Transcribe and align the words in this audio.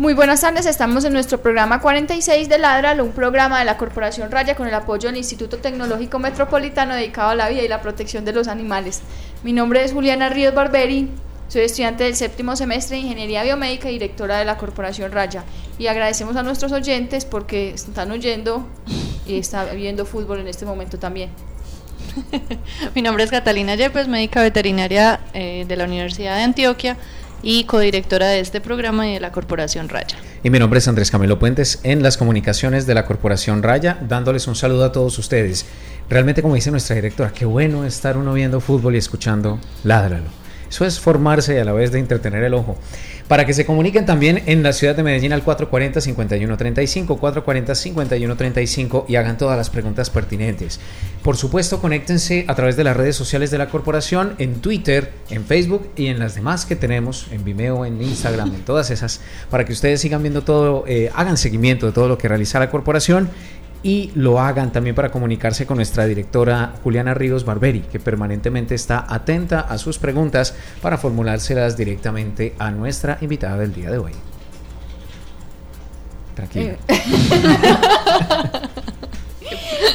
Muy 0.00 0.14
buenas 0.14 0.40
tardes, 0.40 0.64
estamos 0.64 1.04
en 1.04 1.12
nuestro 1.12 1.42
programa 1.42 1.82
46 1.82 2.48
de 2.48 2.58
Ladralo, 2.58 3.04
un 3.04 3.12
programa 3.12 3.58
de 3.58 3.66
la 3.66 3.76
Corporación 3.76 4.30
Raya 4.30 4.56
con 4.56 4.66
el 4.66 4.72
apoyo 4.72 5.10
del 5.10 5.18
Instituto 5.18 5.58
Tecnológico 5.58 6.18
Metropolitano 6.18 6.94
dedicado 6.94 7.28
a 7.28 7.34
la 7.34 7.50
vida 7.50 7.60
y 7.60 7.68
la 7.68 7.82
protección 7.82 8.24
de 8.24 8.32
los 8.32 8.48
animales. 8.48 9.02
Mi 9.42 9.52
nombre 9.52 9.84
es 9.84 9.92
Juliana 9.92 10.30
Ríos 10.30 10.54
Barberi, 10.54 11.10
soy 11.48 11.64
estudiante 11.64 12.04
del 12.04 12.16
séptimo 12.16 12.56
semestre 12.56 12.96
de 12.96 13.02
Ingeniería 13.02 13.42
Biomédica 13.42 13.90
y 13.90 13.92
directora 13.92 14.38
de 14.38 14.46
la 14.46 14.56
Corporación 14.56 15.12
Raya. 15.12 15.44
Y 15.78 15.88
agradecemos 15.88 16.34
a 16.36 16.42
nuestros 16.42 16.72
oyentes 16.72 17.26
porque 17.26 17.74
están 17.74 18.10
oyendo 18.10 18.66
y 19.26 19.38
están 19.38 19.66
viendo 19.76 20.06
fútbol 20.06 20.40
en 20.40 20.48
este 20.48 20.64
momento 20.64 20.98
también. 20.98 21.28
Mi 22.94 23.02
nombre 23.02 23.24
es 23.24 23.30
Catalina 23.30 23.74
Yepes, 23.74 24.08
médica 24.08 24.40
veterinaria 24.40 25.20
eh, 25.34 25.66
de 25.68 25.76
la 25.76 25.84
Universidad 25.84 26.36
de 26.36 26.44
Antioquia 26.44 26.96
y 27.42 27.64
codirectora 27.64 28.28
de 28.28 28.40
este 28.40 28.60
programa 28.60 29.08
y 29.08 29.14
de 29.14 29.20
la 29.20 29.32
Corporación 29.32 29.88
Raya. 29.88 30.16
Y 30.42 30.50
mi 30.50 30.58
nombre 30.58 30.78
es 30.78 30.88
Andrés 30.88 31.10
Camilo 31.10 31.38
Puentes 31.38 31.80
en 31.82 32.02
las 32.02 32.16
comunicaciones 32.16 32.86
de 32.86 32.94
la 32.94 33.06
Corporación 33.06 33.62
Raya, 33.62 33.98
dándoles 34.08 34.46
un 34.46 34.56
saludo 34.56 34.84
a 34.84 34.92
todos 34.92 35.18
ustedes. 35.18 35.66
Realmente, 36.08 36.42
como 36.42 36.54
dice 36.54 36.70
nuestra 36.70 36.96
directora, 36.96 37.32
qué 37.32 37.44
bueno 37.44 37.84
estar 37.84 38.16
uno 38.16 38.32
viendo 38.32 38.60
fútbol 38.60 38.94
y 38.94 38.98
escuchando 38.98 39.58
Ládralo. 39.84 40.40
Eso 40.68 40.84
es 40.84 41.00
formarse 41.00 41.54
y 41.54 41.58
a 41.58 41.64
la 41.64 41.72
vez 41.72 41.90
de 41.90 41.98
entretener 41.98 42.44
el 42.44 42.54
ojo 42.54 42.76
para 43.30 43.46
que 43.46 43.54
se 43.54 43.64
comuniquen 43.64 44.06
también 44.06 44.42
en 44.46 44.64
la 44.64 44.72
ciudad 44.72 44.96
de 44.96 45.04
Medellín 45.04 45.32
al 45.32 45.44
440-5135, 45.44 47.16
440-5135 47.16 49.04
y 49.06 49.14
hagan 49.14 49.38
todas 49.38 49.56
las 49.56 49.70
preguntas 49.70 50.10
pertinentes. 50.10 50.80
Por 51.22 51.36
supuesto, 51.36 51.80
conéctense 51.80 52.44
a 52.48 52.56
través 52.56 52.74
de 52.76 52.82
las 52.82 52.96
redes 52.96 53.14
sociales 53.14 53.52
de 53.52 53.58
la 53.58 53.68
corporación, 53.68 54.34
en 54.38 54.54
Twitter, 54.56 55.12
en 55.30 55.44
Facebook 55.44 55.90
y 55.94 56.08
en 56.08 56.18
las 56.18 56.34
demás 56.34 56.66
que 56.66 56.74
tenemos, 56.74 57.28
en 57.30 57.44
Vimeo, 57.44 57.86
en 57.86 58.02
Instagram, 58.02 58.52
en 58.52 58.64
todas 58.64 58.90
esas, 58.90 59.20
para 59.48 59.64
que 59.64 59.74
ustedes 59.74 60.00
sigan 60.00 60.22
viendo 60.22 60.42
todo, 60.42 60.82
eh, 60.88 61.12
hagan 61.14 61.36
seguimiento 61.36 61.86
de 61.86 61.92
todo 61.92 62.08
lo 62.08 62.18
que 62.18 62.26
realiza 62.26 62.58
la 62.58 62.68
corporación 62.68 63.30
y 63.82 64.10
lo 64.14 64.40
hagan 64.40 64.72
también 64.72 64.94
para 64.94 65.10
comunicarse 65.10 65.66
con 65.66 65.76
nuestra 65.76 66.04
directora 66.04 66.74
Juliana 66.82 67.14
Ríos 67.14 67.44
Barberi, 67.44 67.80
que 67.80 67.98
permanentemente 67.98 68.74
está 68.74 69.06
atenta 69.08 69.60
a 69.60 69.78
sus 69.78 69.98
preguntas 69.98 70.54
para 70.82 70.98
formulárselas 70.98 71.76
directamente 71.76 72.54
a 72.58 72.70
nuestra 72.70 73.18
invitada 73.20 73.58
del 73.58 73.72
día 73.72 73.90
de 73.90 73.98
hoy. 73.98 74.12
Tranquila. 76.34 76.76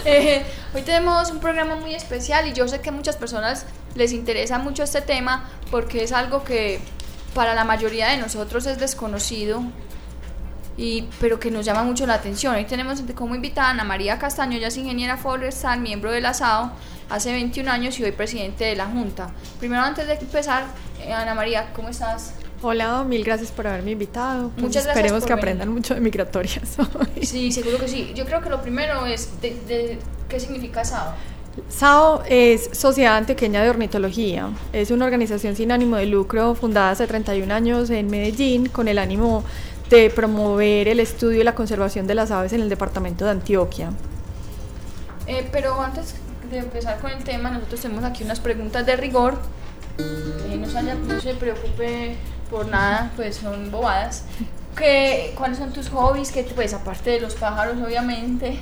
Eh, 0.07 0.43
hoy 0.75 0.81
tenemos 0.81 1.31
un 1.31 1.39
programa 1.39 1.75
muy 1.75 1.95
especial 1.95 2.47
y 2.47 2.53
yo 2.53 2.67
sé 2.67 2.81
que 2.81 2.89
a 2.89 2.91
muchas 2.91 3.15
personas 3.15 3.65
les 3.95 4.11
interesa 4.11 4.59
mucho 4.59 4.83
este 4.83 5.01
tema 5.01 5.49
porque 5.71 6.03
es 6.03 6.11
algo 6.11 6.43
que 6.43 6.79
para 7.33 7.55
la 7.55 7.63
mayoría 7.63 8.09
de 8.09 8.17
nosotros 8.17 8.65
es 8.65 8.79
desconocido 8.79 9.63
y, 10.77 11.07
pero 11.19 11.39
que 11.39 11.51
nos 11.51 11.65
llama 11.65 11.83
mucho 11.83 12.05
la 12.05 12.15
atención. 12.15 12.55
Hoy 12.55 12.65
tenemos 12.65 13.01
como 13.15 13.35
invitada 13.35 13.67
a 13.67 13.71
Ana 13.71 13.83
María 13.83 14.19
Castaño, 14.19 14.57
ella 14.57 14.67
es 14.67 14.77
ingeniera 14.77 15.17
forestal, 15.17 15.79
miembro 15.79 16.11
del 16.11 16.25
ASAO 16.25 16.71
hace 17.09 17.31
21 17.31 17.71
años 17.71 17.99
y 17.99 18.03
hoy 18.03 18.11
presidente 18.11 18.65
de 18.65 18.75
la 18.75 18.87
Junta. 18.87 19.29
Primero, 19.59 19.81
antes 19.83 20.07
de 20.07 20.13
empezar, 20.13 20.65
eh, 21.01 21.13
Ana 21.13 21.33
María, 21.33 21.71
¿cómo 21.73 21.89
estás? 21.89 22.33
Hola, 22.61 23.03
mil 23.03 23.23
gracias 23.23 23.51
por 23.51 23.67
haberme 23.67 23.91
invitado. 23.91 24.49
Pues 24.49 24.63
Muchas 24.63 24.85
gracias. 24.85 25.05
Esperemos 25.05 25.25
que 25.25 25.33
aprendan 25.33 25.69
mucho 25.69 25.93
de 25.93 26.01
migratorias 26.01 26.77
hoy. 26.79 27.25
Sí, 27.25 27.51
seguro 27.51 27.77
que 27.77 27.87
sí. 27.87 28.11
Yo 28.15 28.25
creo 28.25 28.41
que 28.41 28.49
lo 28.49 28.61
primero 28.61 29.05
es 29.05 29.29
de, 29.41 29.99
qué 30.27 30.39
significa 30.39 30.83
SAO. 30.83 31.13
SAO 31.69 32.23
es 32.27 32.69
Sociedad 32.73 33.17
Antioqueña 33.17 33.61
de 33.61 33.69
Ornitología. 33.69 34.49
Es 34.73 34.91
una 34.91 35.05
organización 35.05 35.55
sin 35.55 35.71
ánimo 35.71 35.95
de 35.97 36.07
lucro 36.07 36.55
fundada 36.55 36.91
hace 36.91 37.07
31 37.07 37.53
años 37.53 37.89
en 37.89 38.09
Medellín 38.09 38.67
con 38.67 38.87
el 38.87 38.97
ánimo 38.97 39.43
de 39.89 40.09
promover 40.09 40.87
el 40.87 40.99
estudio 40.99 41.41
y 41.41 41.43
la 41.43 41.55
conservación 41.55 42.07
de 42.07 42.15
las 42.15 42.31
aves 42.31 42.53
en 42.53 42.61
el 42.61 42.69
departamento 42.69 43.25
de 43.25 43.31
Antioquia. 43.31 43.91
Eh, 45.27 45.47
pero 45.51 45.81
antes 45.81 46.15
de 46.49 46.59
empezar 46.59 46.99
con 46.99 47.11
el 47.11 47.23
tema, 47.23 47.49
nosotros 47.49 47.81
tenemos 47.81 48.03
aquí 48.03 48.23
unas 48.23 48.39
preguntas 48.39 48.85
de 48.85 48.95
rigor. 48.95 49.37
Eh, 49.97 50.57
no, 50.57 51.21
se, 51.21 51.33
preocupe 51.35 52.15
por 52.49 52.67
nada, 52.67 53.11
pues 53.15 53.37
son 53.37 53.71
bobadas. 53.71 54.23
¿Qué, 54.75 55.33
¿Cuáles 55.37 55.57
son 55.57 55.71
tus 55.71 55.89
hobbies? 55.89 56.31
Que, 56.31 56.43
pues 56.43 56.73
aparte 56.73 57.11
de 57.11 57.21
los 57.21 57.35
pájaros, 57.35 57.77
obviamente. 57.83 58.59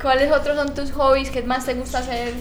¿Cuáles 0.00 0.30
otros 0.32 0.56
son 0.56 0.74
tus 0.74 0.92
hobbies? 0.92 1.30
¿Qué 1.30 1.42
más 1.42 1.66
te 1.66 1.74
gusta 1.74 1.98
hacer? 1.98 2.34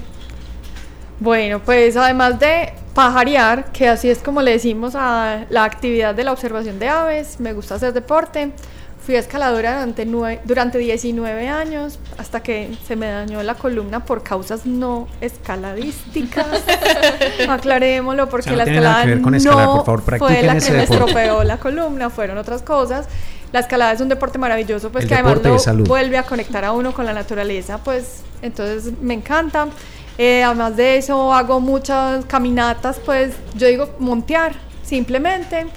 Bueno, 1.20 1.60
pues 1.60 1.96
además 1.96 2.40
de 2.40 2.74
pajarear, 2.94 3.72
que 3.72 3.88
así 3.88 4.10
es 4.10 4.20
como 4.20 4.42
le 4.42 4.52
decimos 4.52 4.96
a 4.96 5.46
la 5.50 5.64
actividad 5.64 6.16
de 6.16 6.24
la 6.24 6.32
observación 6.32 6.80
de 6.80 6.90
aves, 6.90 7.40
me 7.40 7.54
gusta 7.54 7.76
hacer 7.76 7.94
deporte. 7.94 8.52
Fui 9.06 9.14
escaladora 9.14 9.86
durante, 9.86 10.40
durante 10.46 10.78
19 10.80 11.48
años 11.48 12.00
hasta 12.18 12.42
que 12.42 12.76
se 12.88 12.96
me 12.96 13.06
dañó 13.06 13.44
la 13.44 13.54
columna 13.54 14.04
por 14.04 14.24
causas 14.24 14.66
no 14.66 15.08
escaladísticas. 15.22 16.48
Aclarémoslo 17.48 18.28
porque 18.28 18.56
la 18.56 18.64
escalada 18.64 19.06
no 19.06 19.84
fue 20.18 20.42
la 20.42 20.60
que 20.60 20.72
me 20.72 20.84
estropeó 20.84 21.44
la 21.44 21.58
columna, 21.58 22.10
fueron 22.10 22.40
otras 22.40 22.64
cosas. 22.64 23.08
La 23.52 23.60
escalada 23.60 23.92
es 23.92 24.02
un 24.02 24.10
deporte 24.10 24.40
maravilloso, 24.40 24.90
pues 24.92 25.06
que 25.06 25.14
además 25.14 25.40
lo 25.44 25.84
vuelve 25.84 26.18
a 26.18 26.24
conectar 26.24 26.66
a 26.66 26.72
uno 26.72 26.92
con 26.92 27.06
la 27.06 27.14
naturaleza, 27.14 27.78
pues 27.78 28.24
entonces 28.42 28.92
me 29.02 29.14
encanta. 29.14 29.68
Eh, 30.18 30.44
además 30.44 30.78
de 30.78 30.98
eso, 30.98 31.34
hago 31.34 31.60
muchas 31.60 32.26
caminatas, 32.26 33.00
pues 33.06 33.36
yo 33.56 33.68
digo 33.68 33.90
montear, 34.00 34.54
simplemente, 34.84 35.68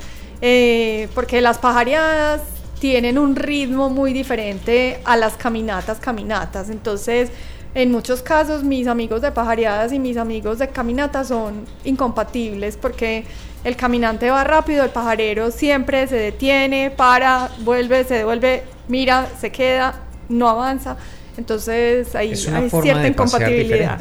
eh, 0.40 1.08
porque 1.14 1.40
las 1.40 1.58
pajareadas 1.58 2.42
tienen 2.78 3.18
un 3.18 3.34
ritmo 3.34 3.90
muy 3.90 4.12
diferente 4.12 5.00
a 5.04 5.16
las 5.16 5.36
caminatas, 5.36 5.98
caminatas. 5.98 6.70
Entonces, 6.70 7.30
en 7.74 7.90
muchos 7.90 8.22
casos, 8.22 8.62
mis 8.62 8.86
amigos 8.86 9.22
de 9.22 9.32
pajareadas 9.32 9.92
y 9.92 9.98
mis 9.98 10.16
amigos 10.16 10.58
de 10.58 10.68
caminatas 10.68 11.28
son 11.28 11.64
incompatibles 11.84 12.76
porque 12.76 13.24
el 13.64 13.76
caminante 13.76 14.30
va 14.30 14.44
rápido, 14.44 14.84
el 14.84 14.90
pajarero 14.90 15.50
siempre 15.50 16.06
se 16.06 16.16
detiene, 16.16 16.90
para, 16.90 17.50
vuelve, 17.60 18.04
se 18.04 18.14
devuelve, 18.14 18.62
mira, 18.86 19.26
se 19.40 19.50
queda, 19.50 19.94
no 20.28 20.48
avanza. 20.48 20.96
Entonces 21.38 22.14
hay, 22.16 22.30
hay 22.30 22.36
cierta 22.68 23.06
incompatibilidad. 23.06 24.00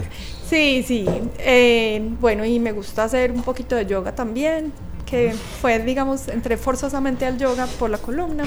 Sí, 0.49 0.83
sí. 0.85 1.05
Eh, 1.37 2.01
bueno, 2.19 2.43
y 2.43 2.59
me 2.59 2.71
gusta 2.71 3.03
hacer 3.03 3.31
un 3.31 3.43
poquito 3.43 3.75
de 3.75 3.85
yoga 3.85 4.15
también, 4.15 4.73
que 5.05 5.33
fue, 5.61 5.79
digamos, 5.79 6.27
entré 6.27 6.57
forzosamente 6.57 7.25
al 7.25 7.37
yoga 7.37 7.67
por 7.79 7.89
la 7.89 7.99
columna, 7.99 8.43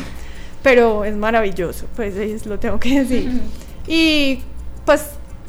pero 0.63 1.05
es 1.05 1.15
maravilloso, 1.15 1.87
pues 1.95 2.45
lo 2.47 2.59
tengo 2.59 2.81
que 2.81 3.01
decir. 3.01 3.41
Y 3.87 4.41
pues 4.85 5.03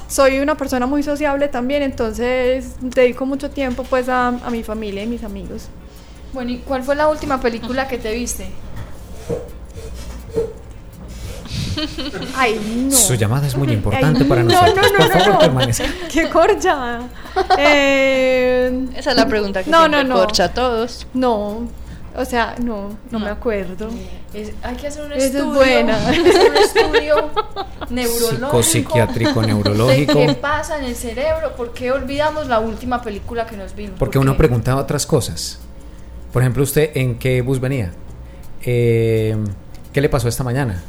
soy 0.08 0.40
una 0.40 0.56
persona 0.56 0.86
muy 0.86 1.04
sociable 1.04 1.48
también, 1.48 1.82
entonces 1.84 2.76
dedico 2.82 3.26
mucho 3.26 3.50
tiempo 3.50 3.84
pues 3.84 4.08
a, 4.08 4.28
a 4.28 4.50
mi 4.52 4.62
familia 4.62 5.04
y 5.04 5.08
mis 5.08 5.24
amigos. 5.24 5.68
Bueno, 6.34 6.52
¿y 6.52 6.58
cuál 6.60 6.84
fue 6.84 6.96
la 6.96 7.10
última 7.10 7.42
película 7.42 7.88
que 7.88 7.98
te 7.98 8.14
viste? 8.14 8.46
Ay, 12.36 12.88
no. 12.90 12.96
Su 12.96 13.16
llamada 13.16 13.48
es 13.48 13.56
muy 13.56 13.72
importante 13.72 14.26
para 14.26 14.44
nosotros. 14.44 14.76
No, 14.76 14.82
no, 14.82 14.98
Por 14.98 15.22
favor, 15.22 15.40
permanezca. 15.40 15.86
¡Qué 16.12 16.30
corcha! 16.30 17.00
Eh, 17.58 18.88
Esa 18.96 19.12
es 19.12 19.18
la 19.18 19.28
pregunta 19.28 19.64
que 19.64 19.70
no, 19.70 19.80
siempre 19.80 20.04
no, 20.04 20.10
no. 20.10 20.16
corcha 20.16 20.46
a 20.46 20.54
todos. 20.54 21.08
No, 21.14 21.68
o 22.16 22.26
sea, 22.26 22.56
no, 22.62 22.98
no, 23.10 23.20
me 23.20 23.30
acuerdo. 23.30 23.90
hay 24.64 24.76
que 24.76 24.88
hacer 24.88 25.06
un 25.06 25.14
estudio. 25.14 25.42
Es 25.52 25.56
buena. 25.56 25.98
un 26.08 26.58
estudio 26.58 27.30
neurológico. 27.90 28.64
Psicopsiquiátrico, 28.64 29.42
neurológico. 29.46 30.14
¿Qué 30.26 30.34
pasa 30.34 30.78
en 30.80 30.86
el 30.86 30.96
cerebro? 30.96 31.56
¿Por 31.56 31.74
qué 31.74 31.92
olvidamos 31.92 32.48
la 32.48 32.60
última 32.60 33.02
película 33.02 33.46
que 33.46 33.56
nos 33.56 33.74
vimos? 33.76 33.98
Porque 33.98 34.20
uno 34.20 34.36
preguntaba 34.36 34.82
otras 34.82 35.06
cosas. 35.06 35.60
Por 36.34 36.42
ejemplo, 36.42 36.64
¿usted 36.64 36.92
en 36.96 37.18
qué 37.18 37.42
bus 37.42 37.60
venía? 37.60 37.92
Eh, 38.64 39.36
¿Qué 39.94 40.02
le 40.02 40.10
pasó 40.10 40.28
esta 40.28 40.44
mañana? 40.44 40.84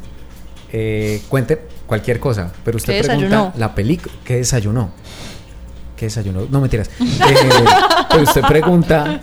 Eh, 0.72 1.22
cuente 1.28 1.60
cualquier 1.86 2.18
cosa, 2.18 2.52
pero 2.64 2.76
usted 2.76 3.04
pregunta 3.04 3.52
la 3.56 3.74
película, 3.74 4.12
¿qué 4.24 4.36
desayunó? 4.36 4.90
¿Qué 5.96 6.06
desayunó? 6.06 6.46
No 6.50 6.60
mentiras. 6.60 6.90
Eh, 7.00 7.64
pero 8.10 8.24
usted 8.24 8.42
pregunta 8.42 9.22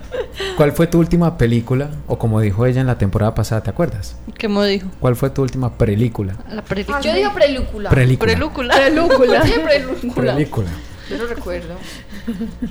¿Cuál 0.56 0.72
fue 0.72 0.88
tu 0.88 1.00
última 1.00 1.38
película? 1.38 1.90
O 2.08 2.18
como 2.18 2.40
dijo 2.42 2.66
ella 2.66 2.82
en 2.82 2.88
la 2.88 2.98
temporada 2.98 3.36
pasada, 3.36 3.62
¿te 3.62 3.70
acuerdas? 3.70 4.16
¿Qué 4.38 4.48
me 4.48 4.66
dijo? 4.68 4.90
¿Cuál 5.00 5.16
fue 5.16 5.30
tu 5.30 5.42
última 5.42 5.78
película? 5.78 6.36
La 6.52 6.64
película. 6.64 7.02
Yo 7.02 7.14
digo 7.14 7.34
película. 7.34 7.90
Película. 7.90 8.34
Película. 8.34 8.76
Película. 8.76 9.42
Película. 9.42 10.34
Película. 10.34 10.70
Yo 11.10 11.18
lo 11.18 11.28
recuerdo. 11.28 11.76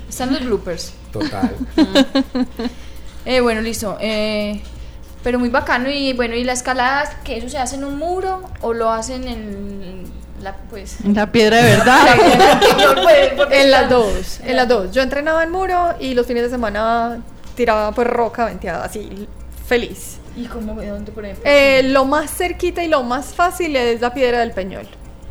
Están 0.07 0.33
los 0.33 0.45
bloopers. 0.45 0.93
Total. 1.11 1.55
Eh, 3.25 3.41
bueno, 3.41 3.59
listo. 3.61 3.97
Eh, 3.99 4.61
pero 5.23 5.39
muy 5.39 5.49
bacano. 5.49 5.89
Y 5.89 6.13
bueno, 6.13 6.35
¿y 6.35 6.43
la 6.43 6.53
escalada, 6.53 7.09
que 7.23 7.37
eso 7.37 7.49
se 7.49 7.57
hace 7.57 7.75
en 7.75 7.83
un 7.83 7.97
muro 7.97 8.41
o 8.61 8.73
lo 8.73 8.89
hacen 8.91 9.27
en 9.27 10.03
la, 10.41 10.55
pues... 10.69 10.97
La 11.05 11.31
piedra 11.31 11.57
de 11.57 11.77
verdad. 11.77 12.07
En 13.51 13.71
las 13.71 13.89
dos, 13.89 14.39
en 14.43 14.55
las 14.55 14.67
dos. 14.67 14.91
Yo 14.91 15.01
entrenaba 15.01 15.43
en 15.43 15.51
muro 15.51 15.95
y 15.99 16.13
los 16.13 16.25
fines 16.25 16.43
de 16.43 16.49
semana 16.49 17.21
tiraba 17.55 17.91
pues 17.91 18.07
roca 18.07 18.45
venteada, 18.45 18.85
así, 18.85 19.27
feliz. 19.67 20.17
¿Y 20.35 20.45
cómo 20.45 20.75
de 20.75 20.87
dónde, 20.87 21.11
por 21.11 21.25
ejemplo? 21.25 21.43
Eh, 21.45 21.83
lo 21.83 22.05
más 22.05 22.31
cerquita 22.31 22.83
y 22.83 22.87
lo 22.87 23.03
más 23.03 23.33
fácil 23.33 23.75
es 23.75 23.99
la 23.99 24.13
Piedra 24.13 24.39
del 24.39 24.51
Peñol. 24.51 24.87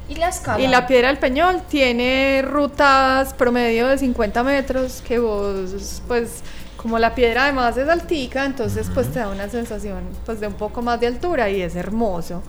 ¿Y 0.08 0.17
la 0.17 0.29
escala? 0.29 0.62
Y 0.62 0.67
la 0.67 0.87
Piedra 0.87 1.08
del 1.08 1.19
Peñol 1.19 1.62
tiene 1.69 2.43
rutas 2.43 3.32
promedio 3.35 3.88
de 3.88 3.99
50 3.99 4.43
metros 4.43 5.02
que 5.06 5.19
vos, 5.19 6.02
pues, 6.06 6.43
como 6.78 6.98
la 6.98 7.14
piedra 7.14 7.44
además 7.44 7.76
es 7.76 7.88
altica, 7.88 8.46
entonces 8.46 8.88
pues 8.94 9.08
te 9.12 9.19
da 9.19 9.28
una 9.28 9.48
sensación 9.50 10.04
pues 10.25 10.40
de 10.40 10.46
un 10.46 10.54
poco 10.54 10.80
más 10.80 10.98
de 11.00 11.08
altura 11.08 11.50
y 11.50 11.60
es 11.60 11.76
hermoso. 11.76 12.42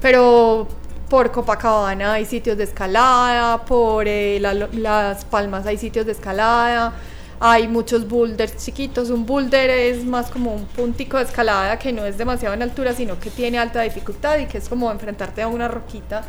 Pero 0.00 0.66
por 1.10 1.30
Copacabana 1.30 2.14
hay 2.14 2.24
sitios 2.24 2.56
de 2.56 2.64
escalada, 2.64 3.64
por 3.66 4.08
eh, 4.08 4.38
la- 4.40 4.54
Las 4.54 5.24
Palmas 5.26 5.66
hay 5.66 5.76
sitios 5.76 6.06
de 6.06 6.12
escalada, 6.12 6.94
hay 7.40 7.66
muchos 7.68 8.08
boulders 8.08 8.56
chiquitos. 8.56 9.10
Un 9.10 9.26
boulder 9.26 9.68
es 9.68 10.04
más 10.04 10.30
como 10.30 10.54
un 10.54 10.64
puntico 10.66 11.18
de 11.18 11.24
escalada 11.24 11.78
que 11.78 11.92
no 11.92 12.06
es 12.06 12.16
demasiado 12.16 12.54
en 12.54 12.62
altura, 12.62 12.94
sino 12.94 13.18
que 13.20 13.30
tiene 13.30 13.58
alta 13.58 13.82
dificultad 13.82 14.38
y 14.38 14.46
que 14.46 14.58
es 14.58 14.68
como 14.68 14.90
enfrentarte 14.92 15.42
a 15.42 15.48
una 15.48 15.66
roquita 15.68 16.22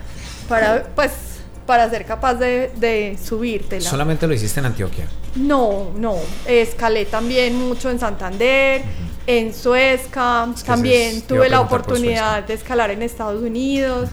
para, 0.49 0.83
pues, 0.95 1.11
para 1.65 1.89
ser 1.89 2.05
capaz 2.05 2.35
de, 2.35 2.71
de 2.77 3.17
subírtela. 3.23 3.89
Solamente 3.89 4.27
lo 4.27 4.33
hiciste 4.33 4.59
en 4.59 4.65
Antioquia. 4.67 5.05
No, 5.35 5.91
no. 5.97 6.15
Escalé 6.45 7.05
también 7.05 7.55
mucho 7.57 7.89
en 7.89 7.99
Santander, 7.99 8.81
en 9.25 9.53
Suezca. 9.53 10.47
Es 10.53 10.61
que 10.63 10.67
también 10.67 11.17
es- 11.17 11.23
tuve 11.27 11.49
la 11.49 11.61
oportunidad 11.61 12.43
de 12.43 12.53
escalar 12.53 12.91
en 12.91 13.01
Estados 13.01 13.41
Unidos. 13.41 14.09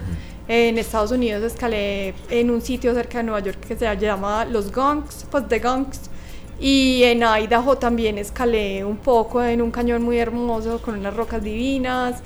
En 0.48 0.78
Estados 0.78 1.12
Unidos 1.12 1.42
escalé 1.44 2.12
en 2.28 2.50
un 2.50 2.60
sitio 2.60 2.92
cerca 2.94 3.18
de 3.18 3.24
Nueva 3.24 3.40
York 3.40 3.58
que 3.66 3.76
se 3.76 3.96
llama 3.96 4.44
Los 4.44 4.72
Gonks, 4.72 5.26
pues 5.30 5.46
The 5.48 5.58
Gonks. 5.60 6.00
Y 6.58 7.04
en 7.04 7.22
Idaho 7.22 7.78
también 7.78 8.18
escalé 8.18 8.84
un 8.84 8.96
poco 8.98 9.42
en 9.42 9.62
un 9.62 9.70
cañón 9.70 10.02
muy 10.02 10.18
hermoso 10.18 10.82
con 10.82 10.98
unas 10.98 11.14
rocas 11.14 11.42
divinas. 11.42 12.16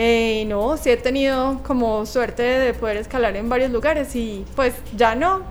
Eh, 0.00 0.44
no, 0.46 0.76
sí 0.76 0.90
he 0.90 0.96
tenido 0.96 1.60
como 1.66 2.06
suerte 2.06 2.44
de 2.44 2.72
poder 2.72 2.98
escalar 2.98 3.34
en 3.34 3.48
varios 3.48 3.72
lugares 3.72 4.14
y 4.14 4.44
pues 4.54 4.74
ya 4.96 5.16
no, 5.16 5.42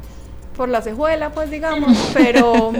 por 0.55 0.69
la 0.69 0.81
cejuela 0.81 1.31
pues 1.31 1.51
digamos, 1.51 2.11
pero, 2.13 2.71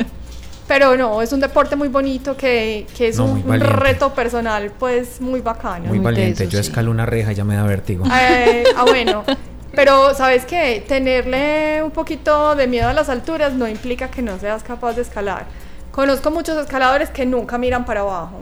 pero 0.65 0.95
no, 0.95 1.21
es 1.21 1.33
un 1.33 1.41
deporte 1.41 1.75
muy 1.75 1.89
bonito 1.89 2.37
que, 2.37 2.87
que 2.95 3.09
es 3.09 3.17
No, 3.17 3.25
un, 3.25 3.59
reto 3.59 4.13
personal 4.13 4.71
pues 4.79 5.19
muy 5.19 5.41
bacano. 5.41 5.87
Muy 5.89 5.97
Muy 5.97 6.05
valiente. 6.05 6.45
Yo 6.45 6.63
sí. 6.63 6.69
escalo 6.69 6.89
una 6.89 7.05
reja 7.05 7.33
y 7.33 7.35
ya 7.35 7.43
me 7.43 7.57
da 7.57 7.63
vértigo. 7.63 8.05
Eh, 8.17 8.63
ah, 8.77 8.85
bueno. 8.85 9.25
Pero, 9.73 10.13
¿sabes 10.15 10.45
qué? 10.45 10.85
Tenerle 10.87 11.83
un 11.83 11.91
poquito 11.91 12.55
de 12.55 12.65
miedo 12.67 12.87
a 12.87 12.93
las 12.93 13.09
alturas 13.09 13.53
no 13.53 13.67
implica 13.67 14.09
que 14.09 14.21
no 14.21 14.39
seas 14.39 14.63
capaz 14.63 14.93
de 14.93 15.01
escalar. 15.01 15.45
Conozco 15.91 16.31
muchos 16.31 16.57
escaladores 16.57 17.09
que 17.09 17.25
nunca 17.25 17.57
miran 17.57 17.85
para 17.85 17.99
abajo 17.99 18.39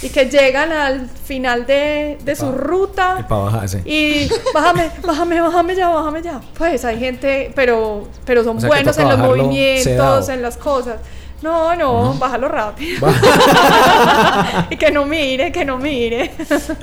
y 0.00 0.08
que 0.08 0.26
llegan 0.26 0.72
al 0.72 1.08
final 1.08 1.66
de, 1.66 2.18
de 2.24 2.36
su 2.36 2.46
pa- 2.50 2.56
ruta 2.56 3.16
Y 3.20 3.22
para 3.24 3.42
bajarse. 3.42 3.82
y 3.84 4.28
bájame, 4.54 4.90
bájame, 5.04 5.40
bájame 5.40 5.74
ya, 5.76 5.88
bájame 5.88 6.22
ya. 6.22 6.40
Pues 6.56 6.84
hay 6.84 6.98
gente, 6.98 7.52
pero, 7.54 8.08
pero 8.24 8.42
son 8.44 8.56
O 8.56 8.60
sea, 8.60 8.68
que 8.70 8.76
buenos 8.76 8.98
en 8.98 9.08
los 9.08 9.18
movimientos, 9.18 9.84
sedado. 9.84 10.30
en 10.30 10.42
las 10.42 10.56
cosas. 10.56 10.96
No, 11.42 11.74
no, 11.74 12.14
bájalo 12.14 12.48
rápido. 12.48 13.08
Y 14.70 14.76
que 14.76 14.90
no 14.90 15.04
mire, 15.04 15.50
que 15.52 15.64
no 15.64 15.76
mire. 15.78 16.30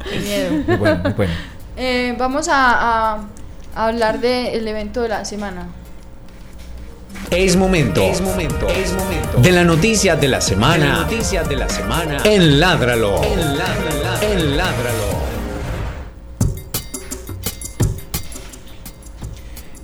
Qué 0.10 0.20
miedo. 0.20 0.52
Muy 0.68 0.76
bueno, 0.78 1.00
muy 1.04 1.14
bueno. 1.14 1.34
Eh, 1.78 2.16
vamos 2.18 2.48
a, 2.52 3.20
hablar 3.76 4.20
del 4.20 4.68
evento 4.68 5.02
de 5.02 5.10
la 5.10 5.24
semana. 5.26 5.68
Es 7.32 7.56
momento. 7.56 8.02
Es 8.02 8.22
momento. 8.22 8.68
Es 8.70 8.94
momento. 8.94 9.40
De 9.40 9.52
la 9.52 9.64
noticia 9.64 10.16
de 10.16 10.28
la 10.28 10.42
semana. 10.42 11.08
de 11.08 11.56
la 11.56 11.70
semana. 11.70 12.18
En 12.24 12.60
Ládralo. 12.60 13.22
En 13.24 13.58
Ládralo. 13.58 14.22
En 14.22 14.58
Ládralo. 14.58 15.20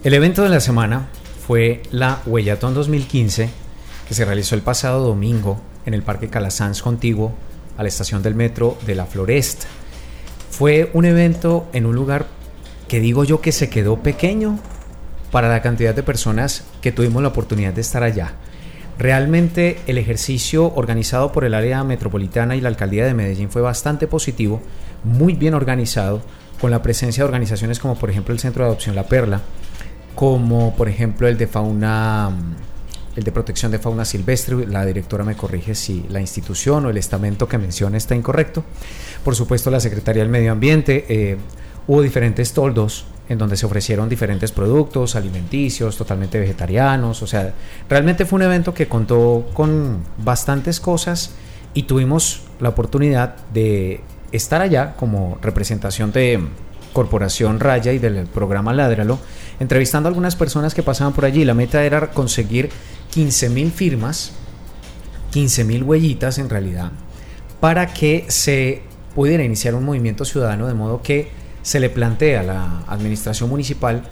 El 0.03 0.13
evento 0.13 0.43
de 0.43 0.49
la 0.49 0.59
semana 0.59 1.07
fue 1.47 1.83
la 1.91 2.21
Huellatón 2.25 2.73
2015, 2.73 3.49
que 4.07 4.13
se 4.13 4.25
realizó 4.25 4.55
el 4.55 4.61
pasado 4.61 5.05
domingo 5.05 5.59
en 5.85 5.93
el 5.93 6.03
Parque 6.03 6.29
Calasanz 6.29 6.81
contiguo 6.81 7.33
a 7.77 7.83
la 7.83 7.89
estación 7.89 8.23
del 8.23 8.35
metro 8.35 8.77
de 8.85 8.95
la 8.95 9.05
Floresta. 9.05 9.67
Fue 10.49 10.89
un 10.93 11.05
evento 11.05 11.67
en 11.73 11.85
un 11.85 11.95
lugar 11.95 12.27
que 12.87 12.99
digo 12.99 13.23
yo 13.23 13.41
que 13.41 13.51
se 13.51 13.69
quedó 13.69 13.97
pequeño 13.97 14.59
para 15.35 15.49
la 15.49 15.61
cantidad 15.61 15.93
de 15.93 16.01
personas 16.01 16.63
que 16.79 16.93
tuvimos 16.93 17.21
la 17.21 17.27
oportunidad 17.27 17.73
de 17.73 17.81
estar 17.81 18.03
allá. 18.03 18.35
Realmente 18.97 19.79
el 19.85 19.97
ejercicio 19.97 20.73
organizado 20.75 21.33
por 21.33 21.43
el 21.43 21.53
área 21.53 21.83
metropolitana 21.83 22.55
y 22.55 22.61
la 22.61 22.69
alcaldía 22.69 23.05
de 23.05 23.13
Medellín 23.13 23.49
fue 23.49 23.61
bastante 23.61 24.07
positivo, 24.07 24.61
muy 25.03 25.33
bien 25.33 25.53
organizado, 25.53 26.21
con 26.61 26.71
la 26.71 26.81
presencia 26.81 27.21
de 27.21 27.25
organizaciones 27.25 27.79
como 27.79 27.95
por 27.95 28.09
ejemplo 28.09 28.33
el 28.33 28.39
Centro 28.39 28.63
de 28.63 28.69
Adopción 28.69 28.95
La 28.95 29.09
Perla, 29.09 29.41
como 30.15 30.73
por 30.73 30.87
ejemplo 30.87 31.27
el 31.27 31.37
de 31.37 31.47
fauna, 31.47 32.31
el 33.17 33.23
de 33.25 33.31
protección 33.33 33.73
de 33.73 33.79
fauna 33.79 34.05
silvestre, 34.05 34.65
la 34.65 34.85
directora 34.85 35.25
me 35.25 35.35
corrige 35.35 35.75
si 35.75 36.05
la 36.07 36.21
institución 36.21 36.85
o 36.85 36.89
el 36.91 36.97
estamento 36.97 37.49
que 37.49 37.57
menciona 37.57 37.97
está 37.97 38.15
incorrecto. 38.15 38.63
Por 39.25 39.35
supuesto 39.35 39.69
la 39.69 39.81
Secretaría 39.81 40.23
del 40.23 40.31
Medio 40.31 40.53
Ambiente, 40.53 41.05
eh, 41.09 41.35
hubo 41.87 42.01
diferentes 42.01 42.53
toldos 42.53 43.07
en 43.27 43.37
donde 43.37 43.57
se 43.57 43.65
ofrecieron 43.65 44.07
diferentes 44.07 44.51
productos 44.51 45.15
alimenticios, 45.15 45.97
totalmente 45.97 46.39
vegetarianos, 46.39 47.21
o 47.21 47.27
sea, 47.27 47.53
realmente 47.89 48.25
fue 48.25 48.37
un 48.37 48.43
evento 48.43 48.73
que 48.73 48.87
contó 48.87 49.49
con 49.53 50.03
bastantes 50.17 50.79
cosas 50.79 51.31
y 51.73 51.83
tuvimos 51.83 52.43
la 52.59 52.69
oportunidad 52.69 53.35
de 53.53 54.01
estar 54.31 54.61
allá 54.61 54.95
como 54.95 55.37
representación 55.41 56.11
de 56.11 56.39
Corporación 56.93 57.59
Raya 57.59 57.91
y 57.91 57.99
del 57.99 58.25
programa 58.25 58.73
Ládralo, 58.73 59.19
entrevistando 59.59 60.07
a 60.07 60.09
algunas 60.09 60.35
personas 60.35 60.73
que 60.73 60.81
pasaban 60.81 61.13
por 61.13 61.25
allí. 61.25 61.43
La 61.43 61.53
meta 61.53 61.83
era 61.83 62.11
conseguir 62.11 62.69
15 63.11 63.49
mil 63.49 63.71
firmas, 63.71 64.31
15 65.31 65.65
mil 65.65 65.83
huellitas 65.83 66.37
en 66.37 66.49
realidad, 66.49 66.91
para 67.59 67.87
que 67.87 68.25
se 68.29 68.81
pudiera 69.13 69.43
iniciar 69.43 69.75
un 69.75 69.83
movimiento 69.83 70.23
ciudadano 70.23 70.67
de 70.67 70.73
modo 70.73 71.01
que 71.01 71.29
se 71.65 71.79
le 71.79 71.89
plantea 71.89 72.41
a 72.41 72.43
la 72.43 72.67
administración 72.87 73.49
municipal 73.49 74.03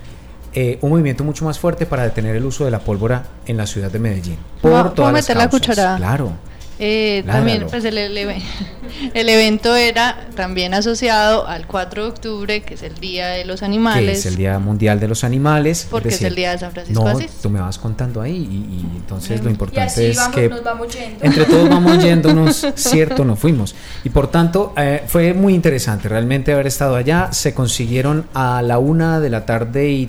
eh, 0.55 0.79
un 0.81 0.89
movimiento 0.89 1.23
mucho 1.23 1.45
más 1.45 1.59
fuerte 1.59 1.85
para 1.85 2.01
detener 2.03 2.35
el 2.35 2.45
uso 2.45 2.65
de 2.65 2.71
la 2.71 2.79
pólvora 2.79 3.23
en 3.45 3.57
la 3.57 3.67
ciudad 3.67 3.91
de 3.91 3.99
Medellín. 3.99 4.37
¿Puedo- 4.59 4.83
Por 4.85 4.93
todas 4.95 5.13
las 5.13 5.21
meter 5.23 5.35
causas. 5.37 5.49
Claro. 5.97 6.31
Eh, 6.79 7.23
también, 7.25 7.67
pues 7.69 7.85
el, 7.85 7.97
el 9.13 9.29
evento 9.29 9.75
era 9.75 10.27
también 10.35 10.73
asociado 10.73 11.47
al 11.47 11.67
4 11.67 12.03
de 12.03 12.09
octubre, 12.09 12.61
que 12.63 12.73
es 12.73 12.83
el 12.83 12.95
Día 12.95 13.27
de 13.27 13.45
los 13.45 13.59
que 13.59 13.65
Animales. 13.65 14.19
es 14.19 14.25
el 14.25 14.35
Día 14.35 14.57
Mundial 14.59 14.99
de 14.99 15.07
los 15.07 15.23
Animales. 15.23 15.87
Porque 15.89 16.09
es 16.09 16.15
decir, 16.15 16.27
el 16.27 16.35
día 16.35 16.51
de 16.51 16.57
San 16.57 16.71
Francisco 16.71 17.03
No, 17.03 17.17
de 17.17 17.25
Asís. 17.25 17.39
tú 17.41 17.49
me 17.49 17.59
vas 17.59 17.77
contando 17.77 18.21
ahí 18.21 18.35
y, 18.35 18.75
y 18.93 18.97
entonces 18.97 19.41
lo 19.43 19.49
Y 19.49 19.53
importante 19.53 19.81
así 19.87 20.05
es 20.05 20.17
vamos, 20.17 20.35
que 20.35 20.49
nos 20.49 20.63
vamos 20.63 20.87
yendo. 20.93 21.23
entre 21.25 21.45
todos 21.45 21.69
vamos 21.69 21.97
yéndonos, 22.03 22.67
cierto, 22.75 23.23
no 23.23 23.35
fuimos. 23.35 23.75
Y 24.03 24.09
por 24.09 24.29
tanto, 24.31 24.73
eh, 24.75 25.03
fue 25.07 25.33
muy 25.33 25.53
interesante 25.53 26.09
realmente 26.09 26.53
haber 26.53 26.67
estado 26.67 26.95
allá. 26.95 27.29
Se 27.33 27.53
consiguieron 27.53 28.25
a 28.33 28.61
la 28.61 28.79
una 28.79 29.19
de 29.19 29.29
la 29.29 29.45
tarde 29.45 29.89
y 29.89 30.07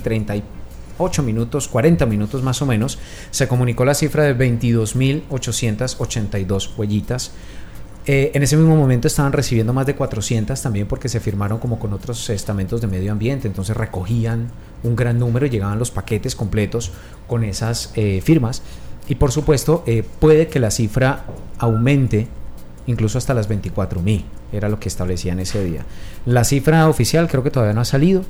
38 0.96 1.22
minutos, 1.22 1.68
40 1.68 2.06
minutos 2.06 2.42
más 2.42 2.62
o 2.62 2.66
menos. 2.66 2.98
Se 3.30 3.46
comunicó 3.48 3.84
la 3.84 3.94
cifra 3.94 4.24
de 4.24 4.36
22.882 4.36 6.70
huellitas. 6.76 7.30
Eh, 8.06 8.32
en 8.34 8.42
ese 8.42 8.58
mismo 8.58 8.76
momento 8.76 9.08
estaban 9.08 9.32
recibiendo 9.32 9.72
más 9.72 9.86
de 9.86 9.94
400 9.94 10.60
también 10.60 10.86
porque 10.86 11.08
se 11.08 11.20
firmaron 11.20 11.58
como 11.58 11.78
con 11.78 11.94
otros 11.94 12.28
estamentos 12.28 12.82
de 12.82 12.86
medio 12.86 13.12
ambiente, 13.12 13.48
entonces 13.48 13.74
recogían 13.74 14.48
un 14.82 14.94
gran 14.94 15.18
número 15.18 15.46
y 15.46 15.50
llegaban 15.50 15.78
los 15.78 15.90
paquetes 15.90 16.36
completos 16.36 16.92
con 17.26 17.44
esas 17.44 17.92
eh, 17.94 18.20
firmas. 18.22 18.60
Y 19.08 19.14
por 19.14 19.32
supuesto, 19.32 19.84
eh, 19.86 20.04
puede 20.20 20.48
que 20.48 20.60
la 20.60 20.70
cifra 20.70 21.24
aumente 21.58 22.28
incluso 22.86 23.18
hasta 23.18 23.34
las 23.34 23.48
24 23.48 24.00
mil, 24.02 24.24
era 24.52 24.68
lo 24.68 24.78
que 24.78 24.88
establecían 24.88 25.40
ese 25.40 25.64
día. 25.64 25.84
La 26.26 26.44
cifra 26.44 26.88
oficial 26.88 27.28
creo 27.28 27.42
que 27.42 27.50
todavía 27.50 27.74
no 27.74 27.80
ha 27.80 27.86
salido, 27.86 28.24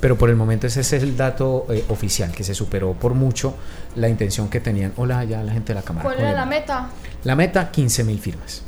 pero 0.00 0.16
por 0.16 0.30
el 0.30 0.36
momento 0.36 0.66
ese 0.66 0.80
es 0.80 0.92
el 0.92 1.16
dato 1.16 1.66
eh, 1.70 1.84
oficial, 1.88 2.30
que 2.32 2.44
se 2.44 2.54
superó 2.54 2.92
por 2.94 3.14
mucho 3.14 3.54
la 3.96 4.08
intención 4.08 4.48
que 4.48 4.60
tenían. 4.60 4.92
Hola, 4.96 5.24
ya 5.24 5.42
la 5.42 5.52
gente 5.52 5.68
de 5.72 5.74
la 5.80 5.82
cámara. 5.82 6.04
¿Cuál 6.04 6.18
era 6.20 6.32
la 6.32 6.46
meta? 6.46 6.90
La 7.24 7.34
meta, 7.34 7.70
15 7.70 8.04
mil 8.04 8.18
firmas. 8.18 8.62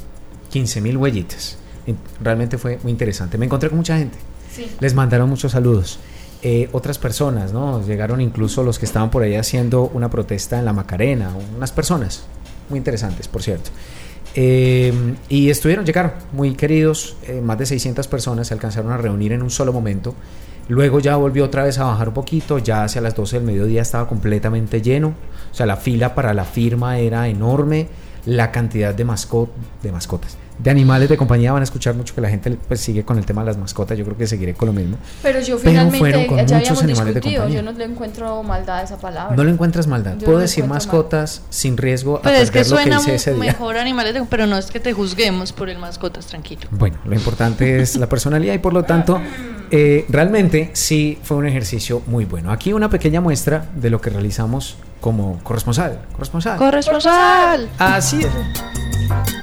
15 0.50 0.80
mil 0.80 0.96
huellitas. 0.96 1.56
En- 1.86 1.98
Realmente 2.22 2.58
fue 2.58 2.78
muy 2.82 2.92
interesante. 2.92 3.38
Me 3.38 3.46
encontré 3.46 3.68
con 3.68 3.78
mucha 3.78 3.96
gente. 3.96 4.18
Sí. 4.54 4.66
Les 4.80 4.94
mandaron 4.94 5.28
muchos 5.28 5.52
saludos. 5.52 5.98
Eh, 6.42 6.68
otras 6.72 6.98
personas, 6.98 7.52
¿no? 7.52 7.84
Llegaron 7.86 8.20
incluso 8.20 8.62
los 8.64 8.78
que 8.78 8.86
estaban 8.86 9.10
por 9.10 9.22
ahí 9.22 9.36
haciendo 9.36 9.84
una 9.94 10.08
protesta 10.10 10.58
en 10.58 10.64
la 10.64 10.72
Macarena, 10.72 11.30
unas 11.56 11.70
personas 11.70 12.22
muy 12.70 12.78
interesantes, 12.78 13.28
por 13.28 13.42
cierto. 13.42 13.70
Eh, 14.34 14.92
y 15.28 15.50
estuvieron, 15.50 15.84
llegaron 15.84 16.12
muy 16.32 16.54
queridos, 16.54 17.16
eh, 17.26 17.40
más 17.40 17.58
de 17.58 17.66
600 17.66 18.06
personas 18.08 18.48
se 18.48 18.54
alcanzaron 18.54 18.92
a 18.92 18.96
reunir 18.96 19.32
en 19.32 19.42
un 19.42 19.50
solo 19.50 19.72
momento. 19.72 20.14
Luego 20.70 21.00
ya 21.00 21.16
volvió 21.16 21.44
otra 21.46 21.64
vez 21.64 21.78
a 21.78 21.84
bajar 21.84 22.06
un 22.08 22.14
poquito, 22.14 22.58
ya 22.58 22.84
hacia 22.84 23.00
las 23.00 23.16
12 23.16 23.38
del 23.38 23.44
mediodía 23.44 23.82
estaba 23.82 24.06
completamente 24.06 24.80
lleno, 24.80 25.08
o 25.50 25.54
sea, 25.54 25.66
la 25.66 25.76
fila 25.76 26.14
para 26.14 26.32
la 26.32 26.44
firma 26.44 26.96
era 26.98 27.26
enorme, 27.26 27.88
la 28.24 28.52
cantidad 28.52 28.94
de, 28.94 29.04
mascot 29.04 29.50
de 29.82 29.90
mascotas, 29.90 30.36
de 30.60 30.70
animales 30.70 31.08
de 31.08 31.16
compañía 31.16 31.52
van 31.52 31.62
a 31.62 31.64
escuchar 31.64 31.94
mucho 31.96 32.14
que 32.14 32.20
la 32.20 32.28
gente 32.28 32.56
pues 32.68 32.80
sigue 32.80 33.02
con 33.02 33.18
el 33.18 33.24
tema 33.26 33.40
de 33.42 33.46
las 33.46 33.56
mascotas, 33.56 33.98
yo 33.98 34.04
creo 34.04 34.16
que 34.16 34.28
seguiré 34.28 34.54
con 34.54 34.66
lo 34.68 34.72
mismo. 34.72 34.96
Pero 35.24 35.40
yo 35.40 35.56
Pero 35.58 35.70
finalmente 35.70 35.98
fueron 35.98 36.26
con 36.26 36.46
ya 36.46 36.58
muchos 36.58 36.82
animales 36.84 37.14
de 37.14 37.20
compañía. 37.20 37.48
yo 37.48 37.62
no 37.62 37.72
le 37.72 37.84
encuentro 37.84 38.40
maldad 38.44 38.78
a 38.78 38.82
esa 38.84 38.98
palabra. 38.98 39.34
No 39.34 39.42
le 39.42 39.50
encuentras 39.50 39.88
maldad, 39.88 40.18
Yo 40.18 40.26
puedo 40.26 40.38
no 40.38 40.42
decir 40.42 40.66
mascotas 40.66 41.42
sin 41.50 41.76
riesgo 41.78 42.18
a 42.18 42.22
Pues 42.22 42.38
es 42.42 42.50
que 42.52 42.62
lo 42.64 42.76
que 42.76 42.90
hice 42.90 43.14
ese 43.16 43.32
día. 43.34 43.40
mejor 43.40 43.76
animales, 43.76 44.14
de- 44.14 44.22
pero 44.22 44.46
no 44.46 44.56
es 44.56 44.66
que 44.70 44.78
te 44.78 44.92
juzguemos 44.92 45.52
por 45.52 45.68
el 45.68 45.78
mascotas, 45.78 46.26
tranquilo. 46.26 46.68
Bueno, 46.70 46.98
lo 47.04 47.14
importante 47.16 47.80
es 47.80 47.96
la 47.96 48.08
personalidad 48.08 48.54
y 48.54 48.58
por 48.58 48.72
lo 48.72 48.84
tanto, 48.84 49.20
eh, 49.70 50.04
realmente 50.08 50.70
sí 50.72 51.18
fue 51.22 51.36
un 51.36 51.46
ejercicio 51.46 52.02
muy 52.06 52.24
bueno. 52.24 52.52
Aquí 52.52 52.72
una 52.72 52.88
pequeña 52.88 53.20
muestra 53.20 53.66
de 53.74 53.90
lo 53.90 54.00
que 54.00 54.10
realizamos 54.10 54.76
como 55.00 55.38
corresponsal. 55.42 56.00
Corresponsal. 56.12 56.58
Corresponsal. 56.58 57.68
Así 57.78 58.20
es. 58.20 59.39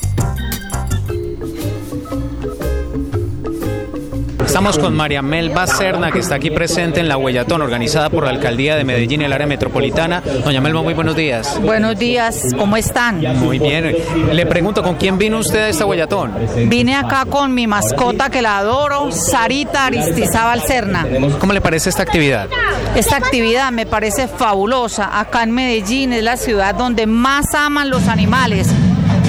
Estamos 4.57 4.79
con 4.79 4.95
María 4.95 5.21
Melba 5.21 5.67
Serna, 5.67 6.11
que 6.11 6.17
está 6.17 6.33
aquí 6.33 6.49
presente 6.49 6.99
en 6.99 7.07
la 7.07 7.15
Huellatón, 7.15 7.61
organizada 7.61 8.09
por 8.09 8.23
la 8.23 8.31
Alcaldía 8.31 8.75
de 8.75 8.83
Medellín 8.83 9.21
y 9.21 9.25
el 9.25 9.31
área 9.31 9.45
metropolitana. 9.45 10.19
Doña 10.19 10.59
Melba, 10.61 10.81
muy 10.81 10.95
buenos 10.95 11.15
días. 11.15 11.61
Buenos 11.61 11.99
días, 11.99 12.55
¿cómo 12.57 12.75
están? 12.75 13.21
Muy 13.37 13.59
bien. 13.59 13.95
Le 14.31 14.45
pregunto, 14.47 14.81
¿con 14.81 14.95
quién 14.95 15.19
vino 15.19 15.37
usted 15.37 15.59
a 15.59 15.69
esta 15.69 15.85
Huellatón? 15.85 16.33
Vine 16.65 16.95
acá 16.95 17.25
con 17.25 17.53
mi 17.53 17.67
mascota 17.67 18.31
que 18.31 18.41
la 18.41 18.57
adoro, 18.57 19.11
Sarita 19.11 19.85
Aristizábal 19.85 20.63
Serna. 20.63 21.05
¿Cómo 21.37 21.53
le 21.53 21.61
parece 21.61 21.91
esta 21.91 22.01
actividad? 22.01 22.47
Esta 22.95 23.17
actividad 23.17 23.71
me 23.71 23.85
parece 23.85 24.27
fabulosa. 24.27 25.19
Acá 25.19 25.43
en 25.43 25.51
Medellín 25.51 26.13
es 26.13 26.23
la 26.23 26.35
ciudad 26.35 26.73
donde 26.73 27.05
más 27.05 27.53
aman 27.53 27.91
los 27.91 28.07
animales 28.07 28.69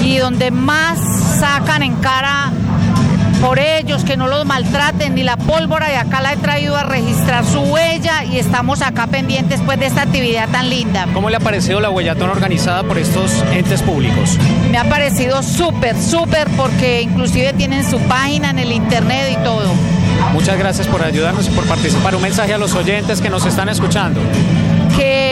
y 0.03 0.17
donde 0.17 0.49
más 0.49 0.97
sacan 1.39 1.83
en 1.83 1.93
cara 1.97 2.51
por 3.41 3.59
ellos, 3.59 4.03
que 4.03 4.17
no 4.17 4.27
los 4.27 4.45
maltraten, 4.45 5.15
ni 5.15 5.23
la 5.23 5.37
pólvora, 5.37 5.91
y 5.91 5.95
acá 5.95 6.21
la 6.21 6.33
he 6.33 6.37
traído 6.37 6.75
a 6.75 6.83
registrar 6.83 7.45
su 7.45 7.59
huella 7.59 8.23
y 8.25 8.37
estamos 8.37 8.81
acá 8.81 9.07
pendientes 9.07 9.61
pues 9.65 9.79
de 9.79 9.85
esta 9.85 10.03
actividad 10.03 10.49
tan 10.49 10.69
linda. 10.69 11.07
¿Cómo 11.13 11.29
le 11.29 11.37
ha 11.37 11.39
parecido 11.39 11.79
la 11.79 11.89
Huellatón 11.89 12.29
organizada 12.29 12.83
por 12.83 12.97
estos 12.97 13.31
entes 13.51 13.81
públicos? 13.81 14.37
Me 14.71 14.77
ha 14.77 14.83
parecido 14.83 15.41
súper, 15.43 15.95
súper 15.97 16.47
porque 16.57 17.01
inclusive 17.01 17.53
tienen 17.53 17.89
su 17.89 17.99
página 18.01 18.49
en 18.49 18.59
el 18.59 18.71
internet 18.71 19.37
y 19.39 19.43
todo. 19.43 19.73
Muchas 20.33 20.57
gracias 20.57 20.87
por 20.87 21.03
ayudarnos 21.03 21.47
y 21.47 21.51
por 21.51 21.65
participar. 21.65 22.15
Un 22.15 22.21
mensaje 22.21 22.53
a 22.53 22.57
los 22.57 22.73
oyentes 22.75 23.21
que 23.21 23.29
nos 23.29 23.45
están 23.45 23.69
escuchando. 23.69 24.19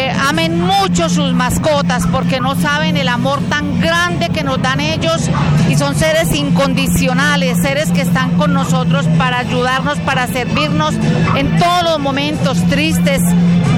Que 0.08 0.14
amen 0.14 0.62
mucho 0.62 1.10
sus 1.10 1.34
mascotas 1.34 2.06
porque 2.12 2.40
no 2.40 2.56
saben 2.56 2.96
el 2.96 3.10
amor 3.10 3.42
tan 3.50 3.82
grande 3.82 4.30
que 4.30 4.42
nos 4.42 4.62
dan 4.62 4.80
ellos 4.80 5.30
y 5.70 5.76
son 5.76 5.96
seres 5.96 6.34
incondicionales, 6.34 7.58
seres 7.62 7.92
que 7.92 8.02
están 8.02 8.38
con 8.38 8.54
nosotros 8.54 9.06
para 9.18 9.40
ayudarnos, 9.40 9.98
para 10.00 10.28
servirnos 10.28 10.96
en 11.36 11.58
todos 11.58 11.84
los 11.84 12.00
momentos 12.00 12.64
tristes, 12.70 13.22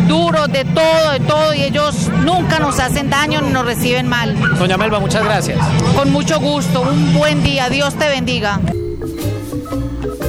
duros, 0.08 0.52
de 0.52 0.66
todo, 0.66 1.12
de 1.14 1.20
todo 1.22 1.54
y 1.56 1.64
ellos 1.64 2.10
nunca 2.24 2.60
nos 2.60 2.80
hacen 2.80 3.10
daño 3.10 3.42
ni 3.42 3.50
nos 3.50 3.66
reciben 3.66 4.08
mal. 4.08 4.36
Doña 4.60 4.78
Melba, 4.78 5.00
muchas 5.00 5.24
gracias. 5.24 5.58
Con 5.96 6.12
mucho 6.12 6.40
gusto, 6.40 6.82
un 6.82 7.14
buen 7.14 7.42
día, 7.42 7.70
Dios 7.70 7.96
te 7.96 8.08
bendiga. 8.08 8.60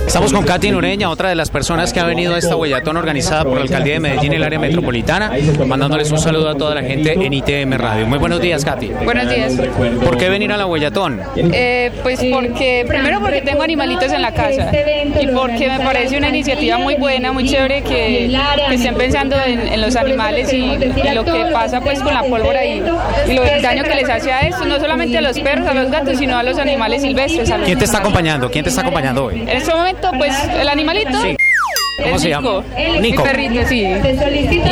Estamos 0.06 0.32
con 0.32 0.44
Katy 0.44 0.70
Nureña, 0.72 1.08
otra 1.08 1.28
de 1.28 1.36
las 1.36 1.50
personas 1.50 1.92
que 1.92 2.00
ha 2.00 2.04
venido 2.04 2.34
a 2.34 2.38
esta 2.38 2.56
huellatón 2.56 2.96
organizada 2.96 3.44
por 3.44 3.54
la 3.54 3.62
Alcaldía 3.62 3.94
de 3.94 4.00
Medellín 4.00 4.32
y 4.32 4.36
el 4.36 4.42
área 4.42 4.58
metropolitana, 4.58 5.30
mandándoles 5.66 6.10
un 6.10 6.18
saludo 6.18 6.48
a 6.50 6.56
toda 6.56 6.74
la 6.74 6.82
gente 6.82 7.12
en 7.12 7.32
ITM 7.32 7.74
Radio. 7.74 8.06
Muy 8.06 8.18
buenos 8.18 8.40
días, 8.40 8.64
Katy. 8.64 8.88
Buenos 9.04 9.28
días. 9.28 9.52
¿Por 10.04 10.18
qué 10.18 10.28
venir 10.28 10.50
a 10.50 10.56
la 10.56 10.66
huellatón? 10.66 11.20
Eh, 11.36 11.92
pues 12.02 12.20
porque, 12.32 12.84
primero 12.88 13.20
porque 13.20 13.40
tengo 13.42 13.62
animalitos 13.62 14.12
en 14.12 14.22
la 14.22 14.32
casa 14.32 14.70
y 15.20 15.26
porque 15.28 15.68
me 15.68 15.78
parece 15.78 16.18
una 16.18 16.28
iniciativa 16.28 16.76
muy 16.78 16.96
buena, 16.96 17.30
muy 17.30 17.48
chévere 17.48 17.82
que, 17.82 18.36
que 18.68 18.74
estén 18.74 18.96
pensando 18.96 19.36
en, 19.46 19.60
en 19.60 19.80
los 19.80 19.94
animales 19.94 20.52
y, 20.52 20.56
y 20.56 21.14
lo 21.14 21.24
que 21.24 21.46
pasa 21.52 21.80
pues 21.80 22.00
con 22.00 22.12
la 22.12 22.24
pólvora 22.24 22.64
y, 22.64 22.82
y 23.28 23.34
lo 23.34 23.44
el 23.44 23.62
daño 23.62 23.84
que 23.84 23.94
les 23.94 24.08
hace 24.08 24.32
a 24.32 24.40
esto, 24.40 24.64
no 24.64 24.78
solamente 24.80 25.16
a 25.18 25.20
los 25.20 25.38
perros, 25.38 25.68
a 25.68 25.74
los 25.74 25.88
gatos, 25.90 26.18
sino 26.18 26.36
a 26.36 26.42
los 26.42 26.58
animales 26.58 27.02
silvestres. 27.02 27.48
a 27.50 27.58
los 27.58 27.66
¿Quién 27.66 27.78
te 27.78 27.84
está 27.84 27.98
acompañando? 27.98 28.50
¿Quién 28.50 28.64
te 28.64 28.70
está 28.70 28.82
acompañando 28.82 29.26
hoy? 29.26 29.40
En 29.42 29.48
este 29.48 29.72
momento, 29.72 29.99
pues 30.16 30.34
el 30.60 30.68
animalito. 30.68 31.20
Sí. 31.22 31.36
¿Cómo 32.02 32.18
se 32.18 32.28
llama? 32.30 32.62
Nico. 33.00 33.22
Mi 33.22 33.28
perrito, 33.28 33.68
sí. 33.68 33.86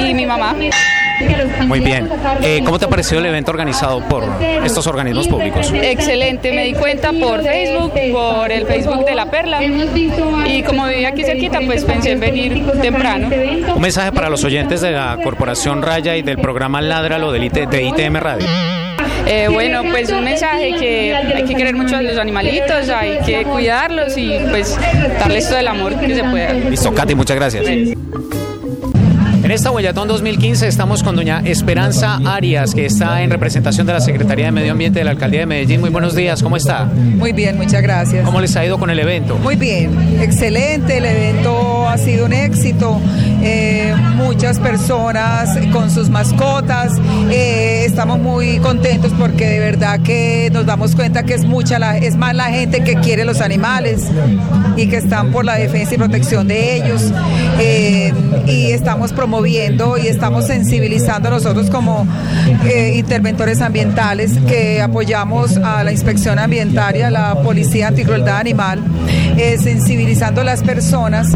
Y 0.09 0.15
mi 0.15 0.27
mamá. 0.27 0.55
Muy 1.67 1.81
bien. 1.81 2.09
Eh, 2.43 2.63
¿Cómo 2.65 2.79
te 2.79 2.85
ha 2.85 2.89
parecido 2.89 3.21
el 3.21 3.27
evento 3.27 3.51
organizado 3.51 4.01
por 4.09 4.25
estos 4.65 4.87
organismos 4.87 5.29
públicos? 5.29 5.73
Excelente, 5.75 6.53
me 6.53 6.65
di 6.65 6.75
cuenta 6.75 7.13
por 7.13 7.43
Facebook, 7.43 7.93
por 8.13 8.53
el 8.53 8.67
Facebook 8.67 9.05
de 9.05 9.15
La 9.15 9.27
Perla. 9.31 9.63
Y 9.63 10.63
como 10.63 10.87
vivía 10.87 11.09
aquí 11.09 11.25
cerquita, 11.25 11.61
pues 11.65 11.85
pensé 11.85 12.13
en 12.13 12.21
venir 12.21 12.65
temprano. 12.81 13.29
Un 13.75 13.83
mensaje 13.83 14.13
para 14.13 14.29
los 14.29 14.45
oyentes 14.45 14.81
de 14.81 14.93
la 14.93 15.19
Corporación 15.23 15.83
Raya 15.83 16.17
y 16.17 16.23
del 16.23 16.39
programa 16.39 16.81
IT 16.81 17.69
de 17.69 17.83
ITM 17.83 18.17
Radio. 18.17 18.47
Eh, 19.29 19.49
bueno, 19.53 19.83
pues 19.91 20.11
un 20.11 20.25
mensaje 20.25 20.75
que 20.79 21.15
hay 21.15 21.45
que 21.45 21.55
querer 21.55 21.77
mucho 21.77 21.97
a 21.97 22.03
los 22.03 22.17
animalitos, 22.17 22.89
hay 22.89 23.19
que 23.27 23.45
cuidarlos 23.45 24.17
y 24.17 24.33
pues 24.51 24.79
darles 25.19 25.49
todo 25.49 25.59
el 25.59 25.69
amor 25.69 25.99
que 26.01 26.15
se 26.15 26.25
pueda. 26.25 26.53
Listo, 26.55 26.95
Katy, 26.95 27.15
muchas 27.15 27.37
gracias. 27.37 27.67
En 29.49 29.53
esta 29.53 29.71
Huellatón 29.71 30.09
2015 30.09 30.69
estamos 30.69 31.03
con 31.03 31.17
doña 31.17 31.41
Esperanza 31.45 32.19
Arias, 32.27 32.75
que 32.75 32.85
está 32.85 33.23
en 33.23 33.31
representación 33.31 33.87
de 33.87 33.95
la 33.95 34.01
Secretaría 34.01 34.47
de 34.47 34.53
Medio 34.53 34.73
Ambiente 34.73 34.99
de 34.99 35.07
la 35.07 35.13
Alcaldía 35.13 35.41
de 35.41 35.47
Medellín. 35.47 35.81
Muy 35.81 35.91
buenos 35.91 36.15
días, 36.15 36.43
¿cómo 36.43 36.57
está? 36.57 36.85
Muy 36.85 37.33
bien, 37.33 37.57
muchas 37.57 37.81
gracias. 37.81 38.27
¿Cómo 38.27 38.41
les 38.41 38.55
ha 38.57 38.67
ido 38.67 38.79
con 38.79 38.91
el 38.91 38.99
evento? 38.99 39.39
Muy 39.39 39.57
bien, 39.57 40.21
excelente, 40.21 40.99
el 40.99 41.07
evento 41.07 41.89
ha 41.89 41.97
sido 41.97 42.27
un 42.27 42.35
éxito. 42.35 43.01
Eh, 43.41 43.95
muchas 44.17 44.59
personas 44.59 45.57
con 45.73 45.91
sus 45.91 46.11
mascotas, 46.11 46.93
eh, 47.31 47.85
estamos 47.87 48.19
muy 48.19 48.59
contentos 48.59 49.13
porque 49.19 49.47
de 49.47 49.61
verdad 49.61 50.01
que 50.01 50.51
nos 50.53 50.67
damos 50.67 50.95
cuenta 50.97 51.23
que 51.23 51.35
es 51.35 51.45
mucha 51.45 51.79
la, 51.79 51.97
es 51.99 52.17
más 52.17 52.35
la 52.35 52.47
gente 52.47 52.83
que 52.83 52.95
quiere 52.97 53.25
los 53.25 53.41
animales 53.41 54.03
y 54.77 54.89
que 54.89 54.97
están 54.97 55.31
por 55.31 55.45
la 55.45 55.55
defensa 55.55 55.95
y 55.95 55.99
protección 55.99 56.49
de 56.49 56.77
ellos. 56.77 57.03
Eh, 57.61 58.13
y 58.47 58.73
estamos 58.73 59.13
promoviendo 59.13 59.97
y 59.99 60.09
estamos 60.09 60.47
sensibilizando 60.47 61.29
a 61.29 61.33
nosotros 61.33 61.71
como 61.71 62.07
interventores 62.95 63.61
ambientales 63.61 64.33
que 64.49 64.81
apoyamos 64.83 65.57
a 65.59 65.85
la 65.85 65.93
inspección 65.93 66.39
ambiental 66.39 66.89
la 67.13 67.35
policía 67.43 67.89
anticrueldad 67.89 68.39
animal, 68.39 68.83
sensibilizando 69.63 70.41
a 70.41 70.45
las 70.45 70.63
personas 70.63 71.29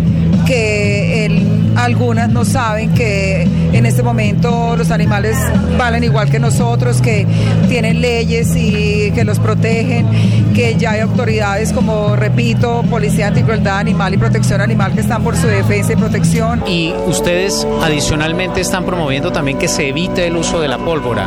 que 0.47 1.27
el- 1.27 1.72
algunas 1.77 2.29
no 2.29 2.45
saben 2.45 2.93
que 2.95 3.43
en 3.73 3.87
este 3.87 4.03
momento 4.03 4.77
los 4.77 4.91
animales 4.91 5.37
valen 5.79 6.05
igual 6.05 6.31
que 6.31 6.39
nosotros, 6.39 7.01
que 7.01 7.27
tienen 7.69 8.01
leyes 8.01 8.55
y 8.55 9.11
que 9.13 9.25
los 9.25 9.39
protegen, 9.39 10.07
que 10.55 10.77
ya 10.77 10.93
hay 10.93 11.01
autoridades 11.01 11.73
como, 11.73 12.17
repito, 12.17 12.85
Policía 12.91 13.29
Anticrueldad 13.29 13.79
Animal 13.79 14.15
y 14.15 14.19
Protección 14.19 14.61
Animal 14.61 14.93
que 14.93 15.01
están 15.01 15.23
por 15.23 15.37
su 15.37 15.47
defensa 15.47 15.93
y 15.93 15.97
protección. 15.97 16.63
Y 16.67 16.93
ustedes 17.07 17.67
adicionalmente 17.83 18.61
están 18.61 18.85
promoviendo 18.85 19.33
también 19.33 19.59
que 19.59 19.69
se 19.69 19.89
evite 19.89 20.27
el 20.27 20.37
uso 20.37 20.61
de 20.61 20.69
la 20.69 20.79
pólvora. 20.79 21.27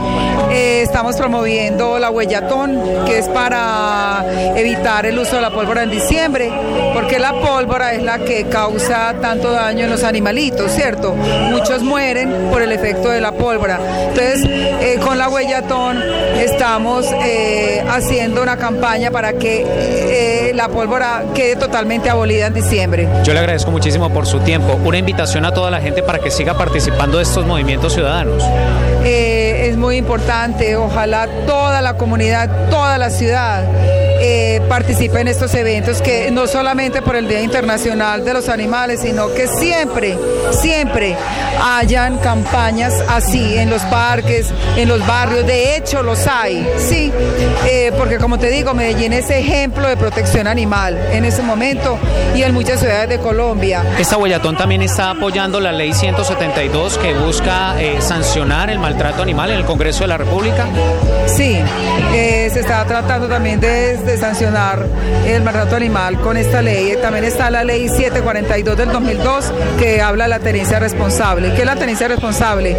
Eh, 0.52 0.82
estamos 0.84 1.16
promoviendo 1.16 1.98
la 2.00 2.12
huellatón, 2.12 2.80
que 3.06 3.20
es 3.20 3.28
para 3.30 4.24
evitar 4.56 5.06
el 5.06 5.18
uso 5.18 5.38
de 5.38 5.42
la 5.42 5.52
pólvora 5.52 5.84
en 5.84 5.92
diciembre, 5.92 6.52
porque 6.94 7.20
la 7.20 7.34
pólvora 7.34 7.94
es 7.94 8.04
la 8.04 8.20
que 8.20 8.46
causa 8.46 9.16
tanto 9.22 9.52
daño 9.52 9.86
en 9.86 9.90
los 9.90 10.04
animalitos 10.04 10.35
animalitos, 10.36 10.72
¿cierto? 10.72 11.16
Muchos 11.50 11.82
mueren 11.82 12.50
por 12.52 12.62
el 12.62 12.74
efecto 12.74 13.10
de 13.10 13.22
la 13.22 13.32
pólvora. 13.32 13.80
Entonces, 14.10 14.44
eh, 14.46 15.00
con 15.02 15.18
la 15.18 15.30
Huellatón 15.30 16.04
estamos 16.38 17.06
eh, 17.24 17.82
haciendo 17.90 18.44
una 18.44 18.58
campaña 18.58 19.12
para 19.12 19.34
que 19.34 19.66
eh, 19.66 20.52
la 20.54 20.68
pólvora 20.68 21.24
quede 21.34 21.56
totalmente 21.56 22.10
abolida 22.10 22.48
en 22.48 22.54
diciembre. 22.54 23.08
Yo 23.24 23.34
le 23.34 23.40
agradezco 23.40 23.72
muchísimo 23.72 24.10
por 24.10 24.26
su 24.26 24.40
tiempo. 24.42 24.78
Una 24.84 24.98
invitación 24.98 25.46
a 25.46 25.54
toda 25.54 25.72
la 25.72 25.80
gente 25.80 26.04
para 26.04 26.20
que 26.20 26.30
siga 26.30 26.58
participando 26.58 27.18
de 27.18 27.24
estos 27.24 27.46
movimientos 27.46 27.94
ciudadanos. 27.94 28.44
es 29.06 29.78
muy 29.78 29.96
importante, 29.96 30.76
ojalá 30.76 31.30
toda 31.48 31.82
la 31.82 31.94
comunidad, 31.96 32.70
toda 32.70 32.98
la 32.98 33.10
ciudad 33.10 33.64
eh, 34.28 34.62
participe 34.66 35.20
en 35.20 35.28
estos 35.28 35.54
eventos, 35.54 36.02
que 36.02 36.30
no 36.32 36.48
solamente 36.48 37.02
por 37.02 37.16
el 37.16 37.28
Día 37.28 37.42
Internacional 37.42 38.24
de 38.24 38.34
los 38.34 38.50
Animales, 38.50 39.02
sino 39.02 39.34
que 39.34 39.48
siempre, 39.48 40.18
siempre 40.52 41.16
hayan 41.64 42.18
campañas 42.18 42.94
así 43.08 43.58
en 43.58 43.70
los 43.70 43.82
parques, 43.84 44.52
en 44.76 44.90
los 44.90 45.06
barrios. 45.06 45.46
De 45.46 45.76
hecho, 45.76 46.04
los 46.04 46.28
hay, 46.28 46.68
sí, 46.78 47.12
eh, 47.68 47.92
porque 47.98 48.18
como 48.18 48.38
te 48.38 48.50
digo, 48.50 48.74
Medellín 48.74 49.14
es 49.14 49.30
ejemplo 49.30 49.88
de 49.88 49.98
protección 49.98 50.48
animal 50.48 50.98
en 51.12 51.26
ese 51.26 51.42
momento 51.42 51.98
y 52.36 52.44
en 52.44 52.54
muchas 52.54 52.80
ciudades 52.80 53.10
de 53.10 53.20
Colombia. 53.20 53.84
Esta 53.98 54.18
Huellatón 54.18 54.58
también 54.58 54.82
está 54.82 55.12
apoyando 55.12 55.60
la 55.60 55.72
ley 55.72 55.94
172 55.94 56.98
que 56.98 57.14
busca 57.14 57.80
eh, 57.80 58.02
sancionar 58.02 58.70
el 58.70 58.80
maltrato 58.80 59.22
animal 59.22 59.52
en 59.52 59.58
el 59.58 59.66
Congreso 59.66 60.02
de 60.02 60.08
la 60.08 60.18
República. 60.18 60.66
Sí, 61.28 61.60
eh, 62.14 62.50
se 62.52 62.60
está 62.60 62.86
tratando 62.86 63.28
también 63.28 63.60
de, 63.60 63.98
de, 63.98 64.18
sancionar 64.18 64.55
el 64.56 65.44
maltrato 65.44 65.76
animal 65.76 66.20
con 66.22 66.38
esta 66.38 66.62
ley. 66.62 66.96
También 67.02 67.26
está 67.26 67.50
la 67.50 67.64
ley 67.66 67.90
742 67.90 68.78
del 68.78 68.90
2002 68.90 69.52
que 69.78 70.02
habla 70.02 70.26
de 70.26 70.30
la 70.30 70.40
tenencia 70.40 70.80
responsable. 70.80 71.54
¿Qué 71.54 71.62
es 71.62 71.66
la 71.66 71.76
tenencia 71.76 72.08
responsable? 72.08 72.74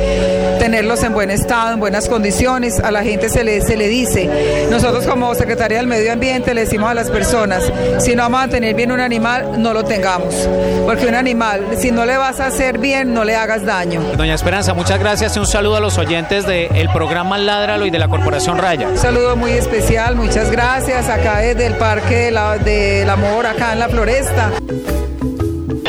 Tenerlos 0.59 1.03
en 1.03 1.13
buen 1.13 1.31
estado, 1.31 1.75
en 1.75 1.81
buenas 1.81 2.09
condiciones. 2.09 2.81
A 2.81 2.91
la 2.91 3.03
gente 3.03 3.29
se 3.29 3.45
le, 3.45 3.61
se 3.61 3.77
le 3.77 3.89
dice. 3.89 4.67
Nosotros 4.71 5.07
como 5.07 5.35
Secretaría 5.35 5.77
del 5.77 5.87
Medio 5.87 6.13
Ambiente 6.13 6.55
le 6.55 6.63
decimos 6.63 6.91
a 6.91 6.95
las 6.95 7.11
personas, 7.11 7.63
si 7.99 8.17
no 8.17 8.23
vamos 8.23 8.45
a 8.45 8.49
tener 8.49 8.75
bien 8.75 8.91
un 8.91 9.01
animal, 9.01 9.61
no 9.61 9.75
lo 9.75 9.85
tengamos. 9.85 10.49
Porque 10.87 11.07
un 11.07 11.15
animal, 11.15 11.67
si 11.77 11.91
no 11.91 12.07
le 12.07 12.17
vas 12.17 12.41
a 12.41 12.47
hacer 12.47 12.79
bien, 12.79 13.13
no 13.13 13.25
le 13.25 13.37
hagas 13.37 13.67
daño. 13.67 14.01
Doña 14.17 14.35
Esperanza, 14.35 14.73
muchas 14.73 14.99
gracias 14.99 15.37
y 15.37 15.41
un 15.41 15.47
saludo 15.47 15.77
a 15.77 15.81
los 15.81 15.99
oyentes 15.99 16.47
del 16.47 16.89
programa 16.89 17.37
Ládralo 17.37 17.85
y 17.85 17.91
de 17.91 17.99
la 17.99 18.09
Corporación 18.09 18.57
Raya. 18.57 18.89
Un 18.89 18.97
saludo 18.97 19.37
muy 19.37 19.51
especial, 19.51 20.17
muchas 20.17 20.51
gracias 20.51 21.11
acá 21.11 21.39
desde 21.39 21.66
el 21.67 21.75
Parque 21.75 22.17
de 22.17 22.31
la, 22.31 22.59
del 22.59 23.11
Amor, 23.11 23.45
acá 23.45 23.73
en 23.73 23.81
la 23.81 23.89
Floresta. 23.89 24.53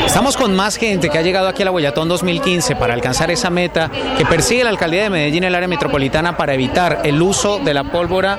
Estamos 0.08 0.38
con 0.38 0.56
más 0.56 0.76
gente 0.76 1.10
que 1.10 1.18
ha 1.18 1.22
llegado 1.22 1.48
aquí 1.48 1.60
a 1.60 1.66
la 1.66 1.70
Boyatón 1.70 2.08
2015 2.08 2.76
para 2.76 2.94
alcanzar 2.94 3.30
esa 3.30 3.50
meta 3.50 3.90
que 4.16 4.24
persigue 4.24 4.64
la 4.64 4.70
alcaldía 4.70 5.02
de 5.02 5.10
Medellín, 5.10 5.44
el 5.44 5.54
área 5.54 5.68
metropolitana, 5.68 6.34
para 6.34 6.54
evitar 6.54 7.02
el 7.04 7.20
uso 7.20 7.58
de 7.58 7.74
la 7.74 7.84
pólvora 7.84 8.38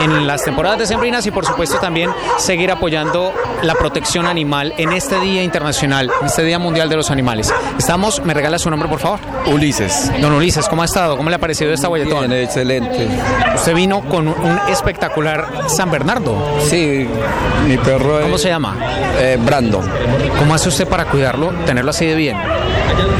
en 0.00 0.28
las 0.28 0.44
temporadas 0.44 0.78
decembrinas 0.78 1.26
y, 1.26 1.32
por 1.32 1.44
supuesto, 1.44 1.78
también 1.78 2.10
seguir 2.38 2.70
apoyando 2.70 3.34
la 3.62 3.74
protección 3.74 4.26
animal 4.26 4.72
en 4.78 4.92
este 4.92 5.18
Día 5.18 5.42
Internacional, 5.42 6.08
en 6.20 6.26
este 6.28 6.44
Día 6.44 6.60
Mundial 6.60 6.88
de 6.88 6.94
los 6.94 7.10
Animales. 7.10 7.52
Estamos, 7.76 8.24
¿me 8.24 8.32
regala 8.32 8.56
su 8.60 8.70
nombre, 8.70 8.88
por 8.88 9.00
favor? 9.00 9.18
Ulises. 9.46 10.12
Don 10.20 10.32
Ulises, 10.32 10.68
¿cómo 10.68 10.82
ha 10.82 10.84
estado? 10.84 11.16
¿Cómo 11.16 11.30
le 11.30 11.36
ha 11.36 11.40
parecido 11.40 11.72
esta 11.72 11.88
Boyatón? 11.88 12.28
Bien, 12.28 12.44
excelente. 12.44 13.08
Usted 13.56 13.74
vino 13.74 14.02
con 14.02 14.28
un 14.28 14.60
espectacular 14.68 15.64
San 15.66 15.90
Bernardo. 15.90 16.60
Sí, 16.64 17.08
mi 17.66 17.76
perro. 17.76 18.20
¿Cómo 18.20 18.38
se 18.38 18.50
llama? 18.50 18.76
Eh, 19.18 19.36
Brando. 19.44 19.82
¿Cómo 20.38 20.54
hace 20.54 20.68
usted 20.68 20.86
para 20.86 21.07
cuidarlo, 21.10 21.50
tenerlo 21.66 21.90
así 21.90 22.06
de 22.06 22.14
bien? 22.14 22.36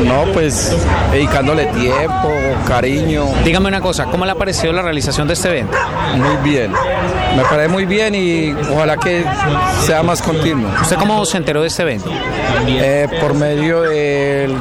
No, 0.04 0.24
pues 0.32 0.76
dedicándole 1.12 1.66
tiempo, 1.66 2.30
cariño. 2.66 3.26
Dígame 3.44 3.68
una 3.68 3.80
cosa, 3.80 4.04
¿cómo 4.06 4.24
le 4.24 4.32
ha 4.32 4.34
parecido 4.34 4.72
la 4.72 4.82
realización 4.82 5.26
de 5.26 5.34
este 5.34 5.48
evento? 5.48 5.76
Muy 6.16 6.36
bien, 6.50 6.72
me 7.36 7.42
parece 7.42 7.68
muy 7.68 7.84
bien 7.84 8.14
y 8.14 8.52
ojalá 8.72 8.96
que 8.96 9.24
sea 9.84 10.02
más 10.02 10.22
continuo. 10.22 10.70
¿Usted 10.80 10.96
cómo 10.96 11.24
se 11.24 11.36
enteró 11.36 11.62
de 11.62 11.68
este 11.68 11.82
evento? 11.82 12.10
Eh, 12.68 13.08
por 13.20 13.34
medio 13.34 13.82
del, 13.82 14.56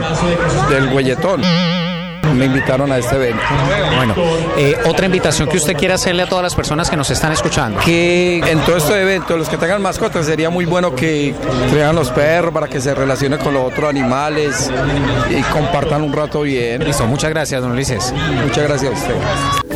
del 0.70 0.94
huelletón 0.94 1.42
me 2.34 2.46
invitaron 2.46 2.92
a 2.92 2.98
este 2.98 3.16
evento. 3.16 3.44
Bueno, 3.96 4.16
eh, 4.58 4.76
otra 4.86 5.06
invitación 5.06 5.48
que 5.48 5.58
usted 5.58 5.76
quiera 5.76 5.96
hacerle 5.96 6.24
a 6.24 6.28
todas 6.28 6.44
las 6.44 6.56
personas 6.56 6.90
que 6.90 6.98
nos 6.98 7.10
están 7.10 7.32
escuchando. 7.32 7.80
Que 7.80 8.40
en 8.40 8.60
todo 8.62 8.78
este 8.78 9.02
evento, 9.02 9.38
los 9.38 9.50
que 9.50 9.58
tengan 9.58 9.82
mascotas, 9.82 10.26
sería 10.26 10.50
muy 10.50 10.66
bueno 10.66 10.96
que 10.96 11.34
traigan 11.70 11.96
los 11.96 12.12
perros 12.12 12.54
para 12.54 12.68
que 12.68 12.82
se 12.82 12.94
relacionen 12.94 13.40
con 13.40 13.54
los 13.54 13.72
otros 13.72 13.90
animales 13.90 14.72
y 15.30 15.42
compartan 15.44 16.04
un 16.04 16.14
rato 16.14 16.42
bien. 16.42 16.84
Listo, 16.84 17.06
muchas 17.06 17.30
gracias, 17.30 17.62
don 17.62 17.72
Ulises. 17.72 18.14
Muchas 18.44 18.64
gracias 18.64 18.92
a 18.92 18.96
usted. 18.96 19.67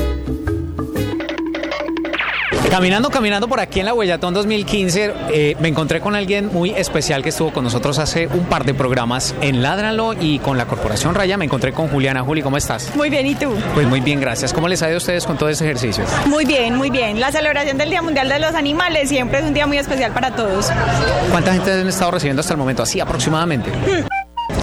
Caminando, 2.72 3.10
caminando 3.10 3.50
por 3.50 3.60
aquí 3.60 3.82
en 3.82 3.86
la 3.86 3.94
Huellatón 3.94 4.34
2015, 4.34 5.14
eh, 5.30 5.58
me 5.60 5.68
encontré 5.68 6.00
con 6.00 6.16
alguien 6.16 6.48
muy 6.54 6.70
especial 6.70 7.22
que 7.22 7.28
estuvo 7.28 7.52
con 7.52 7.66
nosotros 7.66 8.00
hace 8.00 8.28
un 8.28 8.46
par 8.46 8.64
de 8.64 8.74
programas 8.74 9.36
en 9.42 9.62
Ládralo 9.62 10.14
y 10.18 10.40
con 10.40 10.58
la 10.58 10.68
Corporación 10.68 11.14
Raya. 11.14 11.36
Me 11.36 11.44
encontré 11.44 11.74
con 11.74 11.90
Juliana. 11.90 12.22
Juli, 12.22 12.42
¿cómo 12.42 12.56
estás? 12.56 12.96
Muy 12.96 13.10
bien, 13.10 13.28
¿y 13.28 13.36
tú? 13.36 13.54
Pues 13.74 13.86
muy 13.88 14.00
bien, 14.00 14.22
gracias. 14.22 14.54
¿Cómo 14.54 14.70
les 14.70 14.82
ha 14.84 14.88
ido 14.88 14.96
a 14.96 14.98
ustedes 15.00 15.26
con 15.26 15.38
todo 15.38 15.50
ese 15.50 15.66
ejercicio? 15.66 16.06
Muy 16.28 16.46
bien, 16.46 16.78
muy 16.78 16.90
bien. 16.90 17.20
La 17.20 17.34
celebración 17.34 17.78
del 17.78 17.90
Día 17.90 18.02
Mundial 18.02 18.30
de 18.30 18.40
los 18.40 18.56
Animales 18.56 19.10
siempre 19.10 19.40
es 19.40 19.46
un 19.46 19.54
día 19.54 19.68
muy 19.68 19.78
especial 19.78 20.14
para 20.14 20.34
todos. 20.34 20.72
¿Cuánta 21.30 21.52
gente 21.52 21.74
han 21.74 21.90
estado 21.90 22.12
recibiendo 22.12 22.40
hasta 22.40 22.54
el 22.54 22.58
momento? 22.58 22.84
Así 22.84 23.02
aproximadamente. 23.02 23.70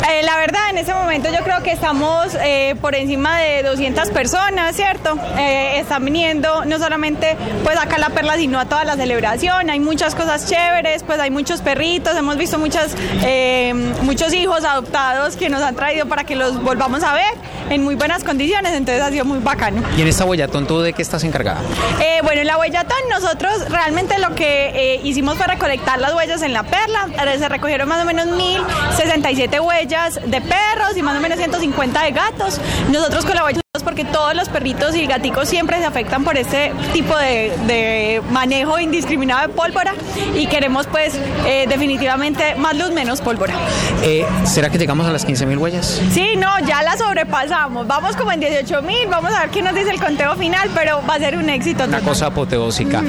Eh, 0.09 0.23
la 0.23 0.39
verdad, 0.39 0.71
en 0.71 0.79
este 0.79 0.95
momento 0.95 1.29
yo 1.31 1.45
creo 1.45 1.63
que 1.63 1.71
estamos 1.71 2.35
eh, 2.41 2.77
por 2.81 2.95
encima 2.95 3.41
de 3.41 3.63
200 3.63 4.09
personas, 4.09 4.75
¿cierto? 4.75 5.19
Eh, 5.37 5.81
están 5.81 6.03
viniendo 6.03 6.65
no 6.65 6.79
solamente 6.79 7.37
pues 7.63 7.77
acá 7.77 7.97
a 7.97 7.99
la 7.99 8.09
perla, 8.09 8.37
sino 8.37 8.59
a 8.59 8.65
toda 8.65 8.85
la 8.85 8.97
celebración. 8.97 9.69
Hay 9.69 9.81
muchas 9.81 10.15
cosas 10.15 10.49
chéveres, 10.49 11.03
pues 11.03 11.21
hay 11.21 11.31
muchos 11.31 11.61
perritos, 11.61 12.17
hemos 12.17 12.39
visto 12.39 12.59
muchas, 12.59 12.97
muchos 14.03 14.33
hijos 14.33 14.65
adoptados 14.65 15.37
que 15.37 15.51
nos 15.51 15.63
han 15.63 15.77
traído 15.77 16.07
para 16.07 16.25
que 16.25 16.37
los 16.37 16.63
volvamos 16.63 17.03
a 17.03 17.13
ver 17.13 17.35
en 17.69 17.85
muy 17.85 17.95
buenas 17.95 18.25
condiciones, 18.25 18.73
entonces 18.73 19.03
ha 19.03 19.11
sido 19.11 19.27
muy 19.27 19.41
bacano. 19.41 19.83
¿Y 19.95 20.01
en 20.01 20.09
esta 20.09 20.25
huellatón 20.25 20.67
tú 20.67 20.81
de 20.81 20.95
qué 20.95 21.03
estás 21.03 21.23
encargada? 21.25 21.61
bueno, 22.23 22.41
en 22.41 22.47
la 22.47 22.59
huellatón 22.59 22.99
nosotros 23.11 23.69
realmente 23.71 24.19
lo 24.19 24.35
que 24.35 25.01
hicimos 25.05 25.37
fue 25.37 25.47
recolectar 25.47 25.99
las 25.99 26.15
huellas 26.15 26.43
en 26.43 26.53
la 26.53 26.63
perla, 26.63 27.09
se 27.39 27.49
recogieron 27.49 27.89
más 27.89 28.03
o 28.03 28.05
menos 28.07 28.27
1067 28.27 29.61
huellas 29.61 29.98
de 30.07 30.41
perros 30.41 30.97
y 30.97 31.03
más 31.03 31.17
o 31.17 31.21
menos 31.21 31.39
150 31.39 32.03
de 32.03 32.11
gatos. 32.13 32.61
Nosotros 32.91 33.25
colaboramos 33.25 33.63
porque 33.85 34.05
todos 34.05 34.35
los 34.35 34.49
perritos 34.49 34.95
y 34.97 35.07
gaticos 35.07 35.49
siempre 35.49 35.79
se 35.79 35.85
afectan 35.85 36.25
por 36.25 36.37
este 36.37 36.73
tipo 36.93 37.17
de, 37.17 38.23
manejo 38.31 38.79
indiscriminado 38.79 39.47
de 39.47 39.55
pólvora 39.55 39.95
y 40.35 40.47
queremos 40.47 40.87
pues 40.87 41.15
eh, 41.47 41.67
definitivamente 41.69 42.55
más 42.57 42.77
luz, 42.77 42.91
menos 42.91 43.21
pólvora. 43.21 43.55
Eh, 44.03 44.27
¿Será 44.45 44.71
que 44.71 44.79
llegamos 44.79 45.07
a 45.07 45.13
las 45.13 45.25
15 45.25 45.47
mil 45.47 45.59
huellas? 45.59 46.01
Sí, 46.13 46.35
no, 46.37 46.59
ya 46.61 46.83
la 46.83 46.97
sobrepasamos. 46.97 47.87
Vamos 47.87 48.17
como 48.17 48.33
en 48.33 48.41
18 48.41 48.83
mil, 48.83 49.07
vamos 49.09 49.33
a 49.33 49.41
ver 49.41 49.51
qué 49.51 49.63
nos 49.63 49.75
dice 49.75 49.91
el 49.91 50.01
conteo 50.01 50.35
final, 50.37 50.71
pero 50.75 51.03
va 51.09 51.15
a 51.15 51.19
ser 51.19 51.37
un 51.37 51.49
éxito. 51.51 51.85
Una 51.85 52.01
cosa 52.01 52.27
apoteósica. 52.27 53.03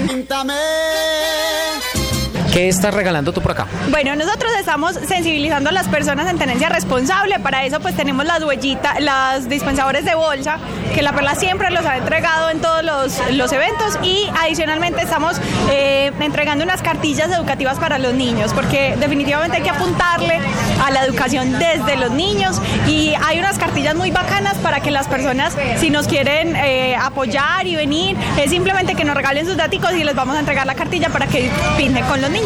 ¿Qué 2.51 2.67
estás 2.67 2.93
regalando 2.93 3.31
tú 3.31 3.41
por 3.41 3.51
acá? 3.51 3.67
Bueno, 3.91 4.15
nosotros 4.15 4.51
estamos 4.59 4.95
sensibilizando 4.95 5.69
a 5.69 5.71
las 5.71 5.87
personas 5.87 6.29
en 6.29 6.39
tenencia 6.39 6.67
responsable. 6.67 7.39
Para 7.39 7.63
eso, 7.63 7.79
pues 7.79 7.95
tenemos 7.95 8.25
las 8.25 8.43
huellitas, 8.43 8.99
las 8.99 9.47
dispensadores 9.47 10.03
de 10.03 10.15
bolsa, 10.15 10.57
que 10.95 11.03
la 11.03 11.13
perla 11.13 11.35
siempre 11.35 11.69
los 11.69 11.85
ha 11.85 11.97
entregado 11.97 12.49
en 12.49 12.59
todos 12.59 12.83
los, 12.83 13.51
eventos. 13.51 13.99
Y 14.01 14.27
adicionalmente 14.41 15.03
estamos 15.03 15.39
eh, 15.69 16.11
entregando 16.19 16.63
unas 16.63 16.81
cartillas 16.81 17.29
educativas 17.31 17.77
para 17.77 17.99
los 17.99 18.15
niños, 18.15 18.51
porque 18.53 18.95
definitivamente 18.99 19.57
hay 19.57 19.63
que 19.63 19.69
apuntarle 19.69 20.39
a 20.83 20.89
la 20.89 21.05
educación 21.05 21.59
desde 21.59 21.97
los 21.97 22.11
niños. 22.11 22.59
Y 22.87 23.13
hay 23.27 23.37
unas 23.37 23.59
cartillas 23.59 23.95
muy 23.95 24.09
bacanas 24.09 24.57
para 24.57 24.79
que 24.79 24.89
las 24.89 25.07
personas, 25.07 25.55
si 25.77 25.91
nos 25.91 26.07
quieren 26.07 26.55
eh, 26.55 26.95
apoyar 26.95 27.67
y 27.67 27.75
venir, 27.75 28.17
es 28.37 28.49
simplemente 28.49 28.95
que 28.95 29.05
nos 29.05 29.15
regalen 29.15 29.45
sus 29.45 29.55
datos 29.55 29.69
y 29.93 30.03
les 30.03 30.15
vamos 30.15 30.35
a 30.35 30.39
entregar 30.39 30.65
la 30.65 30.73
cartilla 30.73 31.09
para 31.09 31.27
que 31.27 31.51
pinten 31.77 32.03
con 32.05 32.19
los 32.21 32.29
niños. 32.31 32.38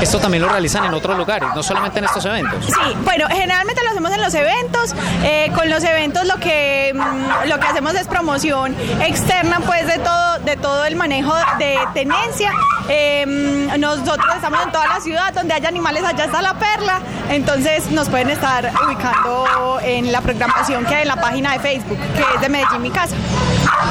Esto 0.00 0.18
también 0.18 0.42
lo 0.42 0.48
realizan 0.48 0.84
en 0.84 0.94
otros 0.94 1.16
lugares, 1.16 1.48
no 1.54 1.62
solamente 1.62 1.98
en 1.98 2.04
estos 2.04 2.24
eventos. 2.24 2.64
Sí, 2.64 2.96
bueno, 3.04 3.26
generalmente 3.28 3.82
lo 3.82 3.90
hacemos 3.90 4.12
en 4.12 4.22
los 4.22 4.34
eventos. 4.34 4.94
Eh, 5.22 5.50
con 5.54 5.70
los 5.70 5.82
eventos 5.82 6.26
lo 6.26 6.36
que 6.38 6.92
mm, 6.94 7.48
lo 7.48 7.58
que 7.58 7.66
hacemos 7.66 7.94
es 7.94 8.06
promoción 8.06 8.74
externa, 9.00 9.60
pues 9.64 9.86
de 9.86 9.98
todo 9.98 10.38
de 10.40 10.56
todo 10.56 10.84
el 10.84 10.96
manejo 10.96 11.34
de 11.58 11.78
tenencia. 11.94 12.52
Em, 12.88 13.68
nosotros 13.80 14.26
estamos 14.34 14.62
en 14.64 14.70
toda 14.70 14.86
la 14.86 15.00
ciudad 15.00 15.32
donde 15.32 15.54
hay 15.54 15.66
animales, 15.66 16.04
allá 16.04 16.24
está 16.24 16.40
la 16.40 16.54
perla, 16.54 17.00
entonces 17.28 17.90
nos 17.90 18.08
pueden 18.08 18.30
estar 18.30 18.70
ubicando 18.86 19.80
en 19.82 20.12
la 20.12 20.20
programación 20.20 20.84
que 20.84 20.94
hay 20.94 21.02
en 21.02 21.08
la 21.08 21.16
página 21.16 21.52
de 21.52 21.58
Facebook, 21.58 21.98
que 22.16 22.24
es 22.34 22.40
de 22.40 22.48
Medellín 22.48 22.82
Mi 22.82 22.90
Casa. 22.90 23.16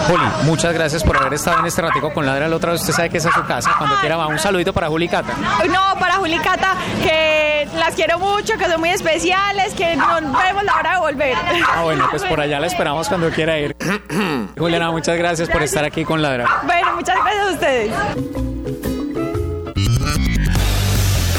Juli, 0.08 0.24
muchas 0.43 0.74
gracias 0.74 1.04
por 1.04 1.17
haber 1.17 1.34
estado 1.34 1.60
en 1.60 1.65
este 1.65 1.82
ratico 1.82 2.13
con 2.13 2.26
Ladra. 2.26 2.48
La 2.48 2.56
otra 2.56 2.71
vez 2.71 2.82
usted 2.82 2.93
sabe 2.93 3.10
que 3.10 3.17
esa 3.17 3.30
es 3.30 3.36
su 3.36 3.43
casa. 3.45 3.74
Cuando 3.78 3.95
quiera 4.00 4.17
va. 4.17 4.28
Un 4.28 4.39
saludito 4.39 4.74
para 4.74 4.88
Juli 4.88 5.08
Cata. 5.08 5.34
No, 5.69 6.00
para 6.00 6.15
Juli 6.15 6.38
Cata, 6.39 6.76
que 7.04 7.67
las 7.78 7.95
quiero 7.95 8.19
mucho, 8.19 8.58
que 8.58 8.65
son 8.65 8.80
muy 8.80 8.89
especiales, 8.89 9.74
que 9.74 9.95
nos 9.95 10.21
vemos 10.21 10.63
la 10.63 10.76
hora 10.80 10.93
de 10.93 11.00
volver. 11.00 11.38
Ah, 11.74 11.84
bueno, 11.84 12.08
pues 12.10 12.24
por 12.24 12.39
allá 12.39 12.60
la 12.60 12.67
esperamos 12.67 13.08
cuando 13.08 13.30
quiera 13.30 13.58
ir. 13.60 13.76
Juliana, 14.58 14.91
muchas 14.91 15.17
gracias 15.17 15.50
por 15.50 15.62
estar 15.63 15.84
aquí 15.84 16.04
con 16.04 16.21
Ladra. 16.21 16.62
Bueno, 16.65 16.95
muchas 16.95 17.15
gracias 17.24 17.48
a 17.48 17.52
ustedes. 17.54 17.91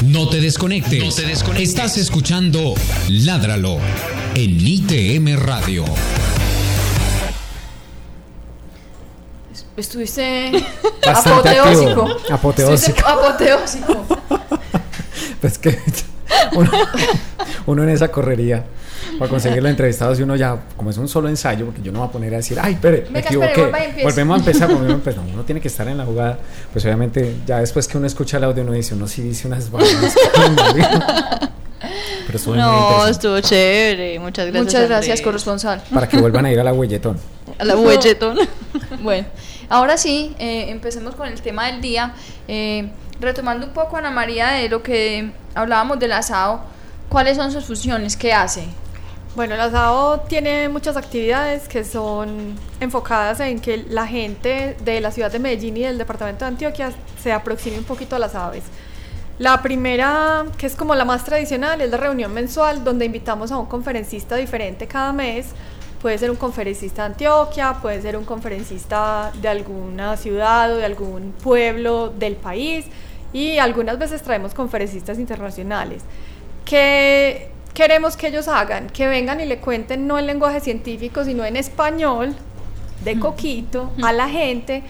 No 0.02 0.28
te 0.28 0.40
desconectes. 0.40 1.04
No 1.04 1.12
te 1.12 1.22
desconectes. 1.22 1.68
Estás 1.68 1.96
escuchando 1.98 2.74
Ládralo 3.08 3.78
en 4.34 4.60
ITM 4.60 5.36
Radio. 5.36 5.84
Estuviste 9.76 10.52
Bastante 11.06 11.50
apoteósico. 11.58 12.02
activo. 12.02 12.34
Apoteósico. 12.34 12.74
Estuviste 12.74 13.02
apoteósico. 13.10 14.06
Pues 15.40 15.58
que 15.58 15.78
uno, 16.56 16.70
uno 17.66 17.82
en 17.82 17.90
esa 17.90 18.08
correría 18.08 18.64
para 19.18 19.30
conseguir 19.30 19.62
la 19.62 19.68
entrevistada, 19.70 20.14
si 20.14 20.22
uno 20.22 20.34
ya, 20.34 20.58
como 20.76 20.90
es 20.90 20.96
un 20.96 21.08
solo 21.08 21.28
ensayo, 21.28 21.66
porque 21.66 21.82
yo 21.82 21.92
no 21.92 22.00
voy 22.00 22.08
a 22.08 22.10
poner 22.10 22.32
a 22.34 22.38
decir, 22.38 22.58
ay, 22.60 22.72
espere, 22.74 23.06
me 23.10 23.20
equivoqué. 23.20 23.46
espere, 23.48 23.62
vuelva 23.62 23.80
y 23.80 23.84
empiece". 23.84 24.04
Volvemos 24.04 24.34
a 24.34 24.38
empezar, 24.38 24.68
volvemos 24.68 24.90
a 24.92 24.94
empezar. 24.94 25.22
Uno 25.32 25.42
tiene 25.44 25.60
que 25.60 25.68
estar 25.68 25.86
en 25.88 25.98
la 25.98 26.04
jugada. 26.06 26.38
Pues 26.72 26.84
obviamente, 26.86 27.36
ya 27.46 27.60
después 27.60 27.86
que 27.86 27.98
uno 27.98 28.06
escucha 28.06 28.38
el 28.38 28.44
audio, 28.44 28.62
uno 28.62 28.72
dice, 28.72 28.94
uno 28.94 29.06
sí 29.06 29.22
dice 29.22 29.46
unas 29.46 29.70
vainas. 29.70 30.14
Pero 32.26 32.38
estuvo 32.38 32.56
No, 32.56 33.06
estuvo 33.06 33.38
chévere. 33.40 34.18
Muchas 34.18 34.46
gracias. 34.46 34.64
Muchas 34.64 34.88
gracias, 34.88 35.10
Andrés. 35.10 35.22
corresponsal. 35.22 35.82
Para 35.92 36.08
que 36.08 36.16
vuelvan 36.18 36.46
a 36.46 36.50
ir 36.52 36.58
a 36.58 36.64
la 36.64 36.72
huelletón. 36.72 37.18
A 37.58 37.64
la 37.64 37.76
huelletón. 37.76 38.38
Bueno, 39.02 39.26
ahora 39.68 39.96
sí, 39.96 40.34
eh, 40.38 40.66
empecemos 40.68 41.14
con 41.14 41.28
el 41.28 41.40
tema 41.40 41.66
del 41.66 41.80
día. 41.80 42.14
Eh, 42.48 42.90
retomando 43.20 43.66
un 43.66 43.72
poco, 43.72 43.96
Ana 43.96 44.10
María, 44.10 44.48
de 44.48 44.68
lo 44.68 44.82
que 44.82 45.30
hablábamos 45.54 45.98
del 45.98 46.12
asado, 46.12 46.60
¿cuáles 47.08 47.36
son 47.36 47.50
sus 47.52 47.64
funciones? 47.64 48.16
¿Qué 48.16 48.32
hace? 48.32 48.64
Bueno, 49.34 49.54
el 49.54 49.60
asado 49.60 50.20
tiene 50.20 50.68
muchas 50.70 50.96
actividades 50.96 51.68
que 51.68 51.84
son 51.84 52.54
enfocadas 52.80 53.40
en 53.40 53.60
que 53.60 53.84
la 53.88 54.06
gente 54.06 54.76
de 54.82 55.00
la 55.02 55.10
ciudad 55.10 55.30
de 55.30 55.38
Medellín 55.38 55.76
y 55.76 55.82
del 55.82 55.98
departamento 55.98 56.46
de 56.46 56.52
Antioquia 56.52 56.90
se 57.22 57.32
aproxime 57.32 57.78
un 57.78 57.84
poquito 57.84 58.16
a 58.16 58.18
las 58.18 58.34
aves. 58.34 58.64
La 59.38 59.60
primera, 59.60 60.46
que 60.56 60.66
es 60.66 60.74
como 60.74 60.94
la 60.94 61.04
más 61.04 61.26
tradicional, 61.26 61.82
es 61.82 61.90
la 61.90 61.98
reunión 61.98 62.32
mensual 62.32 62.82
donde 62.82 63.04
invitamos 63.04 63.52
a 63.52 63.58
un 63.58 63.66
conferencista 63.66 64.36
diferente 64.36 64.86
cada 64.86 65.12
mes. 65.12 65.48
Puede 66.06 66.18
ser 66.18 66.30
un 66.30 66.36
conferencista 66.36 67.02
de 67.02 67.06
Antioquia, 67.06 67.78
puede 67.82 68.00
ser 68.00 68.16
un 68.16 68.24
conferencista 68.24 69.32
de 69.42 69.48
alguna 69.48 70.16
ciudad 70.16 70.72
o 70.72 70.76
de 70.76 70.84
algún 70.84 71.32
pueblo 71.42 72.10
del 72.10 72.36
país 72.36 72.84
y 73.32 73.58
algunas 73.58 73.98
veces 73.98 74.22
traemos 74.22 74.54
conferencistas 74.54 75.18
internacionales. 75.18 76.04
¿Qué 76.64 77.50
queremos 77.74 78.16
que 78.16 78.28
ellos 78.28 78.46
hagan? 78.46 78.88
Que 78.88 79.08
vengan 79.08 79.40
y 79.40 79.46
le 79.46 79.58
cuenten 79.58 80.06
no 80.06 80.16
en 80.16 80.26
lenguaje 80.26 80.60
científico, 80.60 81.24
sino 81.24 81.44
en 81.44 81.56
español, 81.56 82.36
de 83.02 83.18
coquito, 83.18 83.90
a 84.04 84.12
la 84.12 84.28
gente 84.28 84.84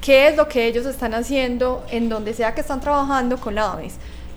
qué 0.00 0.28
es 0.28 0.36
lo 0.36 0.46
que 0.46 0.66
ellos 0.66 0.86
están 0.86 1.14
haciendo 1.14 1.84
en 1.90 2.08
donde 2.08 2.32
sea 2.32 2.54
que 2.54 2.60
están 2.60 2.80
trabajando 2.80 3.38
con 3.38 3.58
aves. 3.58 3.96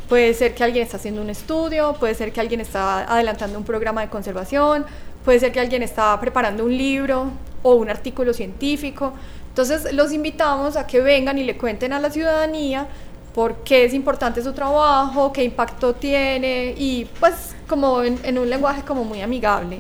Puede 0.10 0.34
ser 0.34 0.56
que 0.56 0.63
alguien 0.63 0.84
está 0.84 0.98
haciendo 0.98 1.22
un 1.22 1.30
estudio, 1.30 1.93
puede 2.00 2.15
ser 2.15 2.34
que 2.34 2.41
alguien 2.41 2.60
está 2.60 3.04
adelantando 3.04 3.56
un 3.60 3.65
programa 3.65 4.02
de 4.02 4.10
conservación, 4.10 4.86
puede 5.24 5.40
ser 5.40 5.52
que 5.52 5.60
alguien 5.60 5.84
está 5.84 6.20
preparando 6.20 6.66
un 6.66 6.76
libro 6.78 7.32
o 7.64 7.76
un 7.76 7.90
artículo 7.90 8.34
científico. 8.34 9.14
Entonces 9.50 9.94
los 9.94 10.12
invitamos 10.12 10.76
a 10.78 10.88
que 10.88 11.00
vengan 11.00 11.38
y 11.38 11.44
le 11.44 11.58
cuenten 11.58 11.94
a 11.94 12.00
la 12.00 12.10
ciudadanía 12.10 12.88
por 13.34 13.64
qué 13.64 13.86
es 13.86 13.94
importante 13.94 14.42
su 14.44 14.54
trabajo, 14.54 15.32
qué 15.34 15.44
impacto 15.44 15.94
tiene 15.94 16.74
y 16.78 17.06
pues 17.20 17.56
como 17.68 18.04
en, 18.04 18.38
un 18.38 18.50
lenguaje 18.50 18.82
como 18.84 19.04
muy 19.04 19.22
amigable. 19.22 19.80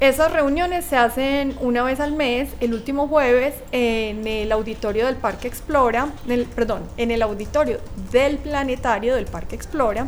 Esas 0.00 0.32
reuniones 0.32 0.86
se 0.86 0.96
hacen 0.96 1.54
una 1.60 1.82
vez 1.82 2.00
al 2.00 2.12
mes, 2.12 2.48
el 2.60 2.72
último 2.72 3.06
jueves, 3.06 3.54
en 3.70 4.26
el 4.26 4.50
auditorio 4.50 5.04
del 5.06 5.16
Parque 5.16 5.46
Explora, 5.46 6.08
el- 6.26 6.46
perdón, 6.46 6.82
en 6.96 7.10
el 7.10 7.20
auditorio 7.20 7.80
del 8.10 8.38
planetario 8.38 9.14
del 9.14 9.26
Parque 9.26 9.56
Explora, 9.56 10.06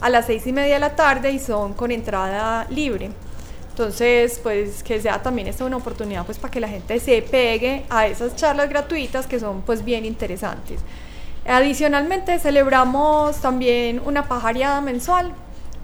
a 0.00 0.08
las 0.10 0.26
seis 0.26 0.46
y 0.46 0.52
media 0.52 0.74
de 0.74 0.80
la 0.80 0.94
tarde 0.94 1.32
y 1.32 1.38
son 1.40 1.74
con 1.74 1.90
entrada 1.90 2.66
libre. 2.70 3.10
Entonces, 3.72 4.38
pues 4.42 4.82
que 4.82 5.00
sea 5.00 5.22
también 5.22 5.48
esta 5.48 5.64
una 5.64 5.78
oportunidad 5.78 6.26
pues 6.26 6.36
para 6.38 6.50
que 6.50 6.60
la 6.60 6.68
gente 6.68 7.00
se 7.00 7.22
pegue 7.22 7.86
a 7.88 8.06
esas 8.06 8.36
charlas 8.36 8.68
gratuitas 8.68 9.26
que 9.26 9.40
son 9.40 9.62
pues 9.62 9.82
bien 9.82 10.04
interesantes. 10.04 10.80
Adicionalmente 11.46 12.38
celebramos 12.38 13.40
también 13.40 14.02
una 14.04 14.28
pajareada 14.28 14.82
mensual. 14.82 15.32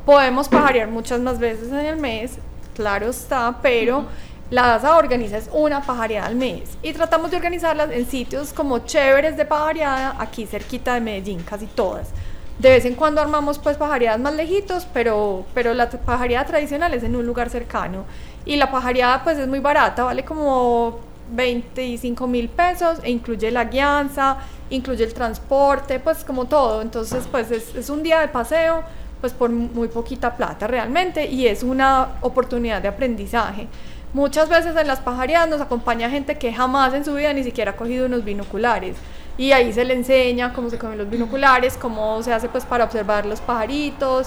Podemos 0.05 0.51
pajarear 0.51 0.89
muchas 0.89 1.21
más 1.21 1.39
veces 1.39 1.69
en 1.69 1.87
el 1.87 1.97
mes, 1.97 2.33
claro 2.77 3.09
está, 3.09 3.59
pero 3.63 4.05
la 4.51 4.67
DASA 4.67 4.97
organiza 4.99 5.39
es 5.39 5.49
una 5.51 5.81
pajareada 5.81 6.27
al 6.27 6.37
mes 6.37 6.77
y 6.83 6.93
tratamos 6.93 7.31
de 7.31 7.39
organizarlas 7.39 7.91
en 7.91 8.07
sitios 8.07 8.53
como 8.53 8.81
chéveres 8.81 9.39
de 9.39 9.47
pajareada 9.47 10.15
aquí 10.19 10.45
cerquita 10.45 10.93
de 10.93 11.01
Medellín, 11.01 11.43
casi 11.43 11.65
todas. 11.65 12.09
De 12.59 12.71
vez 12.71 12.85
en 12.85 12.95
cuando 12.95 13.21
armamos 13.21 13.59
pues 13.61 13.77
pajareadas 13.77 14.19
más 14.19 14.35
lejitos, 14.35 14.87
pero, 14.93 15.47
pero 15.55 15.75
la 15.75 15.89
pajareada 15.89 16.45
tradicional 16.45 16.93
es 16.93 17.05
en 17.05 17.15
un 17.15 17.25
lugar 17.25 17.51
cercano. 17.51 18.05
Y 18.45 18.57
la 18.57 18.71
pajareada 18.71 19.23
pues 19.23 19.39
es 19.39 19.47
muy 19.47 19.61
barata, 19.61 20.03
vale 20.03 20.25
como 20.25 20.99
25 21.31 22.27
mil 22.27 22.49
pesos 22.49 22.99
e 23.05 23.11
incluye 23.11 23.51
la 23.53 23.65
guianza, 23.67 24.39
incluye 24.71 25.05
el 25.05 25.15
transporte, 25.15 26.01
pues 26.01 26.25
como 26.25 26.47
todo. 26.47 26.83
Entonces 26.83 27.29
pues 27.31 27.51
es, 27.53 27.75
es 27.77 27.91
un 27.91 28.03
día 28.03 28.21
de 28.21 28.29
paseo 28.29 28.83
pues 29.21 29.33
por 29.33 29.51
muy 29.51 29.89
poquita 29.89 30.37
plata 30.37 30.67
realmente 30.67 31.27
y 31.27 31.47
es 31.47 31.63
una 31.63 32.19
oportunidad 32.23 32.83
de 32.83 32.89
aprendizaje. 32.89 33.69
Muchas 34.15 34.49
veces 34.49 34.75
en 34.75 34.87
las 34.89 35.01
pajareadas 35.01 35.49
nos 35.49 35.61
acompaña 35.61 36.11
gente 36.11 36.39
que 36.39 36.53
jamás 36.53 36.95
en 36.95 37.05
su 37.05 37.15
vida 37.15 37.33
ni 37.33 37.45
siquiera 37.45 37.73
ha 37.73 37.77
cogido 37.77 38.07
unos 38.07 38.25
binoculares 38.25 38.97
y 39.39 39.53
ahí 39.53 39.73
se 39.73 39.85
le 39.85 39.95
enseña 39.95 40.53
cómo 40.53 40.69
se 40.69 40.77
comen 40.79 40.99
los 40.99 41.09
binoculares, 41.09 41.79
cómo 41.81 42.21
se 42.23 42.33
hace 42.35 42.49
pues 42.49 42.65
para 42.65 42.85
observar 42.85 43.25
los 43.25 43.41
pajaritos. 43.41 44.27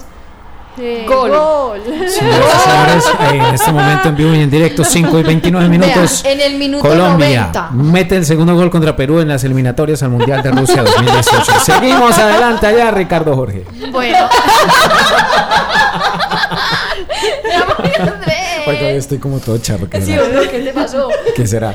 Eh, 0.78 1.06
Gol. 1.06 1.32
gol. 1.32 1.82
Señoras 1.84 2.64
señores, 2.64 3.06
eh, 3.20 3.36
en 3.36 3.54
este 3.54 3.72
momento 3.74 4.08
en 4.08 4.16
vivo 4.16 4.34
y 4.34 4.40
en 4.40 4.50
directo, 4.50 4.86
5 4.86 5.20
y 5.20 5.24
29 5.24 5.68
minutos. 5.68 6.24
En 6.24 6.40
el 6.40 6.58
minuto 6.58 6.88
Colombia 6.88 7.50
90. 7.54 7.70
mete 7.72 8.16
el 8.16 8.26
segundo 8.26 8.56
gol 8.56 8.70
contra 8.72 8.96
Perú 8.96 9.20
en 9.20 9.28
las 9.28 9.44
eliminatorias 9.44 10.02
al 10.02 10.12
Mundial 10.12 10.42
de 10.42 10.52
Rusia 10.52 10.82
2018. 10.84 11.60
Seguimos 11.66 12.18
adelante 12.18 12.68
allá, 12.68 12.90
Ricardo 12.92 13.36
Jorge. 13.36 13.66
Bueno, 13.92 14.30
estoy 19.16 19.20
como 19.20 19.40
todo 19.40 19.58
charro. 19.58 19.90
¿Qué, 19.90 20.02
Sí, 20.02 20.14
¿qué 20.50 20.60
te 20.60 20.74
pasó? 20.74 21.10
¿Qué 21.36 21.46
será? 21.46 21.74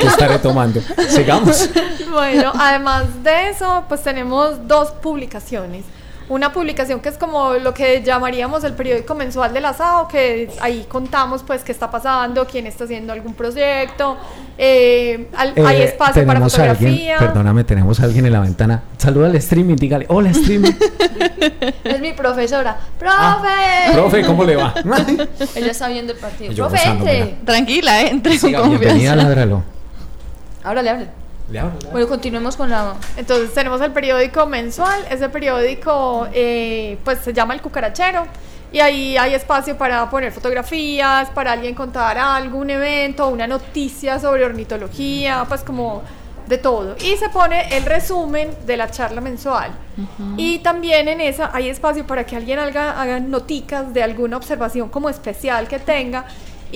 ¿Qué 0.00 0.06
estaré 0.08 0.38
tomando? 0.40 0.80
Sigamos. 1.08 1.68
bueno, 2.10 2.52
además 2.58 3.22
de 3.22 3.50
eso, 3.50 3.84
pues 3.88 4.02
tenemos 4.02 4.66
dos 4.66 4.90
publicaciones. 4.90 5.84
Una 6.26 6.52
publicación 6.54 7.00
que 7.00 7.10
es 7.10 7.18
como 7.18 7.52
lo 7.54 7.74
que 7.74 8.02
llamaríamos 8.02 8.64
el 8.64 8.72
periódico 8.72 9.14
mensual 9.14 9.52
del 9.52 9.66
asado, 9.66 10.08
que 10.08 10.50
ahí 10.62 10.86
contamos 10.88 11.42
pues 11.42 11.62
qué 11.62 11.70
está 11.70 11.90
pasando, 11.90 12.46
quién 12.46 12.66
está 12.66 12.84
haciendo 12.84 13.12
algún 13.12 13.34
proyecto, 13.34 14.16
eh, 14.56 15.28
al- 15.36 15.52
hay 15.66 15.82
Eh, 15.82 15.84
espacio 15.84 16.24
para 16.24 16.38
tenemos 16.38 16.58
a 16.58 16.62
alguien, 16.70 16.92
fotografía. 16.92 17.18
perdóname, 17.18 17.64
tenemos 17.64 18.00
a 18.00 18.04
alguien 18.04 18.24
en 18.24 18.32
la 18.32 18.40
ventana. 18.40 18.82
Saluda 18.96 19.26
al 19.26 19.34
streaming, 19.36 19.76
dígale, 19.76 20.06
hola 20.08 20.30
streaming. 20.30 20.72
Es 21.84 22.00
mi 22.00 22.12
profesora. 22.14 22.78
¡Profe! 22.98 23.14
Ah, 23.18 23.90
Profe, 23.92 24.24
¿cómo 24.24 24.44
le 24.44 24.56
va? 24.56 24.72
Ella 25.54 25.70
está 25.72 25.88
viendo 25.88 26.12
el 26.14 26.18
partido. 26.18 26.52
Yo 26.52 26.68
¡Profe, 26.68 26.88
entre! 26.88 27.24
Tranquila, 27.44 28.00
entre 28.02 28.38
con 28.40 28.70
bienvenida, 28.70 29.14
ládralo. 29.14 29.62
Háblale, 30.62 30.88
háblale. 30.90 31.23
Le 31.50 31.62
Bueno, 31.92 32.08
continuemos 32.08 32.56
con 32.56 32.70
la... 32.70 32.94
Entonces 33.16 33.52
tenemos 33.52 33.80
el 33.80 33.92
periódico 33.92 34.46
mensual, 34.46 35.04
ese 35.10 35.28
periódico 35.28 36.26
eh, 36.32 36.98
pues 37.04 37.18
se 37.18 37.32
llama 37.32 37.54
El 37.54 37.60
Cucarachero 37.60 38.26
y 38.72 38.80
ahí 38.80 39.16
hay 39.16 39.34
espacio 39.34 39.76
para 39.76 40.08
poner 40.10 40.32
fotografías, 40.32 41.30
para 41.30 41.52
alguien 41.52 41.74
contar 41.74 42.18
algo, 42.18 42.58
un 42.58 42.70
evento, 42.70 43.28
una 43.28 43.46
noticia 43.46 44.18
sobre 44.18 44.44
ornitología, 44.44 45.44
pues 45.46 45.62
como 45.62 46.02
de 46.48 46.58
todo. 46.58 46.96
Y 46.98 47.16
se 47.16 47.28
pone 47.28 47.76
el 47.76 47.84
resumen 47.84 48.50
de 48.66 48.76
la 48.76 48.90
charla 48.90 49.20
mensual. 49.20 49.70
Y 50.36 50.58
también 50.58 51.06
en 51.08 51.20
esa 51.20 51.50
hay 51.52 51.68
espacio 51.68 52.06
para 52.06 52.26
que 52.26 52.36
alguien 52.36 52.58
haga, 52.58 53.00
haga 53.00 53.20
noticas 53.20 53.94
de 53.94 54.02
alguna 54.02 54.36
observación 54.36 54.88
como 54.88 55.08
especial 55.08 55.68
que 55.68 55.78
tenga. 55.78 56.24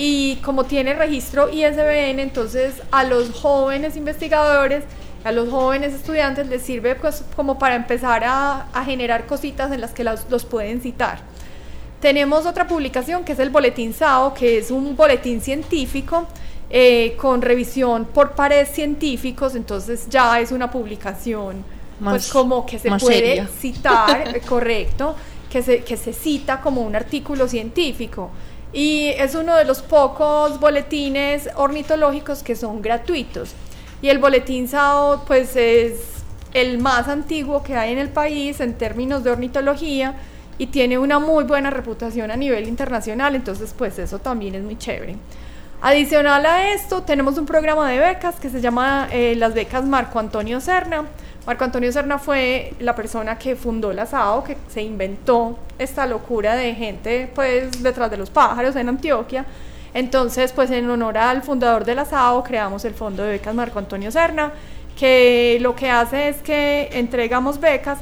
Y 0.01 0.37
como 0.37 0.63
tiene 0.63 0.93
registro 0.93 1.49
ISBN, 1.49 2.19
entonces 2.19 2.75
a 2.89 3.03
los 3.03 3.31
jóvenes 3.31 3.97
investigadores, 3.97 4.85
a 5.25 5.33
los 5.33 5.49
jóvenes 5.49 5.93
estudiantes 5.93 6.47
les 6.47 6.61
sirve 6.61 6.95
pues, 6.95 7.25
como 7.35 7.59
para 7.59 7.75
empezar 7.75 8.23
a, 8.23 8.67
a 8.71 8.85
generar 8.85 9.25
cositas 9.25 9.73
en 9.73 9.81
las 9.81 9.91
que 9.91 10.05
los, 10.05 10.21
los 10.29 10.45
pueden 10.45 10.79
citar. 10.79 11.19
Tenemos 11.99 12.45
otra 12.45 12.65
publicación 12.65 13.25
que 13.25 13.33
es 13.33 13.39
el 13.39 13.49
Boletín 13.49 13.93
SAO, 13.93 14.33
que 14.33 14.59
es 14.59 14.71
un 14.71 14.95
boletín 14.95 15.41
científico 15.41 16.27
eh, 16.69 17.17
con 17.17 17.41
revisión 17.41 18.05
por 18.05 18.35
pares 18.35 18.69
científicos, 18.69 19.53
entonces 19.53 20.07
ya 20.07 20.39
es 20.39 20.53
una 20.53 20.71
publicación 20.71 21.65
pues 22.01 22.29
como 22.29 22.65
que 22.65 22.79
se 22.79 22.89
puede 22.89 23.45
citar, 23.47 24.29
eh, 24.33 24.39
correcto, 24.47 25.13
que 25.49 25.61
se, 25.61 25.83
que 25.83 25.97
se 25.97 26.13
cita 26.13 26.61
como 26.61 26.83
un 26.83 26.95
artículo 26.95 27.49
científico. 27.49 28.29
Y 28.71 29.09
es 29.17 29.35
uno 29.35 29.55
de 29.55 29.65
los 29.65 29.81
pocos 29.81 30.59
boletines 30.59 31.49
ornitológicos 31.55 32.43
que 32.43 32.55
son 32.55 32.81
gratuitos. 32.81 33.53
Y 34.01 34.09
el 34.09 34.19
boletín 34.19 34.67
SAO 34.67 35.25
pues 35.25 35.55
es 35.55 36.19
el 36.53 36.79
más 36.79 37.07
antiguo 37.07 37.63
que 37.63 37.75
hay 37.75 37.91
en 37.91 37.99
el 37.99 38.09
país 38.09 38.59
en 38.59 38.73
términos 38.75 39.23
de 39.23 39.31
ornitología 39.31 40.15
y 40.57 40.67
tiene 40.67 40.97
una 40.97 41.19
muy 41.19 41.45
buena 41.45 41.69
reputación 41.69 42.31
a 42.31 42.35
nivel 42.35 42.67
internacional, 42.67 43.35
entonces 43.35 43.73
pues 43.77 43.97
eso 43.97 44.19
también 44.19 44.55
es 44.55 44.63
muy 44.63 44.77
chévere. 44.77 45.15
Adicional 45.81 46.45
a 46.45 46.73
esto, 46.73 47.03
tenemos 47.03 47.37
un 47.37 47.45
programa 47.45 47.89
de 47.89 47.99
becas 47.99 48.35
que 48.35 48.49
se 48.49 48.59
llama 48.59 49.07
eh, 49.11 49.35
las 49.37 49.53
becas 49.53 49.85
Marco 49.85 50.19
Antonio 50.19 50.59
Serna. 50.59 51.05
Marco 51.49 51.63
Antonio 51.63 51.91
Serna 51.91 52.19
fue 52.19 52.73
la 52.79 52.93
persona 52.93 53.39
que 53.39 53.55
fundó 53.55 53.91
la 53.91 54.05
SAO, 54.05 54.43
que 54.43 54.55
se 54.67 54.83
inventó 54.83 55.57
esta 55.79 56.05
locura 56.05 56.55
de 56.55 56.75
gente 56.75 57.27
pues 57.33 57.81
detrás 57.81 58.11
de 58.11 58.17
los 58.17 58.29
pájaros 58.29 58.75
en 58.75 58.87
Antioquia. 58.87 59.47
Entonces, 59.95 60.51
pues 60.51 60.69
en 60.69 60.87
honor 60.87 61.17
al 61.17 61.41
fundador 61.41 61.85
de 61.85 61.95
la 61.95 62.05
SAO 62.05 62.43
creamos 62.43 62.85
el 62.85 62.93
Fondo 62.93 63.23
de 63.23 63.31
Becas 63.31 63.55
Marco 63.55 63.79
Antonio 63.79 64.11
Serna, 64.11 64.51
que 64.95 65.57
lo 65.59 65.75
que 65.75 65.89
hace 65.89 66.29
es 66.29 66.37
que 66.43 66.87
entregamos 66.91 67.59
becas 67.59 67.97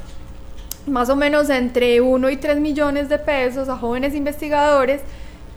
más 0.85 1.07
o 1.07 1.15
menos 1.15 1.49
entre 1.49 2.01
1 2.01 2.29
y 2.29 2.35
3 2.35 2.59
millones 2.59 3.07
de 3.07 3.17
pesos 3.17 3.69
a 3.69 3.77
jóvenes 3.77 4.13
investigadores 4.13 4.99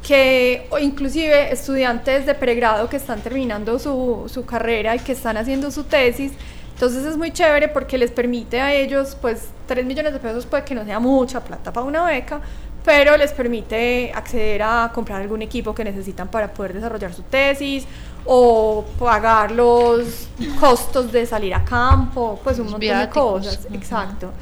que 0.07 0.69
o 0.71 0.79
inclusive 0.79 1.53
estudiantes 1.53 2.25
de 2.25 2.37
pregrado 2.37 2.89
que 2.89 2.99
están 2.99 3.21
terminando 3.21 3.81
su, 3.81 4.31
su, 4.33 4.47
carrera 4.47 4.95
y 4.95 5.01
que 5.01 5.11
están 5.11 5.37
haciendo 5.37 5.73
su 5.73 5.83
tesis. 5.83 6.33
Entonces 6.81 7.05
es 7.05 7.19
muy 7.19 7.31
chévere 7.31 7.69
porque 7.69 7.99
les 7.99 8.11
permite 8.11 8.59
a 8.59 8.73
ellos, 8.73 9.15
pues 9.21 9.51
3 9.67 9.85
millones 9.85 10.15
de 10.15 10.19
pesos 10.19 10.47
puede 10.47 10.65
que 10.65 10.75
no 10.75 10.83
sea 10.83 10.99
mucha 10.99 11.45
plata 11.45 11.71
para 11.71 11.85
una 11.85 12.07
beca, 12.07 12.41
pero 12.83 13.19
les 13.19 13.33
permite 13.33 14.11
acceder 14.15 14.63
a 14.63 14.91
comprar 14.95 15.21
algún 15.21 15.43
equipo 15.43 15.75
que 15.75 15.85
necesitan 15.85 16.29
para 16.29 16.49
poder 16.55 16.73
desarrollar 16.73 17.13
su 17.13 17.21
tesis 17.21 17.85
o 18.25 18.83
pagar 18.99 19.51
los 19.51 20.29
costos 20.59 21.13
de 21.13 21.27
salir 21.27 21.53
a 21.53 21.63
campo, 21.63 22.41
pues 22.43 22.59
un 22.59 22.71
montón 22.71 22.99
de 22.99 23.09
cosas. 23.11 23.69
Exacto. 23.75 24.33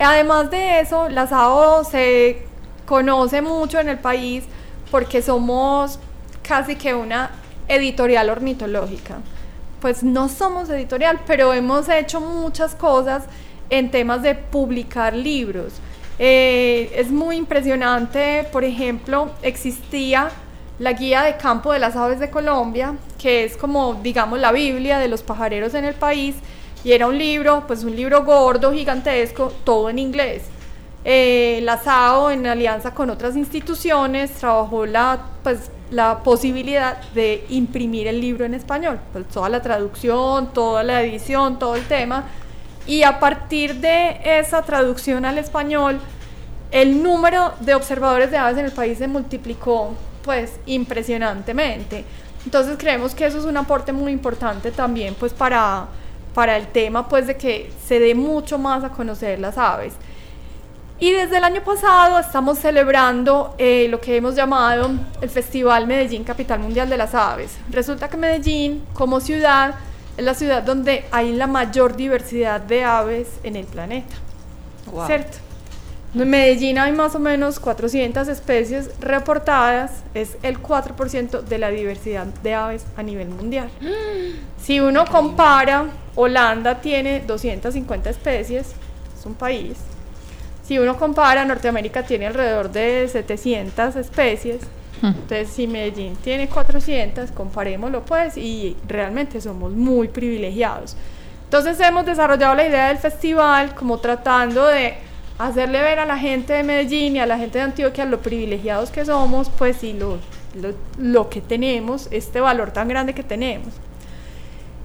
Además 0.00 0.50
de 0.50 0.80
eso, 0.80 1.08
la 1.08 1.28
SAO 1.28 1.84
se 1.84 2.48
conoce 2.84 3.42
mucho 3.42 3.78
en 3.78 3.90
el 3.90 3.98
país 4.00 4.42
porque 4.90 5.22
somos 5.22 6.00
casi 6.42 6.74
que 6.74 6.96
una 6.96 7.30
editorial 7.68 8.28
ornitológica. 8.28 9.18
Pues 9.86 10.02
no 10.02 10.28
somos 10.28 10.68
editorial, 10.68 11.20
pero 11.28 11.52
hemos 11.52 11.88
hecho 11.88 12.20
muchas 12.20 12.74
cosas 12.74 13.22
en 13.70 13.92
temas 13.92 14.20
de 14.20 14.34
publicar 14.34 15.14
libros. 15.14 15.74
Eh, 16.18 16.90
es 16.92 17.12
muy 17.12 17.36
impresionante, 17.36 18.48
por 18.50 18.64
ejemplo, 18.64 19.30
existía 19.42 20.30
la 20.80 20.92
guía 20.92 21.22
de 21.22 21.36
campo 21.36 21.72
de 21.72 21.78
las 21.78 21.94
aves 21.94 22.18
de 22.18 22.30
Colombia, 22.30 22.96
que 23.16 23.44
es 23.44 23.56
como, 23.56 23.94
digamos, 23.94 24.40
la 24.40 24.50
Biblia 24.50 24.98
de 24.98 25.06
los 25.06 25.22
pajareros 25.22 25.72
en 25.74 25.84
el 25.84 25.94
país, 25.94 26.34
y 26.82 26.90
era 26.90 27.06
un 27.06 27.16
libro, 27.16 27.62
pues 27.68 27.84
un 27.84 27.94
libro 27.94 28.24
gordo, 28.24 28.72
gigantesco, 28.72 29.52
todo 29.62 29.88
en 29.88 30.00
inglés. 30.00 30.42
Eh, 31.04 31.60
la 31.62 31.78
SAO, 31.78 32.32
en 32.32 32.44
alianza 32.44 32.92
con 32.92 33.08
otras 33.08 33.36
instituciones, 33.36 34.32
trabajó 34.32 34.84
la, 34.84 35.26
pues, 35.44 35.70
la 35.90 36.22
posibilidad 36.22 37.00
de 37.12 37.44
imprimir 37.48 38.06
el 38.08 38.20
libro 38.20 38.44
en 38.44 38.54
español, 38.54 38.98
pues, 39.12 39.26
toda 39.28 39.48
la 39.48 39.62
traducción, 39.62 40.52
toda 40.52 40.82
la 40.82 41.02
edición, 41.02 41.58
todo 41.58 41.76
el 41.76 41.86
tema. 41.86 42.24
Y 42.86 43.02
a 43.02 43.18
partir 43.18 43.76
de 43.76 44.20
esa 44.24 44.62
traducción 44.62 45.24
al 45.24 45.38
español, 45.38 46.00
el 46.70 47.02
número 47.02 47.52
de 47.60 47.74
observadores 47.74 48.30
de 48.30 48.36
aves 48.36 48.58
en 48.58 48.66
el 48.66 48.72
país 48.72 48.98
se 48.98 49.08
multiplicó 49.08 49.94
pues 50.22 50.58
impresionantemente. 50.66 52.04
Entonces 52.44 52.76
creemos 52.78 53.14
que 53.14 53.26
eso 53.26 53.38
es 53.38 53.44
un 53.44 53.56
aporte 53.56 53.92
muy 53.92 54.12
importante 54.12 54.70
también 54.70 55.14
pues 55.14 55.32
para, 55.32 55.86
para 56.34 56.56
el 56.56 56.66
tema 56.68 57.08
pues 57.08 57.26
de 57.26 57.36
que 57.36 57.72
se 57.86 57.98
dé 57.98 58.14
mucho 58.14 58.58
más 58.58 58.84
a 58.84 58.90
conocer 58.90 59.38
las 59.38 59.56
aves. 59.58 59.94
Y 60.98 61.12
desde 61.12 61.36
el 61.36 61.44
año 61.44 61.62
pasado 61.62 62.18
estamos 62.18 62.58
celebrando 62.58 63.54
eh, 63.58 63.86
lo 63.90 64.00
que 64.00 64.16
hemos 64.16 64.34
llamado 64.34 64.90
el 65.20 65.28
Festival 65.28 65.86
Medellín 65.86 66.24
Capital 66.24 66.58
Mundial 66.58 66.88
de 66.88 66.96
las 66.96 67.14
Aves. 67.14 67.58
Resulta 67.68 68.08
que 68.08 68.16
Medellín, 68.16 68.82
como 68.94 69.20
ciudad, 69.20 69.74
es 70.16 70.24
la 70.24 70.32
ciudad 70.32 70.62
donde 70.62 71.04
hay 71.10 71.32
la 71.34 71.46
mayor 71.46 71.96
diversidad 71.96 72.62
de 72.62 72.84
aves 72.84 73.28
en 73.42 73.56
el 73.56 73.66
planeta. 73.66 74.14
¿Cierto? 75.06 75.36
En 76.14 76.30
Medellín 76.30 76.78
hay 76.78 76.92
más 76.92 77.14
o 77.14 77.18
menos 77.18 77.60
400 77.60 78.26
especies 78.28 78.88
reportadas, 78.98 80.02
es 80.14 80.38
el 80.42 80.62
4% 80.62 81.42
de 81.42 81.58
la 81.58 81.68
diversidad 81.68 82.24
de 82.24 82.54
aves 82.54 82.86
a 82.96 83.02
nivel 83.02 83.28
mundial. 83.28 83.68
Si 84.58 84.80
uno 84.80 85.04
compara, 85.04 85.86
Holanda 86.16 86.80
tiene 86.80 87.20
250 87.20 88.10
especies, 88.10 88.72
es 89.16 89.26
un 89.26 89.34
país 89.34 89.76
si 90.66 90.78
uno 90.78 90.96
compara, 90.96 91.44
Norteamérica 91.44 92.02
tiene 92.02 92.26
alrededor 92.26 92.70
de 92.70 93.08
700 93.08 93.94
especies. 93.96 94.60
Hmm. 95.00 95.08
Entonces, 95.08 95.48
si 95.50 95.66
Medellín 95.66 96.16
tiene 96.16 96.48
400, 96.48 97.30
comparémoslo 97.30 98.04
pues, 98.04 98.36
y 98.36 98.76
realmente 98.88 99.40
somos 99.40 99.72
muy 99.72 100.08
privilegiados. 100.08 100.96
Entonces, 101.44 101.78
hemos 101.80 102.04
desarrollado 102.04 102.54
la 102.56 102.66
idea 102.66 102.88
del 102.88 102.98
festival 102.98 103.74
como 103.74 103.98
tratando 103.98 104.66
de 104.66 104.94
hacerle 105.38 105.82
ver 105.82 106.00
a 106.00 106.06
la 106.06 106.18
gente 106.18 106.54
de 106.54 106.62
Medellín 106.64 107.14
y 107.14 107.20
a 107.20 107.26
la 107.26 107.38
gente 107.38 107.58
de 107.58 107.64
Antioquia 107.64 108.04
lo 108.04 108.18
privilegiados 108.20 108.90
que 108.90 109.04
somos, 109.04 109.48
pues, 109.50 109.84
y 109.84 109.92
lo, 109.92 110.18
lo, 110.60 110.74
lo 110.98 111.28
que 111.28 111.40
tenemos, 111.40 112.08
este 112.10 112.40
valor 112.40 112.72
tan 112.72 112.88
grande 112.88 113.14
que 113.14 113.22
tenemos. 113.22 113.74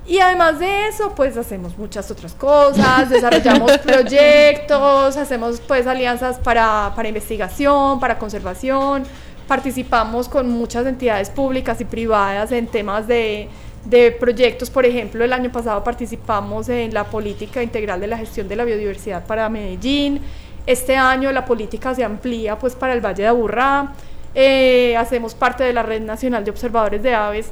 Y 0.07 0.19
además 0.19 0.59
de 0.59 0.87
eso, 0.87 1.13
pues 1.15 1.37
hacemos 1.37 1.77
muchas 1.77 2.09
otras 2.09 2.33
cosas, 2.33 3.09
desarrollamos 3.09 3.77
proyectos, 3.77 5.15
hacemos 5.15 5.61
pues 5.61 5.85
alianzas 5.85 6.39
para, 6.39 6.91
para, 6.95 7.07
investigación, 7.07 7.99
para 7.99 8.17
conservación, 8.17 9.03
participamos 9.47 10.27
con 10.27 10.49
muchas 10.49 10.87
entidades 10.87 11.29
públicas 11.29 11.79
y 11.81 11.85
privadas 11.85 12.51
en 12.51 12.65
temas 12.65 13.07
de, 13.07 13.47
de 13.85 14.11
proyectos. 14.11 14.71
Por 14.71 14.85
ejemplo, 14.85 15.23
el 15.23 15.33
año 15.33 15.51
pasado 15.51 15.83
participamos 15.83 16.67
en 16.69 16.93
la 16.93 17.03
política 17.03 17.61
integral 17.61 17.99
de 17.99 18.07
la 18.07 18.17
gestión 18.17 18.47
de 18.47 18.55
la 18.55 18.65
biodiversidad 18.65 19.25
para 19.25 19.49
Medellín. 19.49 20.19
Este 20.65 20.95
año 20.95 21.31
la 21.31 21.45
política 21.45 21.93
se 21.93 22.03
amplía 22.03 22.57
pues 22.57 22.75
para 22.75 22.93
el 22.93 23.01
Valle 23.01 23.23
de 23.23 23.29
Aburrá. 23.29 23.93
Eh, 24.33 24.95
hacemos 24.97 25.35
parte 25.35 25.63
de 25.63 25.73
la 25.73 25.83
Red 25.83 26.01
Nacional 26.01 26.43
de 26.43 26.51
Observadores 26.51 27.03
de 27.03 27.13
Aves 27.13 27.51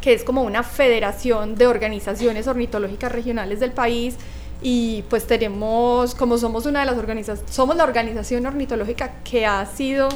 que 0.00 0.12
es 0.12 0.24
como 0.24 0.42
una 0.42 0.62
federación 0.62 1.54
de 1.54 1.66
organizaciones 1.66 2.46
ornitológicas 2.46 3.12
regionales 3.12 3.60
del 3.60 3.72
país 3.72 4.16
y 4.62 5.04
pues 5.08 5.26
tenemos, 5.26 6.14
como 6.14 6.38
somos 6.38 6.66
una 6.66 6.80
de 6.80 6.86
las 6.86 6.98
organizaciones, 6.98 7.52
somos 7.52 7.76
la 7.76 7.84
organización 7.84 8.46
ornitológica 8.46 9.12
que 9.24 9.46
ha 9.46 9.64
sido 9.66 10.08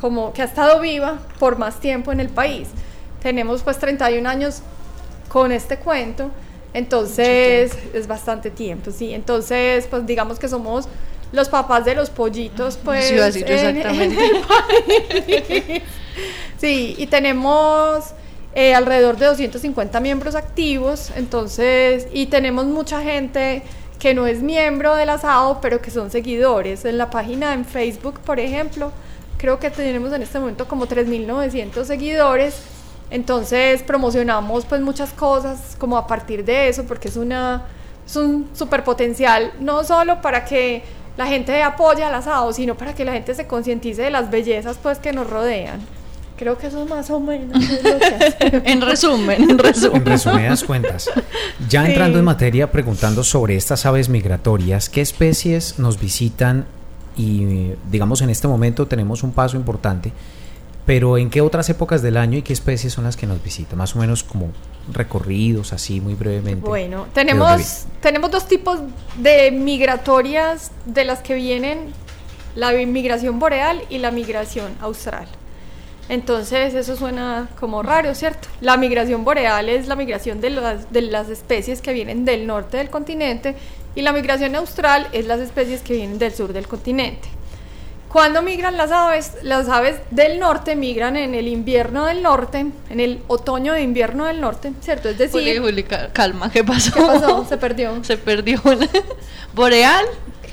como 0.00 0.32
que 0.32 0.42
ha 0.42 0.46
estado 0.46 0.80
viva 0.80 1.20
por 1.38 1.58
más 1.58 1.80
tiempo 1.80 2.12
en 2.12 2.20
el 2.20 2.28
país. 2.28 2.68
Tenemos 3.22 3.62
pues 3.62 3.78
31 3.78 4.28
años 4.28 4.62
con 5.28 5.52
este 5.52 5.78
cuento, 5.78 6.30
entonces 6.74 7.72
es 7.94 8.06
bastante 8.06 8.50
tiempo, 8.50 8.90
sí. 8.90 9.14
Entonces, 9.14 9.86
pues 9.88 10.04
digamos 10.06 10.38
que 10.38 10.48
somos 10.48 10.88
los 11.32 11.48
papás 11.48 11.84
de 11.84 11.94
los 11.94 12.10
pollitos, 12.10 12.78
pues. 12.82 13.06
Sí, 13.08 13.14
exactamente. 13.14 14.18
sí, 16.58 16.94
y 16.98 17.06
tenemos 17.06 18.12
eh, 18.54 18.74
alrededor 18.74 19.16
de 19.16 19.26
250 19.26 19.98
miembros 20.00 20.34
activos, 20.34 21.10
entonces, 21.16 22.06
y 22.12 22.26
tenemos 22.26 22.66
mucha 22.66 23.00
gente 23.02 23.62
que 23.98 24.14
no 24.14 24.26
es 24.26 24.42
miembro 24.42 24.96
del 24.96 25.10
asado, 25.10 25.60
pero 25.62 25.80
que 25.80 25.90
son 25.90 26.10
seguidores. 26.10 26.84
En 26.84 26.98
la 26.98 27.08
página 27.08 27.54
en 27.54 27.64
Facebook, 27.64 28.18
por 28.20 28.40
ejemplo, 28.40 28.90
creo 29.38 29.58
que 29.58 29.70
tenemos 29.70 30.12
en 30.12 30.22
este 30.22 30.38
momento 30.38 30.66
como 30.66 30.86
3.900 30.86 31.84
seguidores. 31.84 32.62
Entonces 33.10 33.82
promocionamos 33.82 34.64
pues 34.64 34.80
muchas 34.80 35.12
cosas 35.12 35.76
como 35.78 35.96
a 35.96 36.06
partir 36.06 36.44
de 36.44 36.68
eso, 36.68 36.84
porque 36.84 37.08
es, 37.08 37.16
una, 37.16 37.62
es 38.06 38.16
un 38.16 38.48
super 38.54 38.84
potencial, 38.84 39.52
no 39.60 39.84
solo 39.84 40.20
para 40.20 40.44
que 40.44 40.82
la 41.16 41.26
gente 41.26 41.62
apoye 41.62 42.02
al 42.02 42.14
asado, 42.14 42.52
sino 42.52 42.74
para 42.74 42.94
que 42.94 43.04
la 43.04 43.12
gente 43.12 43.34
se 43.34 43.46
concientice 43.46 44.02
de 44.02 44.10
las 44.10 44.30
bellezas 44.30 44.78
pues 44.82 44.98
que 44.98 45.12
nos 45.12 45.30
rodean. 45.30 45.80
Creo 46.36 46.58
que 46.58 46.66
eso 46.68 46.84
más 46.86 47.10
o 47.10 47.20
menos 47.20 47.62
es 47.62 47.82
lo 47.84 47.98
que 47.98 48.62
En 48.64 48.80
resumen, 48.80 49.50
en 49.50 49.58
resumen. 49.58 49.96
En 49.96 50.06
resumidas 50.06 50.64
cuentas. 50.64 51.10
Ya 51.68 51.86
entrando 51.86 52.18
en 52.18 52.24
materia, 52.24 52.70
preguntando 52.70 53.22
sobre 53.22 53.56
estas 53.56 53.86
aves 53.86 54.08
migratorias, 54.08 54.88
¿qué 54.88 55.00
especies 55.00 55.78
nos 55.78 56.00
visitan? 56.00 56.66
Y 57.16 57.72
digamos 57.90 58.22
en 58.22 58.30
este 58.30 58.48
momento 58.48 58.86
tenemos 58.86 59.22
un 59.22 59.32
paso 59.32 59.58
importante 59.58 60.12
Pero 60.86 61.18
¿en 61.18 61.28
qué 61.28 61.42
otras 61.42 61.68
épocas 61.68 62.00
del 62.00 62.16
año 62.16 62.38
y 62.38 62.42
qué 62.42 62.54
especies 62.54 62.94
son 62.94 63.04
las 63.04 63.16
que 63.16 63.26
nos 63.26 63.42
visitan? 63.42 63.78
Más 63.78 63.94
o 63.94 63.98
menos 63.98 64.24
como 64.24 64.50
recorridos, 64.92 65.72
así 65.72 66.00
muy 66.00 66.14
brevemente. 66.14 66.66
Bueno, 66.66 67.06
tenemos, 67.12 67.84
tenemos 68.00 68.30
dos 68.30 68.48
tipos 68.48 68.80
de 69.18 69.50
migratorias 69.52 70.72
de 70.86 71.04
las 71.04 71.20
que 71.20 71.34
vienen 71.34 71.92
la 72.54 72.72
migración 72.72 73.38
boreal 73.38 73.82
y 73.90 73.98
la 73.98 74.10
migración 74.10 74.72
austral. 74.80 75.26
Entonces 76.08 76.74
eso 76.74 76.96
suena 76.96 77.48
como 77.58 77.82
raro, 77.82 78.14
¿cierto? 78.14 78.48
La 78.60 78.76
migración 78.76 79.24
boreal 79.24 79.68
es 79.68 79.86
la 79.86 79.96
migración 79.96 80.40
de 80.40 80.50
las, 80.50 80.92
de 80.92 81.02
las 81.02 81.28
especies 81.28 81.80
que 81.80 81.92
vienen 81.92 82.24
del 82.24 82.46
norte 82.46 82.76
del 82.76 82.90
continente 82.90 83.54
y 83.94 84.02
la 84.02 84.12
migración 84.12 84.54
austral 84.56 85.08
es 85.12 85.26
las 85.26 85.40
especies 85.40 85.82
que 85.82 85.94
vienen 85.94 86.18
del 86.18 86.32
sur 86.32 86.52
del 86.52 86.66
continente. 86.66 87.28
Cuando 88.12 88.42
migran 88.42 88.76
las 88.76 88.90
aves? 88.90 89.32
Las 89.42 89.70
aves 89.70 89.96
del 90.10 90.38
norte 90.38 90.76
migran 90.76 91.16
en 91.16 91.34
el 91.34 91.48
invierno 91.48 92.04
del 92.04 92.22
norte, 92.22 92.66
en 92.90 93.00
el 93.00 93.20
otoño 93.26 93.72
de 93.72 93.80
invierno 93.80 94.26
del 94.26 94.38
norte, 94.38 94.72
¿cierto? 94.82 95.08
Es 95.08 95.16
decir... 95.16 95.60
Juli, 95.62 95.82
calma, 96.12 96.50
¿qué 96.52 96.62
pasó? 96.62 96.92
¿Qué 96.92 97.00
pasó? 97.00 97.46
Se 97.48 97.56
perdió. 97.56 98.04
Se 98.04 98.18
perdió. 98.18 98.60
¿Boreal? 99.54 100.04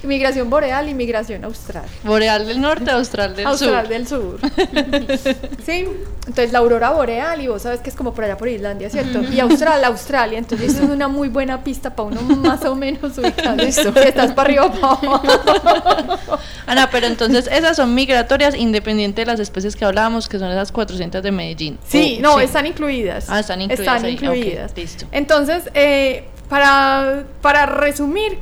Migración 0.04 0.50
boreal 0.50 0.88
y 0.90 0.94
migración 0.94 1.44
austral. 1.44 1.86
Boreal 2.04 2.48
del 2.48 2.62
norte, 2.62 2.90
austral 2.92 3.36
del 3.36 3.46
sur. 3.46 3.52
Austral 3.52 3.88
del 3.90 4.08
sur. 4.08 4.40
sí, 5.66 5.88
entonces 6.28 6.52
la 6.52 6.60
aurora 6.60 6.92
boreal 6.92 7.42
y 7.42 7.48
vos 7.48 7.62
sabes 7.62 7.82
que 7.82 7.90
es 7.90 7.96
como 7.96 8.14
por 8.14 8.24
allá 8.24 8.38
por 8.38 8.48
Islandia, 8.48 8.90
¿cierto? 8.90 9.22
Y 9.24 9.40
austral, 9.40 9.84
Australia, 9.84 10.38
entonces 10.38 10.76
es 10.76 10.82
una 10.82 11.08
muy 11.08 11.28
buena 11.28 11.64
pista 11.64 11.96
para 11.96 12.10
uno 12.10 12.22
más 12.22 12.64
o 12.66 12.76
menos 12.76 13.18
ubicar 13.18 13.60
esto. 13.62 13.90
Estás 14.00 14.32
para 14.34 14.50
arriba 14.50 14.72
para 14.72 14.94
abajo. 14.94 16.40
Ana, 16.68 16.90
pero 16.92 17.08
entonces 17.08 17.50
esas 17.52 17.76
son 17.76 17.94
migratorias 17.96 18.56
independiente 18.56 19.22
de 19.22 19.26
las 19.26 19.40
especies 19.40 19.76
que 19.76 19.86
hablábamos, 19.86 20.30
que 20.30 20.40
son 20.40 20.52
esas 20.52 20.72
400 20.72 21.24
de 21.24 21.32
Medellín. 21.32 21.80
Sí, 21.88 22.20
no, 22.22 22.40
están 22.40 22.68
incluidas. 22.68 23.30
Ah, 23.30 23.40
están 23.40 23.62
incluidas. 23.62 23.96
Están 23.96 24.10
incluidas. 24.10 24.78
listo. 24.78 25.06
Entonces, 25.12 25.64
eh, 25.74 26.26
para, 26.48 27.26
para 27.42 27.66
resumir, 27.66 28.38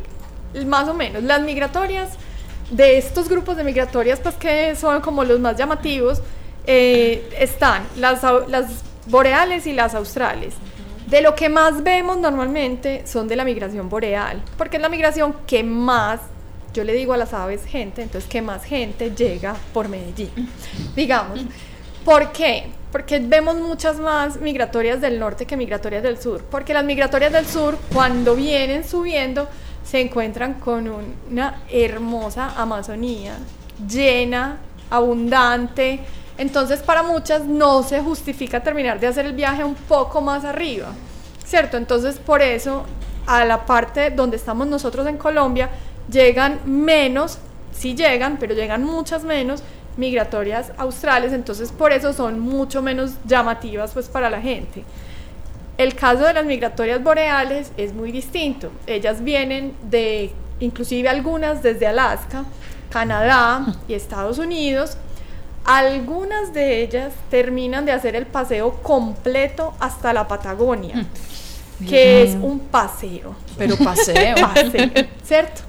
más 0.66 0.88
o 0.88 0.94
menos, 0.94 1.24
las 1.24 1.42
migratorias, 1.42 2.10
de 2.72 2.98
estos 2.98 3.30
grupos 3.30 3.56
de 3.58 3.64
migratorias, 3.64 4.20
pues 4.20 4.36
que 4.36 4.76
son 4.76 5.02
como 5.02 5.24
los 5.24 5.40
más 5.40 5.58
llamativos, 5.58 6.22
eh, 6.66 7.30
están 7.40 7.84
las, 7.98 8.22
las 8.48 8.84
boreales 9.08 9.68
y 9.68 9.74
las 9.74 9.96
australes. 9.96 10.54
De 11.08 11.22
lo 11.22 11.36
que 11.36 11.48
más 11.48 11.84
vemos 11.84 12.18
normalmente 12.18 13.08
son 13.08 13.30
de 13.30 13.38
la 13.38 13.46
migración 13.46 13.88
boreal, 13.88 14.42
porque 14.58 14.76
es 14.76 14.82
la 14.82 14.90
migración 14.90 15.34
que 15.48 15.64
más, 15.64 16.20
yo 16.74 16.84
le 16.84 16.92
digo 16.92 17.14
a 17.14 17.18
las 17.18 17.34
aves 17.34 17.64
gente, 17.64 18.02
entonces 18.02 18.30
que 18.30 18.42
más 18.42 18.66
gente 18.66 19.12
llega 19.16 19.56
por 19.74 19.88
Medellín, 19.88 20.50
digamos. 20.96 21.40
¿Por 22.04 22.34
qué? 22.34 22.68
Porque 22.92 23.20
vemos 23.20 23.56
muchas 23.56 24.00
más 24.00 24.40
migratorias 24.42 25.00
del 25.00 25.20
norte 25.20 25.46
que 25.46 25.56
migratorias 25.56 26.04
del 26.04 26.22
sur, 26.22 26.44
porque 26.52 26.74
las 26.74 26.84
migratorias 26.84 27.32
del 27.32 27.46
sur 27.46 27.78
cuando 27.94 28.36
vienen 28.36 28.84
subiendo 28.86 29.48
se 29.90 30.02
encuentran 30.02 30.56
con 30.56 30.92
una 31.32 31.62
hermosa 31.72 32.54
Amazonía 32.58 33.38
llena, 33.88 34.58
abundante. 34.90 36.02
Entonces 36.38 36.82
para 36.82 37.04
muchas 37.04 37.46
no 37.46 37.84
se 37.84 38.02
justifica 38.02 38.62
terminar 38.62 39.00
de 39.00 39.08
hacer 39.08 39.26
el 39.26 39.34
viaje 39.34 39.64
un 39.64 39.76
poco 39.76 40.22
más 40.22 40.44
arriba, 40.44 40.88
¿cierto? 41.46 41.78
Entonces 41.78 42.18
por 42.18 42.42
eso 42.42 42.84
a 43.26 43.46
la 43.46 43.66
parte 43.66 44.12
donde 44.12 44.38
estamos 44.38 44.68
nosotros 44.68 45.08
en 45.08 45.18
Colombia 45.18 45.70
llegan 46.12 46.60
menos, 46.66 47.40
sí 47.72 47.96
llegan, 47.96 48.38
pero 48.40 48.54
llegan 48.54 48.84
muchas 48.84 49.24
menos 49.24 49.64
migratorias 49.96 50.72
australes, 50.78 51.34
entonces 51.34 51.72
por 51.72 51.92
eso 51.92 52.14
son 52.14 52.40
mucho 52.40 52.82
menos 52.82 53.14
llamativas 53.26 53.92
pues 53.94 54.08
para 54.10 54.30
la 54.30 54.42
gente. 54.42 54.84
El 55.78 55.94
caso 55.94 56.26
de 56.26 56.34
las 56.34 56.46
migratorias 56.46 57.04
boreales 57.04 57.72
es 57.78 57.94
muy 57.94 58.12
distinto. 58.12 58.72
Ellas 58.88 59.24
vienen 59.24 59.74
de, 59.84 60.32
inclusive 60.60 61.08
algunas 61.08 61.62
desde 61.62 61.86
Alaska, 61.86 62.46
Canadá 62.90 63.76
y 63.88 63.94
Estados 63.94 64.40
Unidos. 64.40 64.98
Algunas 65.66 66.54
de 66.54 66.82
ellas 66.82 67.14
terminan 67.30 67.86
de 67.86 67.92
hacer 67.92 68.16
el 68.16 68.26
paseo 68.26 68.82
completo 68.82 69.74
hasta 69.80 70.14
la 70.14 70.28
Patagonia, 70.28 71.06
mm. 71.80 71.86
que 71.86 72.24
es 72.24 72.34
un 72.34 72.60
paseo. 72.60 73.36
Pero 73.58 73.78
paseo. 73.78 74.36
paseo, 74.54 74.90
¿cierto? 75.24 75.62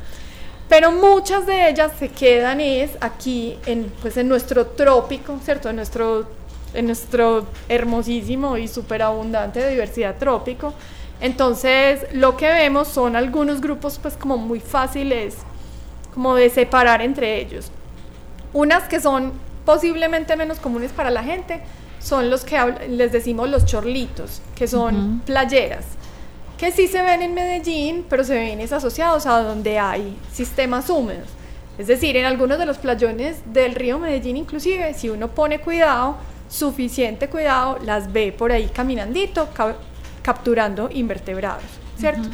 Pero 0.68 0.92
muchas 0.92 1.46
de 1.46 1.68
ellas 1.68 1.92
se 1.98 2.08
quedan 2.08 2.60
es 2.60 2.90
aquí 3.00 3.58
en, 3.66 3.92
pues 4.00 4.16
en 4.16 4.28
nuestro 4.28 4.66
trópico, 4.66 5.38
¿cierto? 5.42 5.68
En 5.70 5.76
nuestro 5.76 6.37
en 6.74 6.86
nuestro 6.86 7.46
hermosísimo 7.68 8.56
y 8.56 8.68
súper 8.68 9.02
abundante 9.02 9.60
de 9.60 9.70
diversidad 9.70 10.16
trópico. 10.18 10.74
Entonces, 11.20 12.06
lo 12.12 12.36
que 12.36 12.46
vemos 12.46 12.88
son 12.88 13.16
algunos 13.16 13.60
grupos 13.60 13.98
pues 14.00 14.16
como 14.16 14.36
muy 14.38 14.60
fáciles 14.60 15.36
como 16.14 16.34
de 16.34 16.50
separar 16.50 17.02
entre 17.02 17.40
ellos. 17.40 17.70
Unas 18.52 18.84
que 18.84 19.00
son 19.00 19.32
posiblemente 19.64 20.36
menos 20.36 20.58
comunes 20.58 20.90
para 20.92 21.10
la 21.10 21.22
gente 21.22 21.60
son 22.00 22.30
los 22.30 22.44
que 22.44 22.58
les 22.88 23.12
decimos 23.12 23.48
los 23.48 23.66
chorlitos, 23.66 24.40
que 24.54 24.66
son 24.66 25.20
playeras, 25.26 25.84
que 26.56 26.72
sí 26.72 26.88
se 26.88 27.02
ven 27.02 27.22
en 27.22 27.34
Medellín, 27.34 28.06
pero 28.08 28.24
se 28.24 28.34
ven 28.34 28.60
asociados 28.72 29.26
a 29.26 29.42
donde 29.42 29.78
hay 29.78 30.16
sistemas 30.32 30.88
húmedos. 30.90 31.28
Es 31.76 31.86
decir, 31.86 32.16
en 32.16 32.24
algunos 32.24 32.58
de 32.58 32.66
los 32.66 32.78
playones 32.78 33.36
del 33.46 33.74
río 33.74 33.98
Medellín 33.98 34.36
inclusive, 34.36 34.94
si 34.94 35.10
uno 35.10 35.28
pone 35.28 35.60
cuidado, 35.60 36.16
suficiente 36.48 37.28
cuidado, 37.28 37.78
las 37.84 38.12
ve 38.12 38.32
por 38.32 38.52
ahí 38.52 38.68
caminandito, 38.68 39.48
capturando 40.22 40.88
invertebrados, 40.92 41.64
¿cierto? 41.98 42.28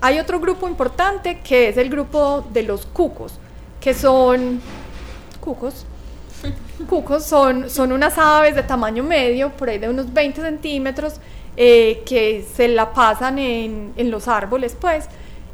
Hay 0.00 0.18
otro 0.18 0.40
grupo 0.40 0.68
importante 0.68 1.40
que 1.40 1.68
es 1.68 1.76
el 1.76 1.90
grupo 1.90 2.46
de 2.52 2.62
los 2.62 2.86
cucos, 2.86 3.34
que 3.80 3.92
son 3.94 4.60
cucos. 5.40 5.86
Cucos 6.88 7.26
son, 7.26 7.68
son 7.68 7.92
unas 7.92 8.16
aves 8.16 8.54
de 8.54 8.62
tamaño 8.62 9.02
medio, 9.02 9.50
por 9.50 9.68
ahí 9.68 9.78
de 9.78 9.90
unos 9.90 10.10
20 10.10 10.40
centímetros, 10.40 11.20
eh, 11.54 12.02
que 12.06 12.46
se 12.54 12.68
la 12.68 12.94
pasan 12.94 13.38
en, 13.38 13.92
en 13.96 14.10
los 14.10 14.26
árboles, 14.26 14.74
pues. 14.80 15.06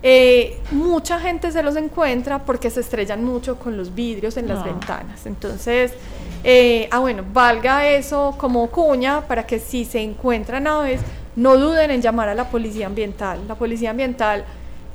Eh, 0.02 0.60
mucha 0.70 1.18
gente 1.18 1.50
se 1.50 1.64
los 1.64 1.74
encuentra 1.74 2.44
porque 2.44 2.70
se 2.70 2.78
estrellan 2.78 3.24
mucho 3.24 3.58
con 3.58 3.76
los 3.76 3.92
vidrios 3.92 4.36
en 4.36 4.46
las 4.46 4.60
ah. 4.60 4.64
ventanas. 4.64 5.26
Entonces, 5.26 5.94
eh, 6.44 6.88
ah, 6.90 7.00
bueno, 7.00 7.24
valga 7.32 7.88
eso 7.88 8.34
como 8.38 8.68
cuña 8.68 9.22
para 9.22 9.46
que 9.46 9.58
si 9.58 9.84
se 9.84 10.00
encuentran 10.00 10.66
aves, 10.66 11.00
no 11.34 11.56
duden 11.56 11.90
en 11.90 12.02
llamar 12.02 12.28
a 12.28 12.34
la 12.34 12.50
policía 12.50 12.86
ambiental. 12.86 13.40
La 13.46 13.54
policía 13.54 13.90
ambiental 13.90 14.44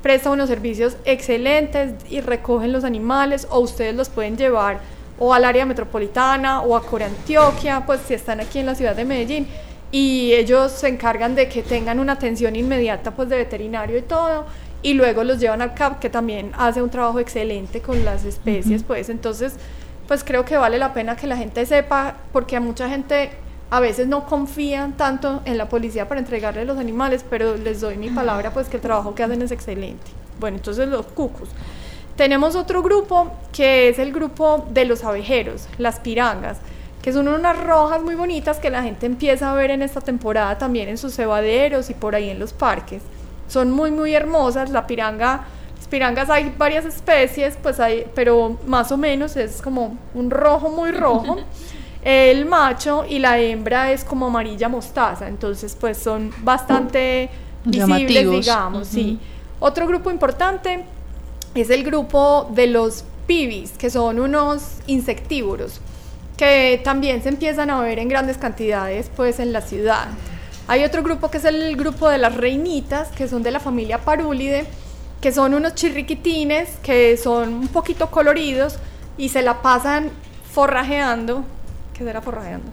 presta 0.02 0.32
unos 0.32 0.50
servicios 0.50 0.98
excelentes 1.06 1.94
y 2.10 2.22
recogen 2.22 2.72
los 2.72 2.84
animales 2.84 3.48
o 3.50 3.60
ustedes 3.60 3.96
los 3.96 4.10
pueden 4.10 4.38
llevar 4.38 4.80
o 5.20 5.34
al 5.34 5.46
área 5.46 5.66
metropolitana 5.66 6.62
o 6.62 6.76
a 6.76 6.84
Corantioquia, 6.84 7.86
pues 7.86 8.02
si 8.08 8.16
están 8.16 8.40
aquí 8.40 8.60
en 8.60 8.66
la 8.66 8.74
ciudad 8.74 8.96
de 8.96 9.06
Medellín 9.06 9.48
y 9.92 10.34
ellos 10.34 10.72
se 10.72 10.88
encargan 10.88 11.36
de 11.36 11.48
que 11.48 11.62
tengan 11.62 12.00
una 12.00 12.14
atención 12.14 12.56
inmediata 12.56 13.12
pues 13.12 13.30
de 13.30 13.38
veterinario 13.38 13.98
y 13.98 14.02
todo 14.02 14.46
y 14.82 14.94
luego 14.94 15.24
los 15.24 15.40
llevan 15.40 15.62
al 15.62 15.76
CAP 15.76 16.00
que 16.00 16.10
también 16.10 16.52
hace 16.58 16.82
un 16.82 16.90
trabajo 16.90 17.20
excelente 17.20 17.82
con 17.82 18.04
las 18.04 18.26
especies, 18.26 18.84
pues 18.84 19.10
entonces 19.10 19.58
pues 20.12 20.26
creo 20.26 20.44
que 20.44 20.58
vale 20.58 20.78
la 20.78 20.94
pena 20.94 21.16
que 21.16 21.26
la 21.26 21.38
gente 21.38 21.66
sepa, 21.66 22.16
porque 22.34 22.58
a 22.58 22.60
mucha 22.60 22.90
gente 22.90 23.32
a 23.70 23.80
veces 23.80 24.10
no 24.10 24.26
confían 24.26 24.98
tanto 24.98 25.42
en 25.46 25.58
la 25.58 25.70
policía 25.70 26.10
para 26.10 26.20
entregarle 26.20 26.66
los 26.66 26.78
animales, 26.78 27.24
pero 27.30 27.56
les 27.56 27.80
doy 27.80 27.96
mi 27.96 28.10
palabra, 28.10 28.52
pues 28.52 28.68
que 28.68 28.76
el 28.76 28.82
trabajo 28.82 29.16
que 29.16 29.24
hacen 29.24 29.42
es 29.42 29.54
excelente. 29.54 30.12
Bueno, 30.38 30.58
entonces 30.58 30.90
los 30.90 31.06
cucos. 31.06 31.48
Tenemos 32.18 32.58
otro 32.58 32.84
grupo 32.84 33.32
que 33.54 33.88
es 33.88 34.00
el 34.00 34.12
grupo 34.12 34.68
de 34.70 34.84
los 34.84 35.06
abejeros, 35.06 35.70
las 35.78 36.02
pirangas, 36.02 36.58
que 37.02 37.14
son 37.14 37.30
unas 37.30 37.58
rojas 37.64 38.04
muy 38.04 38.16
bonitas 38.16 38.60
que 38.60 38.70
la 38.70 38.84
gente 38.84 39.06
empieza 39.06 39.50
a 39.50 39.56
ver 39.56 39.72
en 39.72 39.82
esta 39.82 40.02
temporada 40.02 40.58
también 40.58 40.90
en 40.90 40.98
sus 40.98 41.16
cebaderos 41.16 41.90
y 41.90 41.94
por 41.94 42.16
ahí 42.16 42.30
en 42.30 42.38
los 42.38 42.52
parques. 42.52 43.02
Son 43.48 43.72
muy, 43.72 43.92
muy 43.92 44.14
hermosas. 44.14 44.72
La 44.72 44.88
piranga 44.88 45.46
pirangas 45.92 46.30
hay 46.32 46.52
varias 46.58 46.86
especies, 46.86 47.56
pues 47.62 47.80
hay, 47.80 48.06
pero 48.16 48.58
más 48.66 48.92
o 48.92 48.98
menos 48.98 49.36
es 49.36 49.62
como 49.62 49.98
un 50.16 50.32
rojo 50.32 50.70
muy 50.70 50.92
rojo. 50.92 51.38
El 52.04 52.48
macho 52.48 53.06
y 53.08 53.20
la 53.20 53.38
hembra 53.38 53.92
es 53.92 54.04
como 54.04 54.26
amarilla 54.26 54.68
mostaza, 54.68 55.28
entonces 55.28 55.78
pues 55.80 56.00
son 56.00 56.34
bastante 56.42 57.30
visibles, 57.64 58.32
digamos, 58.32 58.88
sí. 58.88 59.20
Otro 59.60 59.86
grupo 59.86 60.10
importante 60.10 60.84
es 61.54 61.70
el 61.70 61.84
grupo 61.84 62.50
de 62.56 62.66
los 62.66 63.04
pibis, 63.28 63.74
que 63.74 63.92
son 63.92 64.20
unos 64.20 64.78
insectívoros, 64.88 65.80
que 66.38 66.82
también 66.84 67.22
se 67.22 67.30
empiezan 67.30 67.70
a 67.70 67.80
ver 67.82 68.00
en 68.00 68.08
grandes 68.10 68.40
cantidades 68.40 69.12
pues 69.16 69.40
en 69.40 69.54
la 69.54 69.62
ciudad. 69.62 70.08
Hay 70.68 70.84
otro 70.84 71.04
grupo 71.04 71.30
que 71.30 71.38
es 71.38 71.46
el 71.46 71.76
grupo 71.76 72.10
de 72.10 72.18
las 72.18 72.36
reinitas, 72.36 73.10
que 73.10 73.28
son 73.28 73.44
de 73.44 73.52
la 73.52 73.60
familia 73.60 74.00
Parúlide, 74.00 74.66
que 75.22 75.32
son 75.32 75.54
unos 75.54 75.76
chirriquitines 75.76 76.70
que 76.84 77.16
son 77.16 77.54
un 77.54 77.68
poquito 77.68 78.10
coloridos 78.12 78.78
y 79.18 79.30
se 79.30 79.42
la 79.42 79.62
pasan 79.62 80.10
forrajeando, 80.52 81.44
¿Qué 81.94 82.04
será 82.04 82.22
forrajeando? 82.22 82.66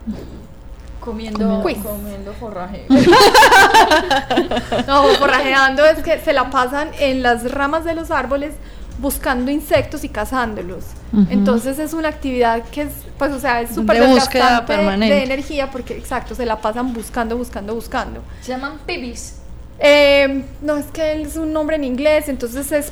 Comiendo, 0.99 1.61
Quiz. 1.63 1.77
comiendo 1.77 2.33
forraje. 2.33 2.85
No, 4.87 5.03
forrajeando 5.17 5.85
es 5.85 5.99
que 6.03 6.19
se 6.19 6.33
la 6.33 6.49
pasan 6.49 6.89
en 6.99 7.21
las 7.23 7.49
ramas 7.51 7.85
de 7.85 7.95
los 7.95 8.11
árboles 8.11 8.53
buscando 8.99 9.49
insectos 9.51 10.03
y 10.03 10.09
cazándolos. 10.09 10.83
Ujú. 11.13 11.25
Entonces 11.29 11.79
es 11.79 11.93
una 11.93 12.09
actividad 12.09 12.63
que 12.65 12.83
es, 12.83 12.89
pues, 13.17 13.31
o 13.31 13.39
sea, 13.39 13.61
es 13.61 13.73
súper 13.73 13.99
De 14.01 14.07
búsqueda 14.07 14.65
permanente. 14.65 15.15
de 15.15 15.23
energía 15.23 15.71
porque, 15.71 15.97
exacto, 15.97 16.35
se 16.35 16.45
la 16.45 16.59
pasan 16.59 16.93
buscando, 16.93 17.37
buscando, 17.37 17.73
buscando. 17.75 18.21
Se 18.41 18.51
llaman 18.51 18.79
pibis. 18.85 19.35
Eh, 19.81 20.43
no, 20.61 20.75
es 20.77 20.85
que 20.87 21.13
él 21.13 21.21
es 21.25 21.37
un 21.37 21.53
nombre 21.53 21.77
en 21.77 21.83
inglés, 21.85 22.27
entonces 22.27 22.69
es 22.71 22.91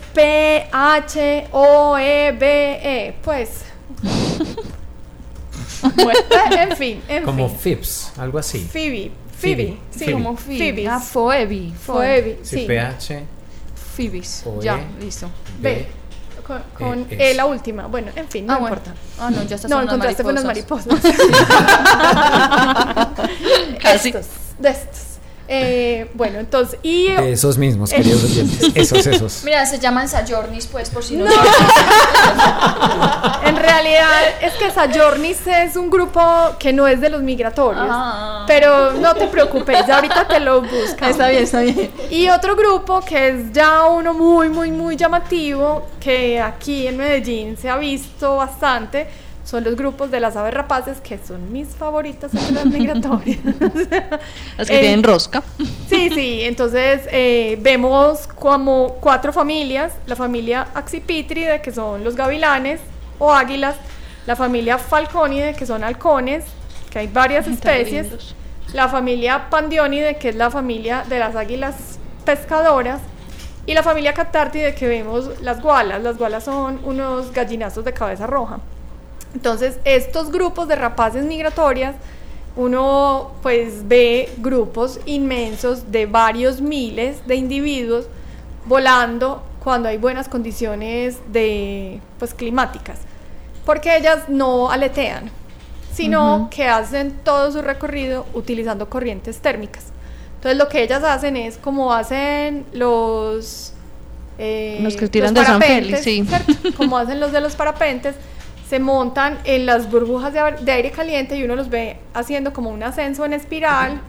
P-H-O-E-B-E, 1.88 3.16
pues. 3.24 3.62
bueno, 5.96 6.20
en 6.52 6.76
fin, 6.78 7.02
en 7.08 7.24
Como 7.24 7.50
fin. 7.50 7.80
Algo 8.18 8.38
así. 8.40 8.60
Phoebe, 8.60 9.12
Phoebe, 9.40 9.66
Phoebe, 9.66 9.78
sí, 9.92 10.00
Phoebe. 10.00 10.12
como 10.14 10.36
Phoebe. 10.38 10.58
Phoebe. 10.58 10.88
Ah, 10.88 11.00
Phoebe. 11.00 11.72
Phoebe, 11.86 12.40
Sí, 12.44 12.60
sí. 12.60 12.66
PH, 12.66 13.24
Phoebes. 13.96 14.44
O 14.46 14.62
Ya, 14.62 14.78
E. 14.78 14.88
listo. 15.04 15.30
B. 15.60 15.88
Con, 16.46 16.62
con 16.78 17.00
Eh, 17.12 17.32
E 17.32 17.34
la 17.34 17.46
última. 17.46 17.88
Bueno, 17.88 18.10
en 18.16 18.28
fin, 18.30 18.46
no 18.46 18.54
Ah, 18.54 18.60
importa. 18.62 18.94
Ah, 19.20 19.30
no, 19.30 19.44
ya 19.44 19.56
estás 19.58 19.70
No, 19.70 19.82
encontraste 19.82 20.24
con 20.24 20.32
unas 20.32 20.46
mariposas. 20.46 20.88
Casi. 23.82 24.10
Estos, 24.10 24.28
de 24.60 24.70
estos. 24.70 25.00
Eh, 25.50 26.10
bueno, 26.14 26.40
entonces, 26.40 26.78
y 26.84 27.08
De 27.12 27.32
esos 27.32 27.58
mismos, 27.58 27.90
queridos 27.92 28.24
oyentes. 28.26 28.72
Esos, 28.76 29.06
esos. 29.08 29.44
Mira, 29.44 29.66
se 29.66 29.80
llaman 29.80 30.10
Sayornis, 30.10 30.68
pues, 30.68 30.90
por 30.90 31.04
si 31.04 31.16
no, 31.16 31.26
No. 31.26 31.32
en 33.46 33.56
realidad 33.56 34.22
es 34.42 34.54
que 34.54 34.70
Sayornis 34.72 35.40
es 35.48 35.76
un 35.76 35.90
grupo 35.90 36.22
que 36.60 36.74
no 36.74 36.88
es 36.88 37.00
de 37.02 37.10
los 37.10 37.22
migratorios. 37.22 37.88
Ah. 37.90 38.44
Pero 38.48 38.94
no 38.94 39.14
te 39.16 39.28
preocupes, 39.28 39.86
ya 39.88 39.96
ahorita 39.96 40.28
te 40.28 40.40
lo 40.40 40.62
buscas. 40.62 41.12
Está 41.12 41.30
bien, 41.30 41.44
está 41.44 41.62
bien. 41.62 41.92
Y 42.10 42.30
otro 42.30 42.56
grupo 42.56 43.02
que 43.02 43.30
es 43.30 43.52
ya 43.54 43.86
uno 43.86 44.14
muy, 44.14 44.50
muy, 44.50 44.72
muy 44.72 44.96
llamativo, 44.96 45.88
que 46.00 46.40
aquí 46.42 46.88
en 46.88 46.98
Medellín 46.98 47.58
se 47.58 47.70
ha 47.70 47.78
visto 47.78 48.38
bastante, 48.38 49.08
son 49.48 49.64
los 49.64 49.78
grupos 49.78 50.12
de 50.12 50.20
las 50.20 50.36
aves 50.36 50.54
rapaces, 50.54 51.00
que 51.00 51.18
son 51.18 51.54
mis 51.54 51.70
favoritas 51.70 52.34
entre 52.34 52.52
las 52.52 52.66
migratorias. 52.66 53.40
Las 54.58 54.68
que 54.68 54.78
Eh, 54.78 54.82
tienen 54.82 55.04
rosca. 55.04 55.42
Sí, 55.88 56.10
sí, 56.14 56.42
entonces 56.42 57.08
eh, 57.12 57.58
vemos 57.62 58.28
como 58.28 58.98
cuatro 59.00 59.32
familias, 59.32 59.94
la 60.06 60.18
familia 60.18 60.68
Axipítride, 60.74 61.62
que 61.62 61.72
son 61.72 62.04
los 62.04 62.18
gavilanes 62.18 62.82
o 63.20 63.32
águilas, 63.32 63.78
la 64.26 64.36
familia 64.36 64.78
Falcónide, 64.78 65.56
que 65.56 65.66
son 65.66 65.82
halcones, 65.86 66.44
que 66.90 67.00
hay 67.00 67.08
varias 67.08 67.48
especies, 67.48 68.36
la 68.74 68.90
familia 68.90 69.50
Pandiónide, 69.50 70.18
que 70.18 70.28
es 70.30 70.36
la 70.36 70.52
familia 70.52 71.06
de 71.08 71.20
las 71.20 71.38
águilas 71.38 72.00
pescadoras, 72.26 73.00
y 73.66 73.74
la 73.74 73.82
familia 73.82 74.14
Catártide, 74.14 74.76
que 74.76 74.88
vemos 74.90 75.42
las 75.42 75.62
gualas, 75.62 76.04
las 76.04 76.18
gualas 76.18 76.44
son 76.44 76.82
unos 76.84 77.32
gallinazos 77.32 77.86
de 77.86 77.94
cabeza 77.94 78.28
roja. 78.28 78.60
Entonces, 79.38 79.78
estos 79.86 80.32
grupos 80.32 80.68
de 80.68 80.76
rapaces 80.76 81.24
migratorias, 81.24 81.94
uno 82.56 83.34
pues 83.44 83.88
ve 83.88 84.32
grupos 84.40 85.00
inmensos 85.06 85.92
de 85.92 86.08
varios 86.08 86.60
miles 86.60 87.18
de 87.28 87.36
individuos 87.36 88.08
volando 88.66 89.44
cuando 89.64 89.90
hay 89.90 89.98
buenas 90.00 90.28
condiciones 90.28 91.20
de 91.32 92.00
pues 92.18 92.34
climáticas, 92.34 92.98
porque 93.64 93.96
ellas 93.96 94.28
no 94.28 94.72
aletean, 94.72 95.30
sino 95.94 96.36
Ujú. 96.38 96.50
que 96.50 96.66
hacen 96.68 97.12
todo 97.24 97.52
su 97.52 97.62
recorrido 97.62 98.26
utilizando 98.34 98.90
corrientes 98.90 99.38
térmicas. 99.38 99.84
Entonces, 100.38 100.58
lo 100.58 100.68
que 100.68 100.82
ellas 100.82 101.04
hacen 101.04 101.38
es 101.38 101.58
como 101.60 101.94
hacen 101.94 102.66
los 102.74 103.74
eh, 104.40 104.80
Los 104.82 104.96
que 104.96 105.08
tiran 105.08 105.36
de 105.36 105.46
San 105.46 105.62
Félix, 105.62 106.02
sí. 106.02 106.26
¿cierto? 106.28 106.76
como 106.76 106.98
hacen 106.98 107.20
los 107.20 107.32
de 107.32 107.40
los 107.42 107.56
parapentes, 107.56 108.16
se 108.70 108.80
montan 108.80 109.38
en 109.46 109.66
las 109.66 109.90
burbujas 109.90 110.34
de, 110.34 110.72
aire 110.72 110.92
caliente 110.92 111.38
y 111.38 111.44
uno 111.44 111.56
los 111.56 111.70
ve 111.70 111.98
haciendo 112.14 112.52
como 112.52 112.70
un 112.70 112.84
ascenso 112.84 113.24
en 113.24 113.32
espiral 113.34 114.02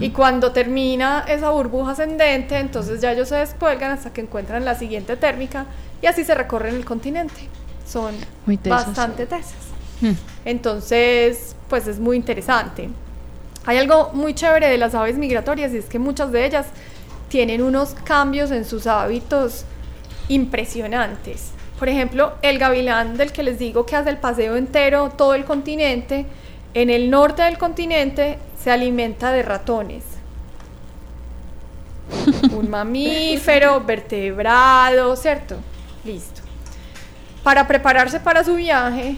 y 0.00 0.10
cuando 0.10 0.52
termina 0.52 1.24
esa 1.26 1.50
burbuja 1.50 1.92
ascendente, 1.92 2.58
entonces 2.58 3.00
ya 3.00 3.12
ellos 3.12 3.28
se 3.28 3.36
descuelgan 3.36 3.90
hasta 3.90 4.12
que 4.12 4.20
encuentran 4.20 4.66
la 4.66 4.74
siguiente 4.74 5.16
térmica 5.16 5.64
y 6.02 6.06
así 6.06 6.24
se 6.24 6.34
recorren 6.34 6.74
el 6.74 6.84
continente. 6.84 7.48
Son 7.86 8.14
Muy 8.44 8.58
bastante 8.62 9.26
tesas. 9.26 9.54
Hmm. 10.00 10.12
Entonces, 10.44 11.56
pues 11.68 11.86
es 11.86 11.98
muy 11.98 12.16
interesante. 12.16 12.90
Hay 13.64 13.78
algo 13.78 14.10
muy 14.12 14.34
chévere 14.34 14.68
de 14.68 14.76
las 14.76 14.94
aves 14.94 15.16
migratorias 15.16 15.72
y 15.72 15.78
es 15.78 15.86
que 15.86 15.98
muchas 15.98 16.32
de 16.32 16.44
ellas 16.44 16.66
tienen 17.28 17.62
unos 17.62 17.94
cambios 18.04 18.50
en 18.50 18.64
sus 18.64 18.86
hábitos 18.86 19.64
impresionantes. 20.28 21.51
Por 21.82 21.88
ejemplo, 21.88 22.34
el 22.42 22.60
gavilán 22.60 23.16
del 23.16 23.32
que 23.32 23.42
les 23.42 23.58
digo 23.58 23.84
que 23.84 23.96
hace 23.96 24.08
el 24.08 24.18
paseo 24.18 24.54
entero 24.54 25.10
todo 25.10 25.34
el 25.34 25.44
continente, 25.44 26.26
en 26.74 26.90
el 26.90 27.10
norte 27.10 27.42
del 27.42 27.58
continente 27.58 28.38
se 28.56 28.70
alimenta 28.70 29.32
de 29.32 29.42
ratones. 29.42 30.04
Un 32.52 32.70
mamífero, 32.70 33.80
vertebrado, 33.80 35.16
¿cierto? 35.16 35.56
Listo. 36.04 36.42
Para 37.42 37.66
prepararse 37.66 38.20
para 38.20 38.44
su 38.44 38.54
viaje, 38.54 39.16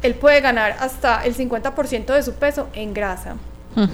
él 0.00 0.14
puede 0.14 0.40
ganar 0.40 0.76
hasta 0.80 1.26
el 1.26 1.36
50% 1.36 2.06
de 2.06 2.22
su 2.22 2.32
peso 2.36 2.70
en 2.72 2.94
grasa. 2.94 3.34
Hmm. 3.76 3.84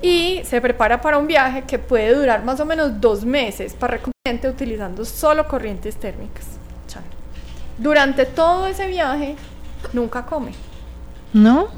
Y 0.00 0.40
se 0.44 0.62
prepara 0.62 1.02
para 1.02 1.18
un 1.18 1.26
viaje 1.26 1.64
que 1.64 1.78
puede 1.78 2.14
durar 2.14 2.42
más 2.42 2.58
o 2.60 2.64
menos 2.64 3.02
dos 3.02 3.22
meses 3.22 3.74
para 3.74 3.98
recorrer 3.98 4.14
el 4.24 4.32
continente 4.32 4.48
utilizando 4.48 5.04
solo 5.04 5.46
corrientes 5.46 5.96
térmicas. 5.96 6.63
Durante 7.78 8.24
todo 8.26 8.66
ese 8.66 8.86
viaje, 8.86 9.36
nunca 9.92 10.24
come. 10.24 10.52
¿No? 11.32 11.68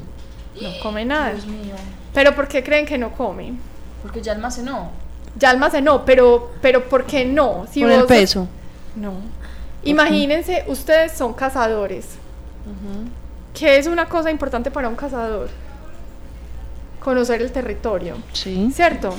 No 0.61 0.69
come 0.81 1.05
nada. 1.05 1.31
Dios 1.31 1.45
mío. 1.47 1.75
¿Pero 2.13 2.35
por 2.35 2.47
qué 2.47 2.63
creen 2.63 2.85
que 2.85 2.97
no 2.97 3.11
come? 3.11 3.53
Porque 4.01 4.21
ya 4.21 4.31
almacenó. 4.31 4.91
Ya 5.37 5.49
almacenó, 5.49 6.05
pero, 6.05 6.51
pero 6.61 6.87
¿por 6.87 7.05
qué 7.05 7.25
no? 7.25 7.65
Si 7.71 7.81
Por 7.81 7.91
el 7.91 8.05
peso. 8.05 8.47
No. 8.95 9.13
Imagínense, 9.83 10.63
ustedes 10.67 11.13
son 11.13 11.33
cazadores. 11.33 12.07
¿Qué 13.53 13.77
es 13.77 13.87
una 13.87 14.07
cosa 14.07 14.29
importante 14.29 14.71
para 14.71 14.89
un 14.89 14.95
cazador? 14.95 15.49
Conocer 16.99 17.41
el 17.41 17.51
territorio. 17.51 18.17
Sí. 18.33 18.69
¿Cierto? 18.73 19.13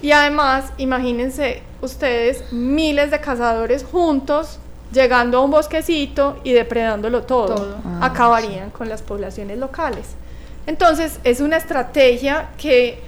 Y 0.00 0.12
además, 0.12 0.72
imagínense 0.78 1.62
ustedes 1.80 2.52
miles 2.52 3.10
de 3.10 3.20
cazadores 3.20 3.84
juntos 3.84 4.58
llegando 4.92 5.38
a 5.38 5.40
un 5.42 5.50
bosquecito 5.50 6.38
y 6.44 6.52
depredándolo 6.52 7.22
todo. 7.22 7.54
Todo. 7.54 7.76
Ah, 7.84 8.06
Acabarían 8.06 8.70
con 8.70 8.88
las 8.88 9.02
poblaciones 9.02 9.58
locales. 9.58 10.08
Entonces, 10.66 11.18
es 11.24 11.40
una 11.40 11.56
estrategia 11.56 12.50
que 12.58 13.00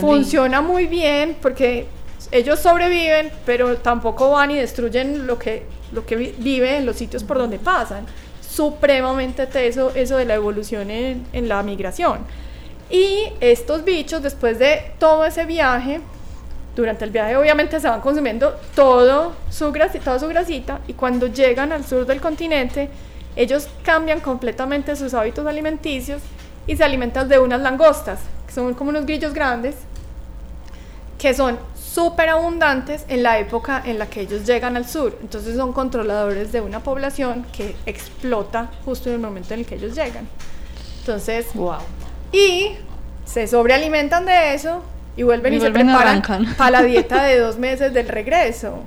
funciona 0.00 0.60
muy 0.60 0.86
bien 0.86 1.36
porque 1.40 1.86
ellos 2.30 2.60
sobreviven, 2.60 3.30
pero 3.46 3.76
tampoco 3.78 4.30
van 4.30 4.50
y 4.50 4.56
destruyen 4.56 5.26
lo 5.26 5.38
que, 5.38 5.64
lo 5.92 6.04
que 6.06 6.16
vi- 6.16 6.34
vive 6.38 6.76
en 6.76 6.86
los 6.86 6.96
sitios 6.96 7.24
por 7.24 7.38
donde 7.38 7.58
pasan. 7.58 8.04
Supremamente 8.48 9.46
teso 9.46 9.90
eso 9.94 10.16
de 10.16 10.24
la 10.24 10.34
evolución 10.34 10.90
en, 10.90 11.26
en 11.32 11.48
la 11.48 11.62
migración. 11.62 12.18
Y 12.90 13.24
estos 13.40 13.84
bichos, 13.84 14.22
después 14.22 14.58
de 14.58 14.92
todo 14.98 15.24
ese 15.24 15.44
viaje, 15.44 16.00
durante 16.74 17.04
el 17.04 17.10
viaje 17.10 17.36
obviamente 17.36 17.78
se 17.80 17.88
van 17.88 18.00
consumiendo 18.00 18.54
todo 18.74 19.32
su 19.50 19.72
toda 19.72 20.18
su 20.18 20.28
grasita 20.28 20.80
y 20.88 20.94
cuando 20.94 21.26
llegan 21.26 21.72
al 21.72 21.84
sur 21.84 22.06
del 22.06 22.20
continente, 22.20 22.88
ellos 23.36 23.68
cambian 23.82 24.20
completamente 24.20 24.94
sus 24.96 25.14
hábitos 25.14 25.46
alimenticios 25.46 26.22
y 26.66 26.76
se 26.76 26.84
alimentan 26.84 27.28
de 27.28 27.38
unas 27.38 27.60
langostas, 27.60 28.20
que 28.46 28.52
son 28.52 28.74
como 28.74 28.90
unos 28.90 29.06
grillos 29.06 29.34
grandes, 29.34 29.76
que 31.18 31.34
son 31.34 31.58
súper 31.74 32.28
abundantes 32.28 33.04
en 33.08 33.22
la 33.22 33.38
época 33.38 33.82
en 33.84 33.98
la 33.98 34.06
que 34.06 34.22
ellos 34.22 34.44
llegan 34.44 34.76
al 34.76 34.86
sur. 34.86 35.16
Entonces 35.22 35.56
son 35.56 35.72
controladores 35.72 36.52
de 36.52 36.60
una 36.60 36.80
población 36.80 37.46
que 37.52 37.76
explota 37.86 38.70
justo 38.84 39.08
en 39.08 39.16
el 39.16 39.20
momento 39.20 39.54
en 39.54 39.60
el 39.60 39.66
que 39.66 39.76
ellos 39.76 39.94
llegan. 39.94 40.26
Entonces, 41.00 41.46
Wow. 41.54 41.78
y 42.32 42.76
se 43.24 43.46
sobrealimentan 43.46 44.26
de 44.26 44.54
eso 44.54 44.82
y 45.16 45.22
vuelven 45.22 45.52
Y 45.52 45.56
y, 45.56 45.58
vuelven 45.60 45.86
se 45.86 45.92
preparan 45.92 46.54
para 46.56 46.70
la 46.70 46.82
dieta 46.86 47.24
de 47.24 47.38
dos 47.38 47.58
meses 47.58 47.92
del 47.94 48.08
regreso. 48.08 48.78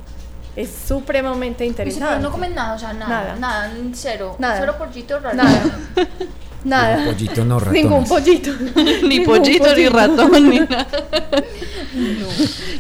Es 0.55 0.69
supremamente 0.87 1.63
no, 1.63 1.69
interesante. 1.69 2.19
no 2.23 2.31
comen 2.31 2.55
nada, 2.55 2.73
o 2.75 2.79
sea, 2.79 2.91
nada. 2.93 3.35
Nada. 3.35 3.35
Nada, 3.35 3.71
cero. 3.93 4.35
Nada. 4.39 4.57
Cero 4.59 4.75
pollito 4.77 5.19
raro. 5.19 5.35
Nada. 5.37 5.63
Nada. 6.63 7.05
Pollito 7.05 7.45
no 7.45 7.59
ratones. 7.59 7.83
Ningún 7.83 8.03
pollito. 8.05 8.51
Ni 9.07 9.19
pollito, 9.21 9.73
ni 9.75 9.87
ratón, 9.87 10.49
ni 10.49 10.59
nada. 10.59 10.87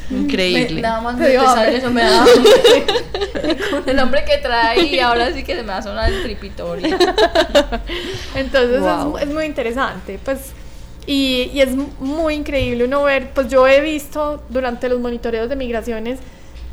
Increíble. 0.09 0.75
Me- 0.75 0.81
nada 0.81 1.01
más 1.01 1.17
de 1.19 1.29
dio 1.29 1.41
pensar 1.41 1.69
eso 1.69 1.91
me 1.91 2.01
da 2.03 2.21
hambre. 2.23 3.55
con 3.71 3.89
el 3.89 3.95
nombre 3.95 4.25
que 4.25 4.37
trae 4.39 4.81
y 4.83 4.99
ahora 4.99 5.31
sí 5.31 5.43
que 5.43 5.55
se 5.55 5.61
me 5.61 5.67
va 5.69 5.77
a 5.77 5.81
sonar 5.83 6.11
el 6.11 6.23
tripitorio. 6.23 6.97
Entonces 8.35 8.79
Wow. 8.81 9.17
es, 9.17 9.23
es 9.27 9.33
muy 9.33 9.45
interesante, 9.45 10.19
pues, 10.25 10.51
y, 11.07 11.59
es 11.59 11.69
muy 11.99 12.35
increíble 12.35 12.83
uno 12.83 13.03
ver, 13.03 13.31
pues 13.33 13.47
yo 13.47 13.65
he 13.65 13.79
visto 13.81 14.43
durante 14.49 14.89
los 14.89 14.99
monitoreos 14.99 15.47
de 15.49 15.55
migraciones 15.55 16.19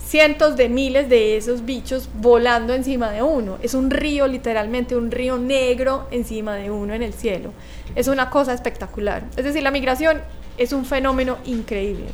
cientos 0.05 0.57
de 0.57 0.69
miles 0.69 1.09
de 1.09 1.37
esos 1.37 1.65
bichos 1.65 2.09
volando 2.15 2.75
encima 2.75 3.11
de 3.11 3.23
uno. 3.23 3.59
Es 3.63 3.75
un 3.75 3.91
río, 3.91 4.27
literalmente, 4.27 4.97
un 4.97 5.11
río 5.11 5.39
negro 5.39 6.07
encima 6.11 6.55
de 6.57 6.71
uno 6.71 6.95
en 6.95 7.03
el 7.03 7.15
cielo. 7.15 7.53
Es 7.95 8.09
una 8.09 8.29
cosa 8.29 8.53
espectacular. 8.53 9.25
Es 9.37 9.45
decir, 9.45 9.63
la 9.63 9.71
migración 9.71 10.21
es 10.59 10.73
un 10.73 10.85
fenómeno 10.85 11.39
increíble. 11.47 12.07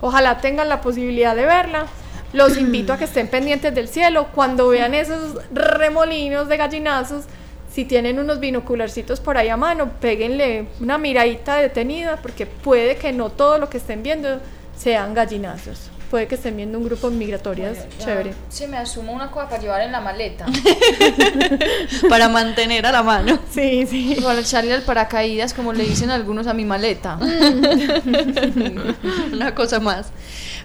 Ojalá 0.00 0.38
tengan 0.38 0.68
la 0.68 0.80
posibilidad 0.80 1.36
de 1.36 1.46
verla. 1.46 1.86
Los 2.32 2.56
invito 2.56 2.92
a 2.92 2.98
que 2.98 3.04
estén 3.04 3.28
pendientes 3.28 3.74
del 3.74 3.88
cielo 3.88 4.28
cuando 4.34 4.68
vean 4.68 4.94
esos 4.94 5.38
remolinos 5.52 6.48
de 6.48 6.56
gallinazos. 6.56 7.24
Si 7.72 7.84
tienen 7.84 8.18
unos 8.18 8.40
binocularcitos 8.40 9.20
por 9.20 9.38
ahí 9.38 9.48
a 9.48 9.56
mano, 9.56 9.92
péguenle 10.00 10.66
una 10.80 10.98
miradita 10.98 11.56
detenida 11.56 12.16
porque 12.16 12.44
puede 12.46 12.96
que 12.96 13.12
no 13.12 13.30
todo 13.30 13.58
lo 13.58 13.70
que 13.70 13.78
estén 13.78 14.02
viendo 14.02 14.40
sean 14.76 15.14
gallinazos. 15.14 15.90
Puede 16.10 16.26
que 16.26 16.34
estén 16.34 16.56
viendo 16.56 16.76
un 16.76 16.84
grupo 16.84 17.08
migratorias 17.10 17.78
Ya 17.98 18.04
chévere. 18.04 18.34
Se 18.48 18.66
me 18.66 18.76
asumo 18.78 19.12
una 19.12 19.30
cosa 19.30 19.48
para 19.48 19.62
llevar 19.62 19.80
en 19.82 19.92
la 19.92 20.00
maleta. 20.00 20.46
Para 22.08 22.28
mantener 22.28 22.84
a 22.86 22.90
la 22.92 23.02
mano. 23.04 23.38
Sí, 23.52 23.86
sí. 23.86 24.16
Para 24.22 24.40
echarle 24.40 24.74
al 24.74 24.82
paracaídas, 24.82 25.54
como 25.54 25.72
le 25.72 25.84
dicen 25.84 26.10
algunos 26.10 26.46
a 26.48 26.54
mi 26.54 26.64
maleta. 26.64 27.16
Una 29.32 29.54
cosa 29.54 29.78
más. 29.80 30.08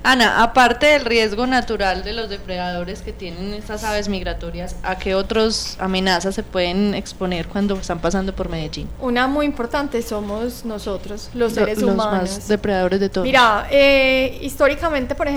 Ana, 0.04 0.43
aparte 0.43 0.86
del 0.88 1.04
riesgo 1.06 1.48
natural 1.48 2.04
de 2.04 2.14
los 2.14 2.30
depredadores 2.30 3.02
que 3.02 3.12
tienen 3.12 3.54
estas 3.56 3.84
aves 3.84 4.08
migratorias, 4.08 4.76
¿a 4.84 4.98
qué 5.00 5.16
otras 5.16 5.78
amenazas 5.80 6.36
se 6.36 6.43
pueden 6.43 6.93
exponer 6.93 7.48
cuando 7.48 7.74
están 7.76 7.98
pasando 8.00 8.36
por 8.36 8.48
Medellín? 8.50 8.88
Una 9.00 9.26
muy 9.28 9.48
importante 9.48 10.02
somos 10.04 10.64
nosotros, 10.64 11.30
los 11.34 11.54
Lo- 11.54 11.60
seres 11.62 11.82
los 11.82 11.89
humanos. 11.91 12.30
más 12.38 12.48
depredadores 12.48 13.00
de 13.00 13.10
todos. 13.10 13.26
Mira, 13.26 13.68
eh, 13.72 14.38
históricamente, 14.41 15.16
por 15.16 15.28
ejemplo, 15.28 15.35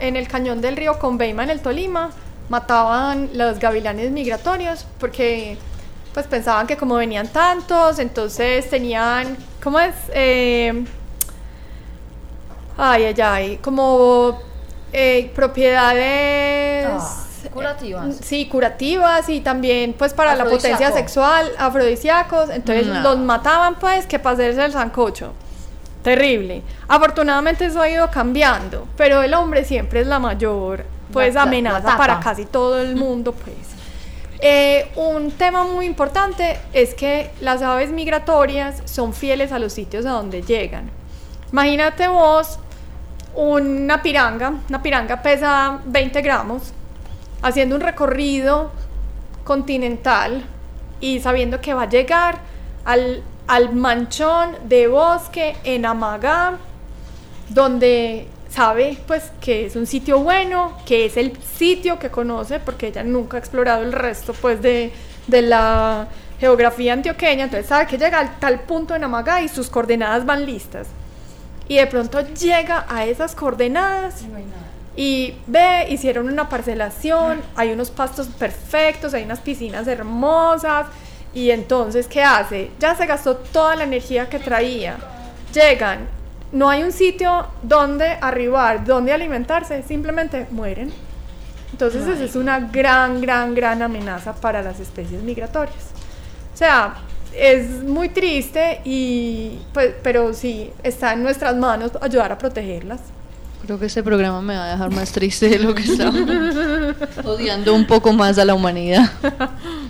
en 0.00 0.16
el 0.16 0.28
cañón 0.28 0.60
del 0.60 0.76
río 0.76 0.98
Conveima, 0.98 1.42
en 1.44 1.50
el 1.50 1.60
Tolima, 1.60 2.10
mataban 2.48 3.30
los 3.34 3.58
gavilanes 3.58 4.10
migratorios 4.10 4.86
porque 4.98 5.56
pues 6.12 6.26
pensaban 6.26 6.66
que 6.66 6.76
como 6.76 6.96
venían 6.96 7.28
tantos, 7.28 7.98
entonces 7.98 8.68
tenían, 8.68 9.36
¿cómo 9.62 9.80
es? 9.80 9.94
Eh, 10.12 10.84
ay, 12.76 13.04
ay, 13.04 13.20
ay, 13.22 13.56
como 13.58 14.38
eh, 14.92 15.30
propiedades... 15.34 16.86
Ah, 16.90 17.18
curativas. 17.52 18.16
Sí, 18.22 18.46
curativas 18.46 19.28
y 19.28 19.40
también 19.40 19.94
pues 19.94 20.12
para 20.12 20.34
la 20.36 20.44
potencia 20.44 20.92
sexual, 20.92 21.50
afrodisíacos, 21.58 22.50
entonces 22.50 22.86
No. 22.86 23.00
los 23.00 23.18
mataban 23.18 23.76
pues 23.76 24.06
que 24.06 24.18
para 24.18 24.34
hacerse 24.34 24.64
el 24.64 24.72
sancocho. 24.72 25.32
Terrible. 26.02 26.62
Afortunadamente 26.88 27.66
eso 27.66 27.80
ha 27.80 27.88
ido 27.88 28.10
cambiando, 28.10 28.86
pero 28.96 29.22
el 29.22 29.34
hombre 29.34 29.64
siempre 29.64 30.00
es 30.00 30.06
la 30.06 30.18
mayor 30.18 30.84
pues 31.12 31.34
La- 31.34 31.42
amenaza 31.42 31.90
la 31.90 31.96
para 31.96 32.20
casi 32.20 32.44
todo 32.46 32.80
el 32.80 32.96
mundo 32.96 33.32
pues. 33.32 33.54
Eh, 34.40 34.90
un 34.96 35.30
tema 35.30 35.62
muy 35.64 35.86
importante 35.86 36.58
es 36.72 36.94
que 36.94 37.30
las 37.40 37.62
aves 37.62 37.90
migratorias 37.90 38.82
son 38.86 39.12
fieles 39.14 39.52
a 39.52 39.58
los 39.60 39.72
sitios 39.72 40.04
a 40.06 40.10
donde 40.10 40.42
llegan. 40.42 40.90
Imagínate 41.52 42.08
vos 42.08 42.58
una 43.34 44.02
piranga, 44.02 44.54
una 44.68 44.82
piranga 44.82 45.22
pesa 45.22 45.78
20 45.84 46.20
gramos, 46.22 46.72
haciendo 47.42 47.76
un 47.76 47.80
recorrido 47.82 48.72
continental 49.44 50.44
y 51.00 51.20
sabiendo 51.20 51.60
que 51.60 51.74
va 51.74 51.82
a 51.82 51.88
llegar 51.88 52.38
al, 52.84 53.22
al 53.46 53.74
manchón 53.74 54.56
de 54.64 54.88
bosque 54.88 55.56
en 55.64 55.86
Amagá, 55.86 56.58
donde 57.48 58.28
sabe 58.48 58.98
pues 59.06 59.32
que 59.40 59.66
es 59.66 59.76
un 59.76 59.86
sitio 59.86 60.20
bueno, 60.20 60.76
que 60.86 61.06
es 61.06 61.16
el 61.16 61.36
sitio 61.42 61.98
que 61.98 62.10
conoce, 62.10 62.60
porque 62.60 62.88
ella 62.88 63.02
nunca 63.02 63.36
ha 63.36 63.40
explorado 63.40 63.82
el 63.82 63.92
resto 63.92 64.34
pues 64.34 64.60
de, 64.60 64.92
de 65.26 65.42
la 65.42 66.08
geografía 66.38 66.92
antioqueña, 66.92 67.44
entonces 67.44 67.66
sabe 67.68 67.86
que 67.86 67.98
llega 67.98 68.18
al 68.18 68.38
tal 68.38 68.60
punto 68.60 68.94
en 68.94 69.04
Amagá 69.04 69.42
y 69.42 69.48
sus 69.48 69.70
coordenadas 69.70 70.26
van 70.26 70.44
listas. 70.44 70.88
Y 71.68 71.76
de 71.76 71.86
pronto 71.86 72.20
llega 72.20 72.84
a 72.88 73.06
esas 73.06 73.34
coordenadas 73.34 74.24
y 74.96 75.34
ve, 75.46 75.86
hicieron 75.88 76.28
una 76.28 76.48
parcelación, 76.48 77.40
hay 77.56 77.70
unos 77.70 77.90
pastos 77.90 78.26
perfectos, 78.26 79.14
hay 79.14 79.22
unas 79.24 79.40
piscinas 79.40 79.86
hermosas. 79.86 80.86
Y 81.34 81.50
entonces, 81.50 82.06
¿qué 82.06 82.22
hace? 82.22 82.70
Ya 82.78 82.94
se 82.94 83.06
gastó 83.06 83.36
toda 83.36 83.76
la 83.76 83.84
energía 83.84 84.28
que 84.28 84.38
traía. 84.38 84.96
Llegan, 85.52 86.08
no 86.52 86.68
hay 86.68 86.82
un 86.82 86.92
sitio 86.92 87.46
donde 87.62 88.18
arribar, 88.20 88.84
donde 88.84 89.12
alimentarse, 89.12 89.82
simplemente 89.82 90.46
mueren. 90.50 90.92
Entonces, 91.72 92.06
esa 92.06 92.22
es 92.22 92.36
una 92.36 92.60
gran, 92.60 93.20
gran, 93.20 93.54
gran 93.54 93.80
amenaza 93.80 94.34
para 94.34 94.62
las 94.62 94.78
especies 94.78 95.22
migratorias. 95.22 95.90
O 96.52 96.56
sea, 96.56 96.96
es 97.34 97.82
muy 97.82 98.10
triste 98.10 98.82
y 98.84 99.58
pues, 99.72 99.94
pero 100.02 100.34
sí 100.34 100.70
está 100.82 101.14
en 101.14 101.22
nuestras 101.22 101.56
manos 101.56 101.92
ayudar 102.00 102.30
a 102.30 102.38
protegerlas. 102.38 103.00
Creo 103.64 103.78
que 103.78 103.86
este 103.86 104.02
programa 104.02 104.42
me 104.42 104.56
va 104.56 104.64
a 104.64 104.70
dejar 104.72 104.90
más 104.90 105.12
triste 105.12 105.48
de 105.48 105.58
lo 105.60 105.74
que 105.74 105.82
estaba. 105.82 106.10
Odiando 107.24 107.74
un 107.74 107.86
poco 107.86 108.12
más 108.12 108.38
a 108.38 108.44
la 108.44 108.54
humanidad. 108.54 109.10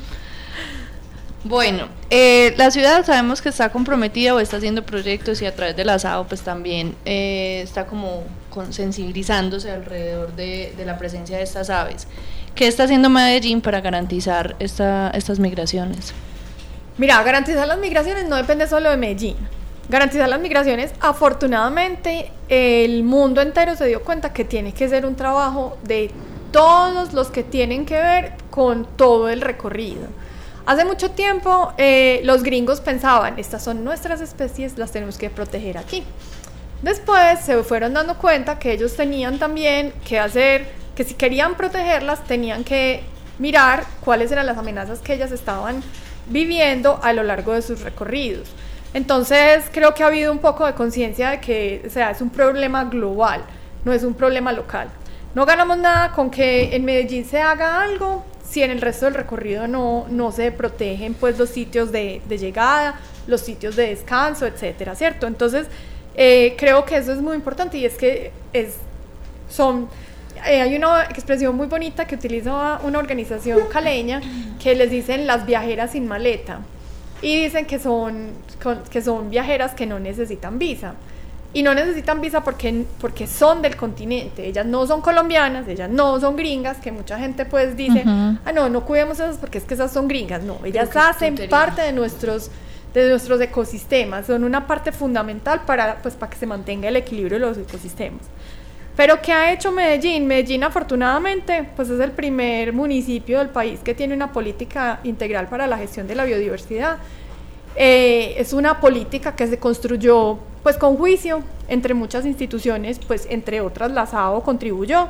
Bueno, 1.45 1.88
eh, 2.11 2.55
la 2.57 2.70
ciudad 2.70 3.05
sabemos 3.05 3.43
que 3.43 3.49
está 3.49 3.70
comprometida 3.70 4.32
o 4.32 4.38
está 4.38 4.59
haciendo 4.59 4.84
proyectos 4.84 5.43
y 5.43 5.47
a 5.47 5.55
través 5.55 5.74
de 5.74 5.84
la 5.84 5.99
SAO 5.99 6.24
pues 6.28 6.43
también 6.43 6.95
eh, 7.05 7.61
está 7.64 7.86
como 7.86 8.22
sensibilizándose 8.70 9.72
alrededor 9.72 10.36
de, 10.36 10.72
la 10.86 10.99
presencia 10.99 11.38
de 11.38 11.43
estas 11.43 11.68
aves. 11.68 12.07
¿Qué 12.55 12.68
está 12.68 12.84
haciendo 12.84 13.11
Medellín 13.11 13.61
para 13.61 13.80
garantizar 13.80 14.55
esta, 14.61 15.11
estas 15.11 15.40
migraciones? 15.40 16.12
Mira, 16.97 17.20
garantizar 17.24 17.66
las 17.66 17.78
migraciones 17.78 18.28
no 18.28 18.36
depende 18.36 18.68
solo 18.68 18.90
de 18.90 18.97
Medellín. 18.97 19.36
Garantizar 19.88 20.28
las 20.28 20.40
migraciones, 20.40 20.93
afortunadamente, 21.01 22.30
el 22.49 23.03
mundo 23.03 23.40
entero 23.40 23.74
se 23.74 23.86
dio 23.86 24.05
cuenta 24.05 24.32
que 24.32 24.45
tiene 24.45 24.72
que 24.72 24.88
ser 24.88 25.07
un 25.07 25.16
trabajo 25.16 25.76
de 25.82 26.12
todos 26.53 27.14
los 27.14 27.30
que 27.30 27.43
tienen 27.43 27.84
que 27.84 27.97
ver 27.97 28.32
con 28.51 28.86
todo 28.97 29.28
el 29.28 29.40
recorrido. 29.40 30.22
Hace 30.64 30.84
mucho 30.84 31.10
tiempo 31.10 31.72
eh, 31.76 32.20
los 32.24 32.44
gringos 32.44 32.80
pensaban, 32.80 33.38
estas 33.38 33.64
son 33.64 33.82
nuestras 33.82 34.20
especies, 34.20 34.78
las 34.78 34.92
tenemos 34.92 35.18
que 35.18 35.28
proteger 35.28 35.76
aquí. 35.76 36.04
Después 36.82 37.40
se 37.40 37.60
fueron 37.64 37.94
dando 37.94 38.16
cuenta 38.16 38.60
que 38.60 38.72
ellos 38.72 38.94
tenían 38.94 39.38
también 39.40 39.92
que 40.06 40.20
hacer, 40.20 40.66
que 40.94 41.02
si 41.02 41.14
querían 41.14 41.56
protegerlas 41.56 42.24
tenían 42.24 42.62
que 42.62 43.02
mirar 43.38 43.84
cuáles 44.04 44.30
eran 44.30 44.46
las 44.46 44.56
amenazas 44.56 45.00
que 45.00 45.14
ellas 45.14 45.32
estaban 45.32 45.82
viviendo 46.28 47.00
a 47.02 47.12
lo 47.12 47.24
largo 47.24 47.54
de 47.54 47.62
sus 47.62 47.80
recorridos. 47.80 48.48
Entonces 48.94 49.64
creo 49.72 49.94
que 49.94 50.04
ha 50.04 50.06
habido 50.06 50.30
un 50.30 50.38
poco 50.38 50.64
de 50.64 50.74
conciencia 50.74 51.30
de 51.30 51.40
que 51.40 51.88
sea, 51.90 52.12
es 52.12 52.20
un 52.20 52.30
problema 52.30 52.84
global, 52.84 53.42
no 53.84 53.92
es 53.92 54.04
un 54.04 54.14
problema 54.14 54.52
local. 54.52 54.88
No 55.34 55.44
ganamos 55.44 55.78
nada 55.78 56.12
con 56.12 56.30
que 56.30 56.76
en 56.76 56.84
Medellín 56.84 57.24
se 57.24 57.40
haga 57.40 57.80
algo 57.80 58.24
si 58.53 58.62
en 58.62 58.70
el 58.70 58.82
resto 58.82 59.07
del 59.07 59.14
recorrido 59.14 59.66
no, 59.66 60.05
no 60.11 60.30
se 60.30 60.53
protegen 60.53 61.14
pues 61.14 61.38
los 61.38 61.48
sitios 61.48 61.90
de, 61.90 62.20
llegada, 62.28 63.00
los 63.26 63.40
sitios 63.40 63.76
de 63.76 63.88
descanso, 63.88 64.44
etcétera, 64.44 64.94
¿cierto? 64.94 65.26
Entonces 65.26 65.68
eh, 66.14 66.55
creo 66.59 66.84
que 66.84 66.98
eso 66.98 67.14
es 67.14 67.22
muy 67.22 67.34
importante 67.34 67.78
y 67.78 67.86
es 67.86 67.94
que 67.94 68.30
es, 68.53 68.74
son 69.48 69.88
eh, 70.46 70.61
hay 70.61 70.76
una 70.76 71.05
expresión 71.05 71.57
muy 71.57 71.66
bonita 71.66 72.05
que 72.07 72.14
utiliza 72.14 72.78
una 72.84 72.98
organización 72.98 73.68
caleña 73.72 74.20
que 74.62 74.74
les 74.74 74.90
dicen 74.90 75.26
las 75.26 75.46
viajeras 75.46 75.92
sin 75.92 76.07
maleta 76.07 76.61
y 77.22 77.44
dicen 77.44 77.64
que 77.64 77.78
son, 77.78 78.32
que 78.90 79.00
son 79.00 79.30
viajeras 79.30 79.72
que 79.72 79.86
no 79.86 79.98
necesitan 79.98 80.59
visa. 80.59 80.92
Y 81.55 81.62
no 81.62 81.74
necesitan 81.74 82.20
visa 82.20 82.42
porque, 82.42 82.84
porque 83.00 83.26
son 83.26 83.61
del 83.61 83.76
continente. 83.76 84.46
Ellas 84.46 84.64
no 84.64 84.86
son 84.86 85.03
colombianas, 85.03 85.68
ellas 85.68 85.90
no 85.90 86.18
son 86.18 86.34
gringas, 86.34 86.78
que 86.78 86.90
mucha 86.90 87.18
gente 87.18 87.44
pues 87.44 87.76
dice, 87.76 88.05
ah, 88.07 88.53
no, 88.55 88.68
no 88.70 88.84
cuidemos 88.84 89.20
esas 89.20 89.36
porque 89.36 89.59
es 89.59 89.64
que 89.64 89.74
esas 89.74 89.92
son 89.92 90.09
gringas. 90.09 90.42
No, 90.42 90.59
ellas 90.64 90.88
hacen 90.96 91.36
parte 91.50 91.82
de 91.82 91.92
nuestros, 91.92 92.50
de 92.94 93.09
nuestros 93.11 93.40
ecosistemas, 93.40 94.26
son 94.26 94.44
una 94.44 94.66
parte 94.66 94.92
fundamental 94.92 95.62
para, 95.66 95.96
pues, 96.03 96.14
para 96.14 96.30
que 96.30 96.38
se 96.38 96.46
mantenga 96.46 96.88
el 96.88 96.96
equilibrio 96.96 97.38
de 97.38 97.46
los 97.46 97.59
ecosistemas. 97.59 98.22
Pero 98.96 99.20
¿qué 99.22 99.32
ha 99.32 99.53
hecho 99.53 99.72
Medellín? 99.72 100.26
Medellín 100.26 100.64
afortunadamente 100.64 101.66
pues 101.74 101.88
es 101.88 101.98
el 101.98 102.11
primer 102.11 102.72
municipio 102.72 103.38
del 103.38 103.48
país 103.48 103.80
que 103.80 103.94
tiene 103.94 104.14
una 104.14 104.32
política 104.32 105.00
integral 105.05 105.48
para 105.48 105.66
la 105.66 105.78
gestión 105.78 106.07
de 106.07 106.14
la 106.14 106.24
biodiversidad. 106.24 106.98
Eh, 107.77 108.35
es 108.39 108.53
una 108.53 108.81
política 108.81 109.35
que 109.35 109.47
se 109.47 109.59
construyó 109.59 110.39
pues 110.62 110.77
con 110.77 110.97
juicio 110.97 111.43
entre 111.68 111.95
muchas 111.95 112.25
instituciones, 112.27 112.99
pues 113.07 113.27
entre 113.31 113.61
otras 113.61 113.91
la 113.91 114.07
SAO 114.07 114.43
contribuyó 114.43 115.09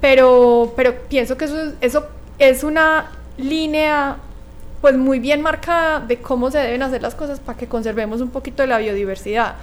pero, 0.00 0.72
pero 0.76 0.94
pienso 1.08 1.36
que 1.36 1.46
eso, 1.80 2.06
es 2.38 2.64
una 2.64 3.10
línea 3.36 4.16
pues 4.80 4.96
muy 4.96 5.18
bien 5.18 5.42
marcada 5.42 6.00
de 6.00 6.18
cómo 6.18 6.50
se 6.50 6.58
deben 6.58 6.82
hacer 6.82 7.02
las 7.02 7.14
cosas 7.14 7.40
para 7.40 7.58
que 7.58 7.66
conservemos 7.66 8.20
un 8.20 8.30
poquito 8.30 8.62
de 8.62 8.68
la 8.68 8.78
biodiversidad. 8.78 9.56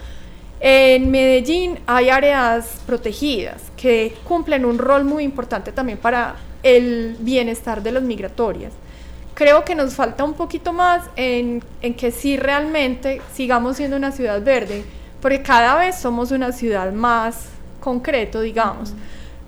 En 0.60 1.10
Medellín 1.12 1.80
hay 1.86 2.10
áreas 2.10 2.82
protegidas 2.86 3.62
que 3.78 4.14
cumplen 4.26 4.66
un 4.66 4.78
rol 4.78 5.06
muy 5.06 5.24
importante 5.24 5.72
también 5.72 5.98
para 5.98 6.36
el 6.64 7.16
bienestar 7.20 7.82
de 7.82 7.92
los 7.92 8.04
migratorias. 8.04 8.74
Creo 9.36 9.64
que 9.64 9.76
nos 9.76 9.94
falta 9.94 10.24
un 10.24 10.34
poquito 10.34 10.74
más 10.74 11.04
en, 11.16 11.64
en 11.82 11.94
que 11.94 12.12
sí 12.12 12.38
realmente 12.38 13.22
sigamos 13.34 13.78
siendo 13.78 13.98
una 13.98 14.12
ciudad 14.12 14.42
verde, 14.42 14.84
porque 15.22 15.44
cada 15.44 15.78
vez 15.78 15.96
somos 15.96 16.32
una 16.32 16.52
ciudad 16.52 16.92
más 16.92 17.50
concreto, 17.80 18.42
digamos. 18.42 18.94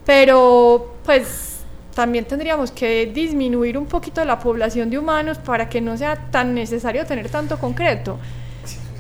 Pero 0.05 0.93
pues 1.03 1.57
también 1.95 2.25
tendríamos 2.25 2.69
que 2.69 3.07
disminuir 3.07 3.75
un 3.75 3.87
poquito 3.87 4.23
la 4.23 4.37
población 4.37 4.91
de 4.91 4.99
humanos 4.99 5.39
para 5.39 5.67
que 5.67 5.81
no 5.81 5.97
sea 5.97 6.15
tan 6.29 6.53
necesario 6.53 7.05
tener 7.07 7.27
tanto 7.29 7.57
concreto. 7.57 8.19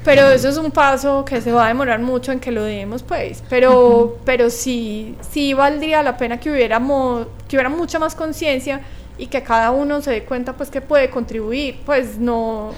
Pero 0.03 0.29
eso 0.29 0.49
es 0.49 0.57
un 0.57 0.71
paso 0.71 1.25
que 1.25 1.41
se 1.41 1.51
va 1.51 1.65
a 1.65 1.67
demorar 1.67 1.99
mucho 1.99 2.31
en 2.31 2.39
que 2.39 2.51
lo 2.51 2.63
demos, 2.63 3.03
pues. 3.03 3.43
Pero, 3.49 4.17
pero 4.25 4.49
sí, 4.49 5.15
sí 5.29 5.53
valdría 5.53 6.01
la 6.01 6.17
pena 6.17 6.39
que 6.39 6.49
hubiéramos, 6.49 7.27
que 7.47 7.57
hubiera 7.57 7.69
mucha 7.69 7.99
más 7.99 8.15
conciencia 8.15 8.81
y 9.17 9.27
que 9.27 9.41
cada 9.43 9.71
uno 9.71 10.01
se 10.01 10.11
dé 10.11 10.23
cuenta, 10.23 10.53
pues, 10.53 10.69
que 10.69 10.81
puede 10.81 11.09
contribuir. 11.09 11.79
Pues 11.85 12.17
no, 12.17 12.71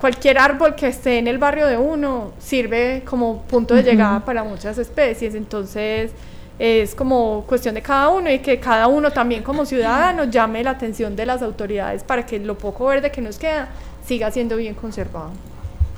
cualquier 0.00 0.38
árbol 0.38 0.74
que 0.74 0.88
esté 0.88 1.18
en 1.18 1.28
el 1.28 1.38
barrio 1.38 1.66
de 1.66 1.78
uno 1.78 2.32
sirve 2.40 3.02
como 3.04 3.42
punto 3.42 3.74
de 3.74 3.82
llegada 3.82 4.24
para 4.24 4.42
muchas 4.44 4.76
especies. 4.78 5.34
Entonces, 5.34 6.10
es 6.58 6.94
como 6.94 7.44
cuestión 7.46 7.74
de 7.74 7.82
cada 7.82 8.08
uno 8.08 8.30
y 8.30 8.40
que 8.40 8.60
cada 8.60 8.86
uno 8.88 9.10
también 9.10 9.42
como 9.42 9.64
ciudadano 9.64 10.24
llame 10.24 10.62
la 10.62 10.70
atención 10.70 11.16
de 11.16 11.26
las 11.26 11.42
autoridades 11.42 12.02
para 12.02 12.26
que 12.26 12.38
lo 12.38 12.58
poco 12.58 12.86
verde 12.86 13.10
que 13.10 13.20
nos 13.20 13.38
queda 13.38 13.68
siga 14.06 14.30
siendo 14.30 14.56
bien 14.56 14.74
conservado. 14.74 15.30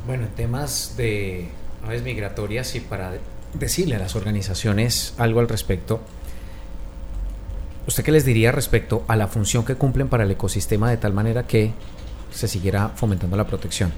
Bueno, 0.07 0.25
en 0.25 0.31
temas 0.31 0.97
de 0.97 1.49
aves 1.85 2.03
migratorias 2.03 2.75
y 2.75 2.81
para 2.81 3.13
decirle 3.55 3.97
a 3.97 3.99
las 3.99 4.17
organizaciones 4.17 5.15
algo 5.19 5.41
al 5.41 5.49
respecto, 5.49 6.01
¿usted 7.87 8.05
qué 8.05 8.13
les 8.13 8.25
diría 8.25 8.53
respecto 8.53 9.05
a 9.09 9.17
la 9.17 9.29
función 9.29 9.65
que 9.65 9.75
cumplen 9.77 10.09
para 10.09 10.25
el 10.25 10.31
ecosistema 10.31 10.91
de 10.91 10.97
tal 10.97 11.13
manera 11.13 11.47
que 11.47 11.73
se 12.33 12.49
siguiera 12.49 12.91
fomentando 12.91 13.37
la 13.37 13.47
protección? 13.47 13.93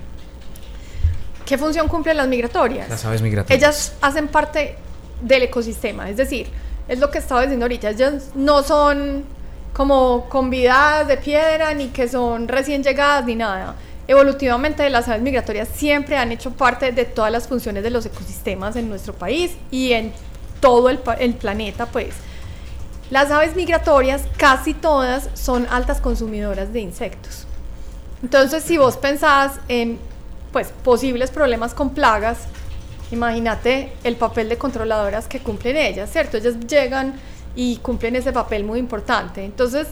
¿Qué 1.45 1.57
función 1.57 1.87
cumplen 1.89 2.17
las 2.17 2.29
migratorias? 2.29 2.89
Las 2.89 3.05
aves 3.05 3.23
migratorias. 3.23 3.63
Ellas 3.63 3.93
hacen 4.01 4.29
parte 4.29 4.77
del 5.23 5.45
ecosistema. 5.45 6.11
Es 6.11 6.17
decir, 6.17 6.49
es 6.89 6.99
lo 6.99 7.11
que 7.11 7.19
estaba 7.19 7.43
diciendo 7.43 7.65
ahorita, 7.65 7.91
ellas 7.91 8.31
no 8.35 8.63
son 8.63 9.25
como 9.73 10.29
convidadas 10.29 11.07
de 11.07 11.19
piedra, 11.19 11.75
ni 11.75 11.89
que 11.89 12.09
son 12.09 12.49
recién 12.49 12.83
llegadas, 12.83 13.25
ni 13.27 13.35
nada. 13.35 13.75
Evolutivamente 14.09 14.89
las 14.89 15.09
aves 15.09 15.23
migratorias 15.23 15.69
siempre 15.69 16.17
han 16.17 16.33
hecho 16.33 16.53
parte 16.53 16.93
de 16.93 17.05
todas 17.05 17.31
las 17.31 17.47
funciones 17.47 17.83
de 17.83 17.91
los 17.91 18.07
ecosistemas 18.07 18.77
en 18.77 18.89
nuestro 18.89 19.13
país 19.13 19.53
y 19.71 19.93
en 19.93 20.13
todo 20.61 20.89
el, 20.89 21.01
el 21.19 21.35
planeta, 21.35 21.87
pues. 21.87 22.15
Las 23.11 23.31
aves 23.31 23.55
migratorias, 23.55 24.23
casi 24.37 24.75
todas, 24.75 25.31
son 25.35 25.67
altas 25.71 26.01
consumidoras 26.01 26.73
de 26.73 26.81
insectos. 26.81 27.47
Entonces, 28.23 28.65
si 28.65 28.79
vos 28.79 28.97
pensás 28.97 29.61
en 29.69 29.99
pues, 30.53 30.73
posibles 30.83 31.31
problemas 31.31 31.75
con 31.75 31.91
plagas, 31.91 32.39
Imagínate 33.13 33.93
el 34.03 34.17
papel 34.17 34.49
de 34.49 34.59
controladoras 34.59 35.29
que 35.29 35.39
cumplen 35.39 35.77
ellas, 35.77 36.11
¿cierto? 36.11 36.39
Ellas 36.39 36.59
llegan 36.67 37.15
y 37.55 37.77
cumplen 37.77 38.17
ese 38.17 38.33
papel 38.33 38.65
muy 38.65 38.81
importante. 38.81 39.45
Entonces, 39.45 39.87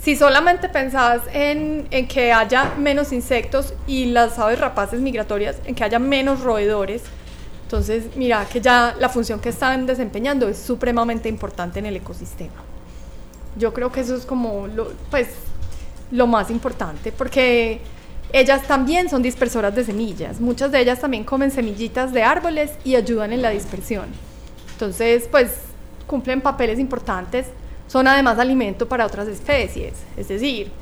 si 0.00 0.16
solamente 0.16 0.68
pensás 0.68 1.22
en, 1.32 1.88
en, 1.90 2.06
que 2.06 2.32
haya 2.32 2.74
menos 2.78 3.12
insectos 3.12 3.74
y 3.86 4.06
las 4.06 4.38
aves 4.38 4.60
rapaces 4.60 5.00
migratorias, 5.00 5.56
en 5.64 5.74
que 5.74 5.82
haya 5.82 5.98
menos 5.98 6.40
roedores, 6.40 7.02
entonces 7.70 8.16
mira 8.16 8.44
que 8.46 8.60
ya 8.60 8.96
la 8.98 9.08
función 9.08 9.38
que 9.38 9.50
están 9.50 9.86
desempeñando 9.86 10.48
es 10.48 10.58
supremamente 10.58 11.28
importante 11.28 11.78
en 11.78 11.86
el 11.86 11.94
ecosistema. 11.94 12.64
Yo 13.56 13.72
creo 13.72 13.92
que 13.92 14.00
eso 14.00 14.16
es 14.16 14.26
como 14.26 14.66
lo, 14.66 14.92
pues, 15.08 15.28
lo 16.10 16.26
más 16.26 16.50
importante, 16.50 17.12
porque 17.12 17.80
ellas 18.32 18.64
también 18.66 19.08
son 19.08 19.22
dispersoras 19.22 19.72
de 19.72 19.84
semillas. 19.84 20.40
Muchas 20.40 20.72
de 20.72 20.80
ellas 20.80 20.98
también 20.98 21.22
comen 21.22 21.52
semillitas 21.52 22.12
de 22.12 22.24
árboles 22.24 22.72
y 22.82 22.96
ayudan 22.96 23.32
en 23.32 23.40
la 23.40 23.50
dispersión. 23.50 24.06
Entonces, 24.72 25.28
pues 25.30 25.52
cumplen 26.08 26.40
papeles 26.40 26.80
importantes. 26.80 27.46
Son 27.86 28.08
además 28.08 28.40
alimento 28.40 28.88
para 28.88 29.06
otras 29.06 29.28
especies. 29.28 29.94
Es 30.16 30.26
decir, 30.26 30.72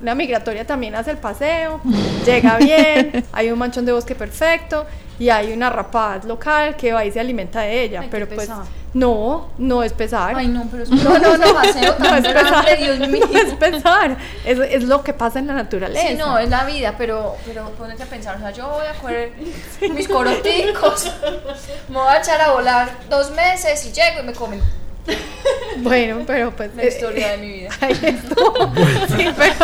una 0.00 0.14
migratoria 0.14 0.66
también 0.66 0.94
hace 0.94 1.10
el 1.12 1.18
paseo, 1.18 1.80
llega 2.24 2.56
bien, 2.58 3.24
hay 3.32 3.50
un 3.50 3.58
manchón 3.58 3.84
de 3.84 3.92
bosque 3.92 4.14
perfecto 4.14 4.86
y 5.18 5.30
hay 5.30 5.52
una 5.52 5.70
rapaz 5.70 6.24
local 6.24 6.76
que 6.76 6.92
va 6.92 7.04
y 7.04 7.10
se 7.10 7.18
alimenta 7.18 7.60
de 7.60 7.82
ella. 7.82 8.04
pero 8.10 8.28
pues 8.28 8.48
no, 8.94 9.48
no 9.58 9.82
es 9.82 9.92
pesar. 9.92 10.34
Ay, 10.36 10.48
no, 10.48 10.66
pero 10.70 10.82
es 10.82 10.88
un 10.88 11.02
no, 11.02 11.18
no, 11.18 11.36
no, 11.36 11.54
paseo 11.54 11.94
no 11.98 12.16
es 12.16 12.26
pesar. 12.26 12.78
Dios 12.78 13.08
mío. 13.08 13.26
No 13.32 13.38
es 13.38 13.54
pesar. 13.54 14.16
Es, 14.44 14.58
es, 14.58 14.84
lo 14.84 15.02
que 15.02 15.12
pasa 15.12 15.38
en 15.38 15.46
la 15.46 15.54
naturaleza. 15.54 16.08
Sí, 16.08 16.14
no, 16.14 16.38
es 16.38 16.48
la 16.48 16.64
vida, 16.64 16.94
pero, 16.96 17.36
pero 17.44 17.70
ponete 17.72 18.02
a 18.02 18.06
pensar, 18.06 18.36
o 18.36 18.38
sea, 18.38 18.50
yo 18.50 18.68
voy 18.68 18.86
a 18.86 18.94
coger 18.94 19.32
mis 19.92 20.08
coroticos, 20.08 21.12
me 21.88 21.96
voy 21.98 22.08
a 22.08 22.18
echar 22.18 22.40
a 22.40 22.52
volar 22.52 22.90
dos 23.10 23.30
meses 23.32 23.84
y 23.86 23.92
llego 23.92 24.20
y 24.22 24.26
me 24.26 24.32
comen. 24.32 24.60
Bueno, 25.82 26.24
pero 26.26 26.50
pues. 26.56 26.74
La 26.74 26.86
historia 26.86 27.32
de 27.32 27.38
mi 27.38 27.52
vida. 27.52 27.70
Ahí 27.80 27.98
estuvo. 28.02 28.72
Sí, 29.16 29.26
pero. 29.36 29.54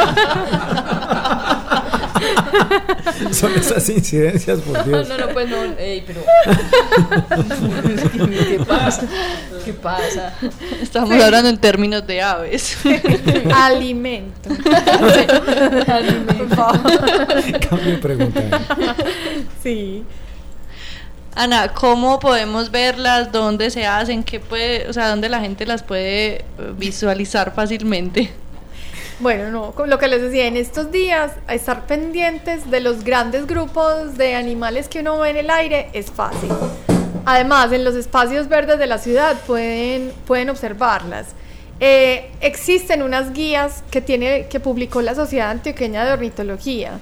Son 3.33 3.53
esas 3.55 3.89
incidencias, 3.89 4.61
por 4.61 4.85
Dios. 4.85 5.09
No, 5.09 5.19
no, 5.19 5.29
pues 5.29 5.49
no, 5.49 5.57
ey, 5.79 6.05
pero. 6.07 6.23
¿Qué 8.49 8.61
pasa? 8.67 9.03
¿Qué 9.65 9.73
pasa? 9.73 10.35
Estamos 10.81 11.11
hablando 11.21 11.49
en 11.49 11.59
términos 11.59 12.07
de 12.07 12.23
aves. 12.23 12.79
Alimento. 13.53 14.51
Alimento. 15.89 16.67
Cambio 17.69 17.93
de 17.93 17.99
pregunta. 17.99 18.43
Sí. 19.63 20.05
Ana, 21.37 21.73
¿cómo 21.75 22.21
podemos 22.21 22.71
verlas? 22.71 23.33
¿Dónde 23.33 23.71
se 23.71 23.87
hacen? 23.87 24.23
¿Qué 24.23 24.39
puede, 24.39 24.89
o 24.89 24.93
sea, 24.93 25.09
dónde 25.09 25.29
la 25.29 25.41
gente 25.41 25.67
las 25.67 25.83
puede 25.83 26.45
visualizar 26.79 27.53
fácilmente? 27.53 28.31
Bueno, 29.19 29.51
no, 29.51 29.87
lo 29.87 29.99
que 29.99 30.09
les 30.09 30.23
decía, 30.23 30.47
en 30.47 30.57
estos 30.57 30.93
días, 30.93 31.33
estar 31.49 31.87
pendientes 31.87 32.71
de 32.71 32.81
los 32.81 33.03
grandes 33.03 33.47
grupos 33.47 34.17
de 34.17 34.35
animales 34.35 34.89
que 34.89 35.01
uno 35.01 35.19
ve 35.19 35.31
en 35.31 35.37
el 35.39 35.51
aire 35.51 35.89
es 35.93 36.11
fácil. 36.11 36.51
Además, 37.25 37.73
en 37.73 37.85
los 37.85 37.95
espacios 37.95 38.49
verdes 38.49 38.79
de 38.79 38.87
la 38.87 38.99
ciudad 38.99 39.37
pueden, 39.47 40.13
pueden 40.27 40.51
observarlas. 40.51 41.29
Eh, 41.81 42.31
existen 42.41 43.03
unas 43.03 43.33
guías 43.33 43.83
que, 43.91 44.01
tiene, 44.01 44.47
que 44.47 44.61
publicó 44.61 45.03
la 45.03 45.15
Sociedad 45.15 45.51
Antioqueña 45.51 46.05
de 46.05 46.13
Ornitología. 46.13 47.01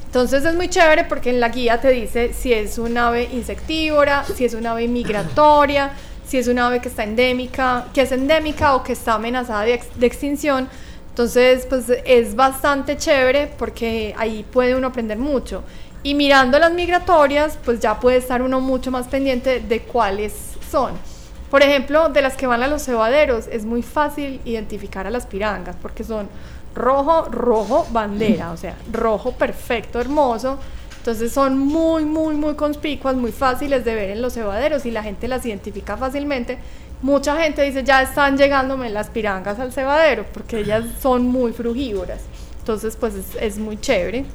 Entonces 0.06 0.44
es 0.44 0.56
muy 0.56 0.68
chévere 0.68 1.06
porque 1.06 1.30
en 1.30 1.40
la 1.40 1.50
guía 1.50 1.80
te 1.80 1.90
dice 1.90 2.34
si 2.34 2.52
es 2.52 2.78
un 2.78 2.98
ave 2.98 3.30
insectívora, 3.32 4.26
si 4.26 4.44
es 4.44 4.54
un 4.54 4.68
ave 4.68 4.88
migratoria, 4.88 5.92
si 6.28 6.38
es 6.38 6.48
una 6.48 6.68
ave 6.68 6.82
que 6.82 6.90
está 6.90 7.04
endémica, 7.04 7.88
que 7.94 8.02
es 8.02 8.12
endémica 8.12 8.76
o 8.76 8.84
que 8.84 8.94
está 8.94 9.14
amenazada 9.14 9.64
de, 9.64 9.82
de 9.96 10.06
extinción. 10.06 10.68
Entonces, 11.10 11.66
pues 11.68 11.86
es 12.06 12.36
bastante 12.36 12.98
chévere 12.98 13.52
porque 13.58 14.16
ahí 14.18 14.46
puede 14.50 14.76
uno 14.76 14.88
aprender 14.88 15.18
mucho. 15.18 15.64
Y 16.04 16.16
mirando 16.16 16.58
las 16.58 16.74
migratorias, 16.74 17.58
pues 17.64 17.80
ya 17.80 18.00
puede 18.00 18.18
estar 18.18 18.42
uno 18.42 18.60
mucho 18.60 18.92
más 18.92 19.08
pendiente 19.08 19.60
de 19.60 19.82
cuáles 19.82 20.34
son. 20.72 21.11
Por 21.52 21.62
ejemplo, 21.62 22.10
de 22.10 22.24
las 22.24 22.36
que 22.36 22.48
van 22.48 22.64
a 22.64 22.68
los 22.68 22.84
cebaderos, 22.84 23.48
es 23.48 23.66
muy 23.66 23.84
fácil 23.84 24.42
identificar 24.46 25.06
a 25.06 25.12
las 25.12 25.28
pirangas 25.28 25.76
porque 25.80 26.04
son 26.04 26.28
rojo, 26.74 27.26
rojo, 27.26 27.86
bandera, 27.92 28.52
o 28.52 28.58
sea, 28.58 28.76
rojo 28.92 29.34
perfecto, 29.34 30.00
hermoso, 30.00 30.58
entonces 30.98 31.32
son 31.32 31.60
muy, 31.60 32.06
muy, 32.06 32.36
muy 32.36 32.56
conspicuas, 32.56 33.16
muy 33.16 33.32
fáciles 33.32 33.86
de 33.86 33.94
ver 33.94 34.10
en 34.12 34.22
los 34.22 34.34
cebaderos 34.34 34.86
y 34.86 34.92
la 34.92 35.04
gente 35.04 35.28
las 35.28 35.46
identifica 35.46 35.98
fácilmente 35.98 36.58
mucha 37.02 37.42
gente 37.42 37.64
dice, 37.64 37.84
ya 37.84 38.02
están 38.02 38.38
llegándome 38.38 38.90
las 38.90 39.10
pirangas 39.10 39.60
al 39.60 39.72
cebadero, 39.72 40.26
porque 40.34 40.60
ellas 40.60 40.86
son 41.02 41.26
muy 41.26 41.52
frugívoras. 41.52 42.22
Entonces, 42.60 42.96
pues 42.96 43.16
es, 43.16 43.26
es 43.40 43.58
muy 43.58 43.80
chévere. 43.80 44.26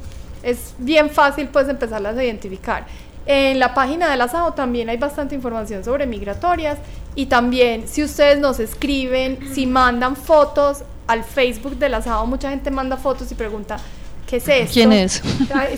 Es 0.42 0.74
bien 0.78 1.10
fácil, 1.10 1.48
pues, 1.48 1.68
empezarlas 1.68 2.16
a 2.16 2.24
identificar. 2.24 2.86
En 3.26 3.58
la 3.58 3.74
página 3.74 4.08
del 4.08 4.20
asado 4.20 4.52
también 4.52 4.88
hay 4.88 4.96
bastante 4.98 5.34
información 5.34 5.84
sobre 5.84 6.06
migratorias 6.06 6.78
y 7.16 7.26
también 7.26 7.88
si 7.88 8.04
ustedes 8.04 8.38
nos 8.38 8.60
escriben, 8.60 9.38
si 9.52 9.66
mandan 9.66 10.14
fotos 10.14 10.84
al 11.08 11.24
Facebook 11.24 11.76
del 11.76 11.94
asado, 11.94 12.24
mucha 12.26 12.50
gente 12.50 12.70
manda 12.70 12.96
fotos 12.96 13.30
y 13.32 13.34
pregunta, 13.34 13.78
¿qué 14.28 14.36
es 14.36 14.48
esto? 14.48 14.74
¿Quién 14.74 14.92
es? 14.92 15.22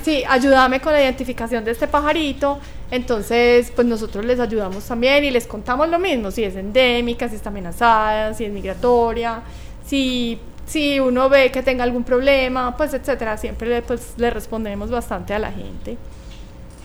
Sí, 0.03 0.25
ayúdame 0.29 0.81
con 0.81 0.93
la 0.93 1.03
identificación 1.03 1.65
de 1.65 1.71
este 1.71 1.87
pajarito. 1.87 2.59
Entonces, 2.91 3.71
pues 3.75 3.87
nosotros 3.87 4.25
les 4.25 4.41
ayudamos 4.41 4.85
también 4.85 5.25
y 5.25 5.31
les 5.31 5.47
contamos 5.47 5.89
lo 5.89 5.99
mismo, 5.99 6.31
si 6.31 6.45
es 6.45 6.57
endémica, 6.57 7.29
si 7.29 7.37
está 7.37 7.51
amenazada, 7.51 8.33
si 8.35 8.45
es 8.45 8.53
migratoria, 8.53 9.43
si, 9.87 10.39
si 10.67 10.99
uno 11.01 11.29
ve 11.29 11.51
que 11.51 11.63
tenga 11.63 11.85
algún 11.85 12.05
problema, 12.05 12.77
pues 12.77 12.93
etcétera. 12.95 13.37
Siempre 13.37 13.69
le, 13.69 13.83
pues, 13.83 14.15
le 14.17 14.29
respondemos 14.31 14.91
bastante 14.91 15.35
a 15.35 15.39
la 15.39 15.53
gente. 15.53 15.97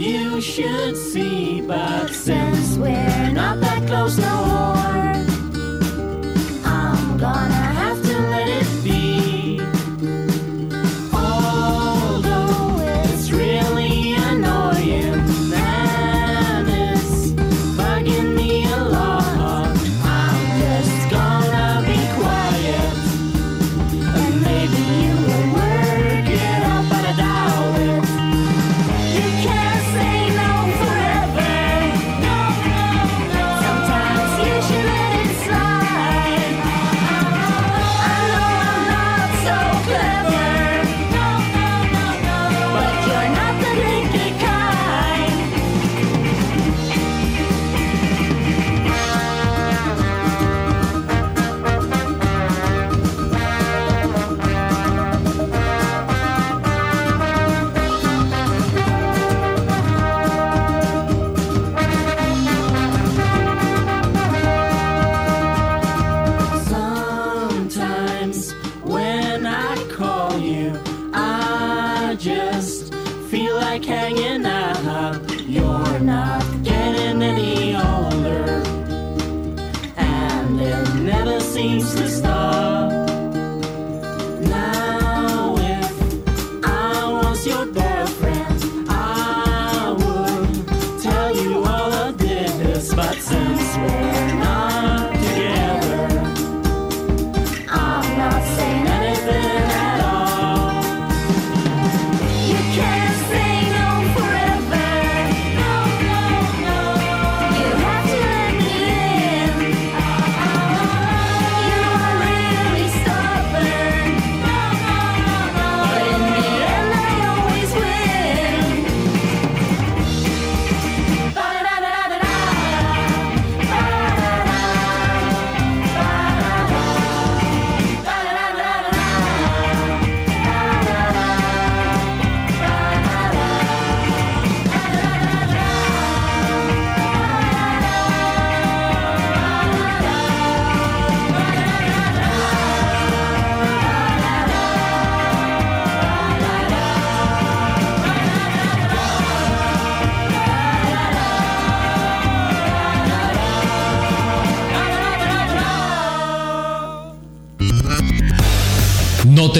you 0.00 0.40
should 0.40 0.96
see, 0.96 1.60
but 1.60 2.08
since 2.08 2.78
we're 2.78 3.30
not 3.32 3.60
that 3.60 3.86
close 3.86 4.16
no 4.16 4.46
more, 4.46 5.14
I'm 6.64 7.18
gonna 7.18 7.69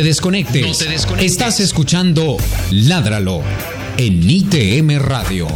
te 0.00 0.04
desconectes. 0.04 0.66
No 0.66 0.72
te 0.72 0.88
desconectes. 0.90 1.32
Estás 1.32 1.60
escuchando 1.60 2.38
Ládralo 2.70 3.42
en 3.98 4.30
ITM 4.30 4.98
Radio. 4.98 5.46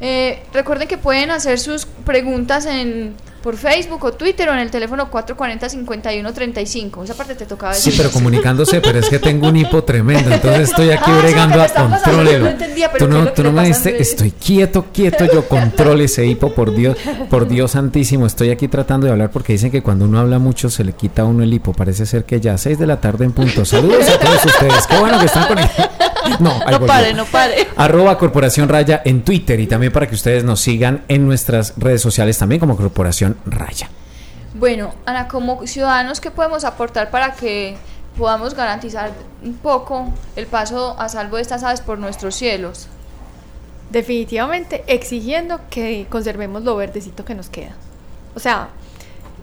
Eh, 0.00 0.42
recuerden 0.54 0.88
que 0.88 0.96
pueden 0.96 1.30
hacer 1.30 1.58
sus 1.58 1.84
preguntas 1.84 2.64
en 2.64 3.12
por 3.42 3.56
Facebook 3.56 4.04
o 4.04 4.12
Twitter 4.12 4.48
o 4.48 4.52
en 4.52 4.58
el 4.58 4.70
teléfono 4.70 5.10
440-5135. 5.10 7.04
Esa 7.04 7.14
parte 7.14 7.34
te 7.34 7.46
tocaba 7.46 7.72
Sí, 7.74 7.90
decir. 7.90 8.02
pero 8.02 8.12
comunicándose, 8.12 8.80
pero 8.80 8.98
es 8.98 9.08
que 9.08 9.18
tengo 9.18 9.48
un 9.48 9.56
hipo 9.56 9.84
tremendo, 9.84 10.30
entonces 10.32 10.70
estoy 10.70 10.90
aquí 10.92 11.04
Ah, 11.06 11.10
es 11.10 11.16
lo 11.16 11.22
bregando 11.22 11.62
a 11.62 11.66
yo 11.68 12.38
no 12.40 12.46
entendía, 12.48 12.90
pero 12.92 13.06
Tú 13.06 13.10
¿qué 13.10 13.18
es 13.18 13.24
no, 13.24 13.32
tú 13.32 13.42
no 13.44 13.52
me 13.52 13.66
diste, 13.66 14.00
estoy 14.02 14.30
quieto, 14.32 14.86
quieto, 14.92 15.24
yo 15.32 15.48
controle 15.48 16.04
ese 16.04 16.26
hipo, 16.26 16.52
por 16.52 16.74
Dios, 16.74 16.96
por 17.30 17.48
Dios 17.48 17.70
santísimo, 17.72 18.26
estoy 18.26 18.50
aquí 18.50 18.68
tratando 18.68 19.06
de 19.06 19.12
hablar 19.12 19.30
porque 19.30 19.52
dicen 19.52 19.70
que 19.70 19.82
cuando 19.82 20.04
uno 20.04 20.18
habla 20.18 20.38
mucho 20.38 20.70
se 20.70 20.84
le 20.84 20.92
quita 20.92 21.22
a 21.22 21.24
uno 21.24 21.42
el 21.42 21.52
hipo, 21.52 21.72
parece 21.72 22.06
ser 22.06 22.24
que 22.24 22.40
ya 22.40 22.58
6 22.58 22.78
de 22.78 22.86
la 22.86 23.00
tarde 23.00 23.24
en 23.24 23.32
punto. 23.32 23.64
Saludos 23.64 24.08
a 24.08 24.18
todos 24.18 24.44
ustedes, 24.44 24.86
qué 24.86 24.98
bueno 24.98 25.18
que 25.18 25.26
están 25.26 25.46
conectados. 25.46 25.77
No, 26.40 26.60
No 26.70 26.86
pare, 26.86 27.14
no 27.14 27.24
pare. 27.24 27.68
Arroba 27.76 28.16
Corporación 28.18 28.68
Raya 28.68 29.02
en 29.04 29.22
Twitter 29.22 29.58
y 29.60 29.66
también 29.66 29.92
para 29.92 30.06
que 30.06 30.14
ustedes 30.14 30.44
nos 30.44 30.60
sigan 30.60 31.04
en 31.08 31.26
nuestras 31.26 31.74
redes 31.76 32.00
sociales 32.00 32.38
también 32.38 32.60
como 32.60 32.76
Corporación 32.76 33.36
Raya. 33.46 33.88
Bueno, 34.54 34.94
Ana, 35.06 35.28
como 35.28 35.66
ciudadanos, 35.66 36.20
¿qué 36.20 36.30
podemos 36.30 36.64
aportar 36.64 37.10
para 37.10 37.32
que 37.34 37.76
podamos 38.16 38.54
garantizar 38.54 39.12
un 39.42 39.54
poco 39.54 40.12
el 40.36 40.46
paso 40.46 40.96
a 40.98 41.08
salvo 41.08 41.36
de 41.36 41.42
estas 41.42 41.62
aves 41.62 41.80
por 41.80 41.98
nuestros 41.98 42.34
cielos? 42.34 42.88
Definitivamente 43.90 44.84
exigiendo 44.86 45.60
que 45.70 46.06
conservemos 46.10 46.62
lo 46.62 46.76
verdecito 46.76 47.24
que 47.24 47.34
nos 47.34 47.48
queda. 47.48 47.72
O 48.34 48.40
sea, 48.40 48.68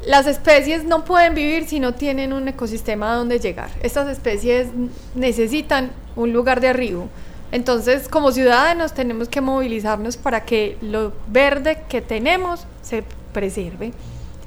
las 0.05 0.27
especies 0.27 0.83
no 0.83 1.05
pueden 1.05 1.33
vivir 1.33 1.67
si 1.67 1.79
no 1.79 1.93
tienen 1.93 2.33
un 2.33 2.47
ecosistema 2.47 3.13
a 3.13 3.15
donde 3.15 3.39
llegar. 3.39 3.69
Estas 3.81 4.07
especies 4.07 4.67
necesitan 5.15 5.91
un 6.15 6.33
lugar 6.33 6.61
de 6.61 6.69
arribo. 6.69 7.09
Entonces, 7.51 8.09
como 8.09 8.31
ciudadanos 8.31 8.93
tenemos 8.93 9.29
que 9.29 9.41
movilizarnos 9.41 10.17
para 10.17 10.45
que 10.45 10.77
lo 10.81 11.13
verde 11.27 11.83
que 11.87 12.01
tenemos 12.01 12.65
se 12.81 13.03
preserve. 13.33 13.93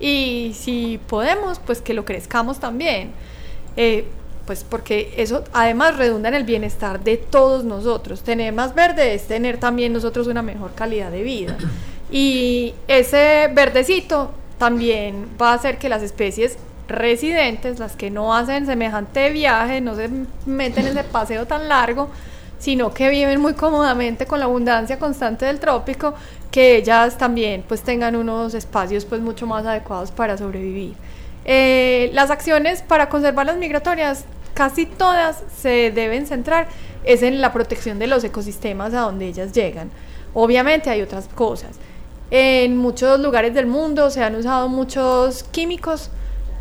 Y 0.01 0.55
si 0.59 1.01
podemos, 1.09 1.59
pues 1.59 1.81
que 1.81 1.95
lo 1.95 2.05
crezcamos 2.05 2.59
también. 2.59 3.13
Eh, 3.77 4.05
pues 4.49 4.65
porque 4.65 5.13
eso 5.19 5.45
además 5.53 5.99
redunda 5.99 6.31
en 6.31 6.35
el 6.35 6.45
bienestar 6.45 7.05
de 7.05 7.19
todos 7.19 7.65
nosotros. 7.65 8.23
Tener 8.23 8.53
más 8.55 8.75
verde 8.75 9.13
es 9.15 9.27
tener 9.27 9.59
también 9.59 9.93
nosotros 9.93 10.27
una 10.27 10.41
mejor 10.41 10.73
calidad 10.75 11.11
de 11.11 11.23
vida. 11.23 11.59
Y 12.11 12.75
ese 12.89 13.51
verdecito 13.53 14.31
también 14.59 15.29
va 15.41 15.51
a 15.51 15.55
hacer 15.55 15.79
que 15.79 15.91
las 15.91 16.03
especies 16.03 16.57
residentes, 16.89 17.79
las 17.79 17.97
que 17.97 18.11
no 18.11 18.35
hacen 18.35 18.67
semejante 18.67 19.31
viaje, 19.31 19.81
no 19.81 19.95
se 19.95 20.09
meten 20.47 20.87
en 20.87 20.99
ese 20.99 21.05
paseo 21.05 21.47
tan 21.47 21.69
largo, 21.69 22.09
sino 22.59 22.93
que 22.93 23.09
viven 23.11 23.41
muy 23.41 23.55
cómodamente 23.55 24.27
con 24.27 24.41
la 24.41 24.47
abundancia 24.47 24.99
constante 24.99 25.47
del 25.47 25.61
trópico, 25.61 26.15
que 26.51 26.77
ellas 26.77 27.19
también 27.19 27.65
pues 27.69 27.83
tengan 27.83 28.17
unos 28.17 28.55
espacios 28.55 29.05
pues 29.05 29.21
mucho 29.21 29.47
más 29.47 29.65
adecuados 29.67 30.11
para 30.11 30.37
sobrevivir. 30.37 30.95
Eh, 31.45 32.11
las 32.15 32.31
acciones 32.31 32.83
para 32.83 33.09
conservar 33.09 33.47
las 33.47 33.57
migratorias, 33.57 34.25
casi 34.55 34.87
todas 34.87 35.45
se 35.57 35.93
deben 35.93 36.27
centrar 36.27 36.69
es 37.05 37.23
en 37.23 37.41
la 37.41 37.53
protección 37.53 37.99
de 37.99 38.07
los 38.07 38.25
ecosistemas 38.25 38.93
a 38.93 39.01
donde 39.01 39.27
ellas 39.27 39.53
llegan. 39.53 39.91
Obviamente 40.35 40.91
hay 40.91 41.01
otras 41.01 41.29
cosas. 41.29 41.77
En 42.31 42.77
muchos 42.77 43.21
lugares 43.21 43.55
del 43.55 43.67
mundo 43.67 44.11
se 44.11 44.23
han 44.23 44.35
usado 44.35 44.69
muchos 44.69 45.45
químicos 45.45 46.11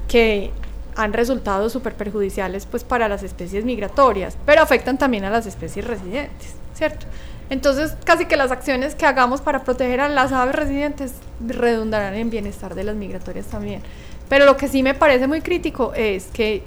que 0.08 0.51
han 0.95 1.14
resultado 1.14 1.70
súper 1.70 1.93
perjudiciales 1.93 2.66
pues 2.66 2.84
para 2.84 3.08
las 3.08 3.24
especies 3.24 3.64
migratorias, 3.66 4.38
pero 4.45 4.62
afectan 4.62 4.97
también 4.97 5.26
a 5.26 5.30
las 5.30 5.45
especies 5.45 5.86
residentes, 5.86 6.55
¿cierto? 6.74 7.05
Entonces, 7.49 7.95
casi 8.03 8.26
que 8.26 8.36
las 8.36 8.51
acciones 8.51 8.95
que 8.95 9.05
hagamos 9.05 9.39
para 9.41 9.64
proteger 9.64 10.01
a 10.01 10.10
las 10.10 10.32
aves 10.34 10.55
residentes 10.55 11.14
redundarán 11.39 12.16
en 12.16 12.30
bienestar 12.30 12.76
de 12.76 12.84
las 12.84 12.95
migratorias 12.95 13.45
también. 13.45 13.82
Pero 14.28 14.45
lo 14.45 14.58
que 14.58 14.68
sí 14.68 14.84
me 14.84 14.93
parece 14.93 15.28
muy 15.28 15.39
crítico 15.41 15.93
es 15.95 16.26
que 16.34 16.64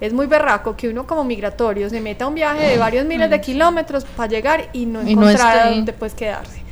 es 0.00 0.12
muy 0.12 0.26
berraco 0.26 0.74
que 0.76 0.88
uno 0.88 1.06
como 1.06 1.22
migratorio 1.22 1.88
se 1.88 2.00
meta 2.00 2.24
a 2.24 2.28
un 2.28 2.34
viaje 2.34 2.66
de 2.66 2.78
varios 2.78 3.06
miles 3.06 3.30
de 3.30 3.40
kilómetros 3.40 4.04
para 4.04 4.28
llegar 4.28 4.68
y 4.72 4.86
no 4.86 5.02
Y 5.02 5.14
no 5.14 5.22
encontrar 5.28 5.56
esté- 5.68 5.74
dónde 5.76 5.92
pues 5.92 6.14
quedarse. 6.14 6.63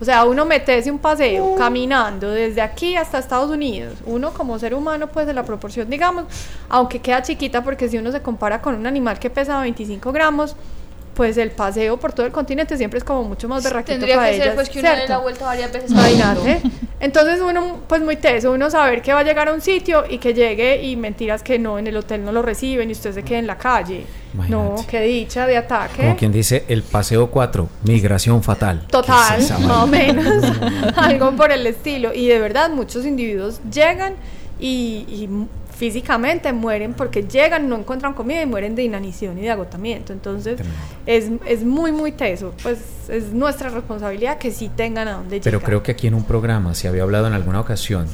O 0.00 0.04
sea, 0.04 0.24
uno 0.24 0.44
metese 0.44 0.90
un 0.90 0.98
paseo 0.98 1.56
caminando 1.56 2.30
desde 2.30 2.60
aquí 2.60 2.96
hasta 2.96 3.18
Estados 3.18 3.50
Unidos. 3.50 3.94
Uno 4.06 4.32
como 4.32 4.58
ser 4.58 4.74
humano, 4.74 5.08
pues 5.08 5.26
de 5.26 5.32
la 5.32 5.42
proporción, 5.42 5.90
digamos, 5.90 6.24
aunque 6.68 7.00
queda 7.00 7.22
chiquita 7.22 7.64
porque 7.64 7.88
si 7.88 7.98
uno 7.98 8.12
se 8.12 8.22
compara 8.22 8.62
con 8.62 8.74
un 8.76 8.86
animal 8.86 9.18
que 9.18 9.28
pesa 9.28 9.60
25 9.60 10.12
gramos, 10.12 10.54
pues 11.18 11.36
el 11.36 11.50
paseo 11.50 11.96
por 11.96 12.12
todo 12.12 12.26
el 12.26 12.30
continente 12.30 12.76
siempre 12.76 12.98
es 12.98 13.02
como 13.02 13.24
mucho 13.24 13.48
más 13.48 13.64
berraquito 13.64 13.94
Tendría 13.94 14.14
para 14.14 14.28
que 14.28 14.36
ser 14.36 14.42
ellas, 14.44 14.54
pues 14.54 14.68
que 14.68 14.78
uno 14.78 14.88
dé 14.88 14.94
¿cierto? 14.94 15.12
la 15.14 15.18
vuelta 15.18 15.44
varias 15.46 15.72
veces. 15.72 15.90
Imagínate. 15.90 16.62
Entonces 17.00 17.40
uno, 17.40 17.80
pues 17.88 18.02
muy 18.02 18.14
teso, 18.14 18.52
uno 18.52 18.70
saber 18.70 19.02
que 19.02 19.12
va 19.12 19.18
a 19.18 19.22
llegar 19.24 19.48
a 19.48 19.52
un 19.52 19.60
sitio 19.60 20.04
y 20.08 20.18
que 20.18 20.32
llegue 20.32 20.80
y 20.80 20.94
mentiras 20.94 21.42
que 21.42 21.58
no, 21.58 21.76
en 21.76 21.88
el 21.88 21.96
hotel 21.96 22.24
no 22.24 22.30
lo 22.30 22.40
reciben 22.40 22.88
y 22.90 22.92
usted 22.92 23.12
se 23.12 23.24
quede 23.24 23.40
en 23.40 23.48
la 23.48 23.58
calle. 23.58 24.06
No, 24.48 24.76
qué 24.88 25.00
dicha 25.00 25.44
de 25.48 25.56
ataque. 25.56 26.02
Como 26.02 26.16
quien 26.16 26.30
dice, 26.30 26.64
el 26.68 26.84
paseo 26.84 27.28
4, 27.28 27.68
migración 27.82 28.40
fatal. 28.40 28.86
Total, 28.86 29.38
¿Qué 29.38 29.42
es 29.42 29.46
esa 29.46 29.58
más 29.58 29.82
o 29.82 29.86
menos, 29.88 30.44
algo 30.96 31.32
por 31.32 31.50
el 31.50 31.66
estilo. 31.66 32.14
Y 32.14 32.28
de 32.28 32.38
verdad, 32.38 32.70
muchos 32.70 33.04
individuos 33.04 33.60
llegan 33.72 34.14
y, 34.60 35.28
físicamente 35.78 36.52
mueren 36.52 36.92
porque 36.92 37.22
llegan, 37.22 37.68
no 37.68 37.76
encuentran 37.76 38.12
comida 38.12 38.42
y 38.42 38.46
mueren 38.46 38.74
de 38.74 38.82
inanición 38.82 39.38
y 39.38 39.42
de 39.42 39.50
agotamiento. 39.50 40.12
Entonces, 40.12 40.58
es, 41.06 41.30
es 41.46 41.64
muy, 41.64 41.92
muy 41.92 42.10
teso. 42.10 42.52
Pues 42.64 42.80
es 43.08 43.32
nuestra 43.32 43.68
responsabilidad 43.68 44.38
que 44.38 44.50
sí 44.50 44.70
tengan 44.74 45.06
a 45.06 45.12
dónde 45.12 45.40
Pero 45.40 45.58
llegar. 45.58 45.66
creo 45.70 45.82
que 45.84 45.92
aquí 45.92 46.08
en 46.08 46.14
un 46.14 46.24
programa 46.24 46.74
se 46.74 46.88
había 46.88 47.04
hablado 47.04 47.28
en 47.28 47.32
alguna 47.32 47.60
ocasión 47.60 48.08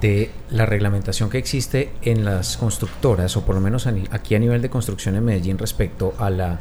de 0.00 0.30
la 0.50 0.64
reglamentación 0.64 1.28
que 1.28 1.38
existe 1.38 1.90
en 2.02 2.24
las 2.24 2.56
constructoras, 2.56 3.36
o 3.36 3.44
por 3.44 3.56
lo 3.56 3.60
menos 3.60 3.88
aquí 4.12 4.36
a 4.36 4.38
nivel 4.38 4.62
de 4.62 4.70
construcción 4.70 5.16
en 5.16 5.24
Medellín 5.24 5.58
respecto 5.58 6.14
a 6.18 6.30
la, 6.30 6.60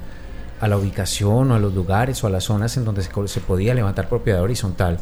a 0.59 0.67
la 0.67 0.75
ubicación 0.75 1.51
o 1.51 1.53
a 1.53 1.59
los 1.59 1.71
lugares 1.75 2.23
o 2.23 2.27
a 2.27 2.31
las 2.31 2.45
zonas 2.45 2.75
en 2.77 2.83
donde 2.83 3.03
se, 3.03 3.11
se 3.27 3.39
podía 3.41 3.75
levantar 3.75 4.09
propiedad 4.09 4.41
horizontal. 4.41 4.97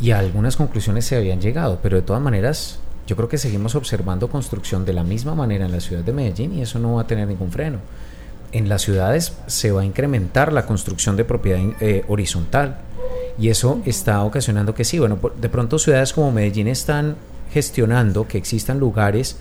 Y 0.00 0.12
a 0.12 0.20
algunas 0.20 0.56
conclusiones 0.56 1.04
se 1.04 1.16
habían 1.16 1.42
llegado, 1.42 1.80
pero 1.82 1.96
de 1.96 2.02
todas 2.02 2.22
maneras 2.22 2.80
yo 3.06 3.16
creo 3.16 3.28
que 3.28 3.38
seguimos 3.38 3.74
observando 3.74 4.28
construcción 4.28 4.84
de 4.84 4.92
la 4.92 5.04
misma 5.04 5.34
manera 5.34 5.66
en 5.66 5.72
la 5.72 5.80
ciudad 5.80 6.02
de 6.02 6.12
Medellín 6.12 6.54
y 6.54 6.62
eso 6.62 6.78
no 6.78 6.94
va 6.94 7.02
a 7.02 7.06
tener 7.06 7.28
ningún 7.28 7.52
freno. 7.52 7.78
En 8.52 8.68
las 8.68 8.82
ciudades 8.82 9.36
se 9.46 9.72
va 9.72 9.82
a 9.82 9.84
incrementar 9.84 10.52
la 10.52 10.64
construcción 10.64 11.16
de 11.16 11.24
propiedad 11.24 11.60
eh, 11.80 12.04
horizontal 12.08 12.78
y 13.38 13.48
eso 13.48 13.82
está 13.84 14.22
ocasionando 14.22 14.74
que 14.74 14.84
sí, 14.84 14.98
bueno, 14.98 15.18
de 15.40 15.48
pronto 15.48 15.78
ciudades 15.78 16.12
como 16.12 16.32
Medellín 16.32 16.68
están 16.68 17.16
gestionando 17.52 18.26
que 18.26 18.38
existan 18.38 18.78
lugares 18.78 19.36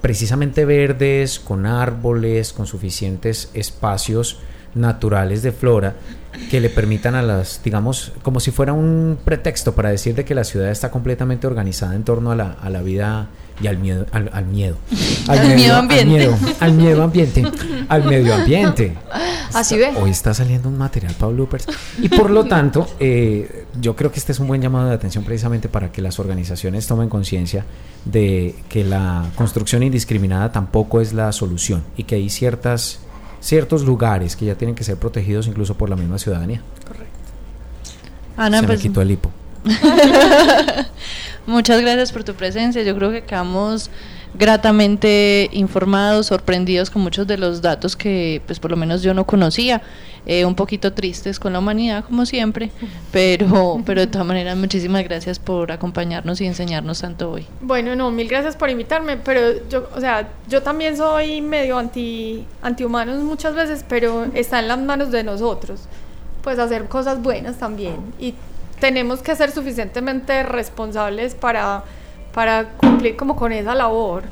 precisamente 0.00 0.66
verdes, 0.66 1.38
con 1.38 1.64
árboles, 1.64 2.52
con 2.52 2.66
suficientes 2.66 3.50
espacios 3.54 4.40
naturales 4.74 5.42
de 5.42 5.52
flora 5.52 5.94
que 6.50 6.60
le 6.60 6.70
permitan 6.70 7.14
a 7.14 7.22
las, 7.22 7.62
digamos, 7.62 8.12
como 8.22 8.40
si 8.40 8.50
fuera 8.50 8.72
un 8.72 9.18
pretexto 9.24 9.74
para 9.74 9.90
decir 9.90 10.14
de 10.14 10.24
que 10.24 10.34
la 10.34 10.44
ciudad 10.44 10.70
está 10.70 10.90
completamente 10.90 11.46
organizada 11.46 11.94
en 11.94 12.04
torno 12.04 12.32
a 12.32 12.36
la, 12.36 12.52
a 12.52 12.70
la 12.70 12.82
vida 12.82 13.28
y 13.62 13.66
al 13.68 13.78
miedo, 13.78 14.06
al, 14.12 14.30
al 14.32 14.46
miedo. 14.46 14.76
Al 15.28 15.54
miedo 15.54 15.76
ambiente. 15.76 16.02
Al 16.02 16.08
miedo, 16.08 16.38
al 16.60 16.72
miedo 16.74 17.02
ambiente, 17.02 17.44
al 17.88 18.04
medio 18.04 18.34
ambiente. 18.34 18.96
Así 19.54 19.78
ve. 19.78 19.92
Hoy 19.96 20.10
está 20.10 20.34
saliendo 20.34 20.68
un 20.68 20.76
material 20.76 21.14
para 21.14 21.32
bloopers. 21.32 21.66
Y 21.98 22.08
por 22.08 22.30
lo 22.30 22.44
tanto, 22.44 22.88
eh, 22.98 23.66
yo 23.80 23.94
creo 23.94 24.10
que 24.10 24.18
este 24.18 24.32
es 24.32 24.40
un 24.40 24.48
buen 24.48 24.60
llamado 24.60 24.88
de 24.88 24.94
atención 24.94 25.22
precisamente 25.24 25.68
para 25.68 25.92
que 25.92 26.02
las 26.02 26.18
organizaciones 26.18 26.86
tomen 26.86 27.08
conciencia 27.08 27.64
de 28.04 28.56
que 28.68 28.82
la 28.82 29.30
construcción 29.36 29.84
indiscriminada 29.84 30.50
tampoco 30.50 31.00
es 31.00 31.12
la 31.12 31.30
solución 31.30 31.84
y 31.96 32.04
que 32.04 32.16
hay 32.16 32.28
ciertas 32.30 32.98
ciertos 33.44 33.84
lugares 33.84 34.36
que 34.36 34.46
ya 34.46 34.54
tienen 34.54 34.74
que 34.74 34.84
ser 34.84 34.96
protegidos 34.96 35.46
incluso 35.46 35.74
por 35.74 35.90
la 35.90 35.96
misma 35.96 36.18
ciudadanía. 36.18 36.62
Ana, 38.38 38.60
Se 38.60 38.66
pues, 38.66 38.78
me 38.78 38.82
quitó 38.82 39.02
el 39.02 39.10
hipo. 39.10 39.30
Muchas 41.46 41.80
gracias 41.82 42.10
por 42.10 42.24
tu 42.24 42.34
presencia. 42.34 42.82
Yo 42.82 42.96
creo 42.96 43.12
que 43.12 43.24
quedamos 43.24 43.90
gratamente 44.34 45.48
informados, 45.52 46.26
sorprendidos 46.26 46.90
con 46.90 47.02
muchos 47.02 47.26
de 47.26 47.38
los 47.38 47.62
datos 47.62 47.96
que, 47.96 48.42
pues, 48.46 48.58
por 48.60 48.70
lo 48.70 48.76
menos 48.76 49.02
yo 49.02 49.14
no 49.14 49.24
conocía. 49.24 49.82
Eh, 50.26 50.46
un 50.46 50.54
poquito 50.54 50.94
tristes 50.94 51.38
con 51.38 51.52
la 51.52 51.58
humanidad, 51.58 52.02
como 52.02 52.24
siempre, 52.24 52.70
pero, 53.12 53.82
pero 53.84 54.00
de 54.00 54.06
todas 54.06 54.26
maneras, 54.26 54.56
muchísimas 54.56 55.04
gracias 55.04 55.38
por 55.38 55.70
acompañarnos 55.70 56.40
y 56.40 56.46
enseñarnos 56.46 57.02
tanto 57.02 57.30
hoy. 57.30 57.46
Bueno, 57.60 57.94
no, 57.94 58.10
mil 58.10 58.26
gracias 58.26 58.56
por 58.56 58.70
invitarme, 58.70 59.18
pero 59.18 59.68
yo, 59.68 59.86
o 59.94 60.00
sea, 60.00 60.30
yo 60.48 60.62
también 60.62 60.96
soy 60.96 61.42
medio 61.42 61.76
anti 61.76 62.46
antihumanos 62.62 63.22
muchas 63.22 63.54
veces, 63.54 63.84
pero 63.86 64.24
está 64.32 64.60
en 64.60 64.68
las 64.68 64.78
manos 64.78 65.10
de 65.10 65.24
nosotros, 65.24 65.82
pues 66.42 66.58
hacer 66.58 66.86
cosas 66.86 67.20
buenas 67.22 67.58
también 67.58 67.96
y 68.18 68.32
tenemos 68.80 69.20
que 69.20 69.36
ser 69.36 69.50
suficientemente 69.50 70.42
responsables 70.42 71.34
para 71.34 71.84
para 72.34 72.70
cumplir 72.76 73.16
como 73.16 73.36
con 73.36 73.52
esa 73.52 73.74
labor. 73.74 74.24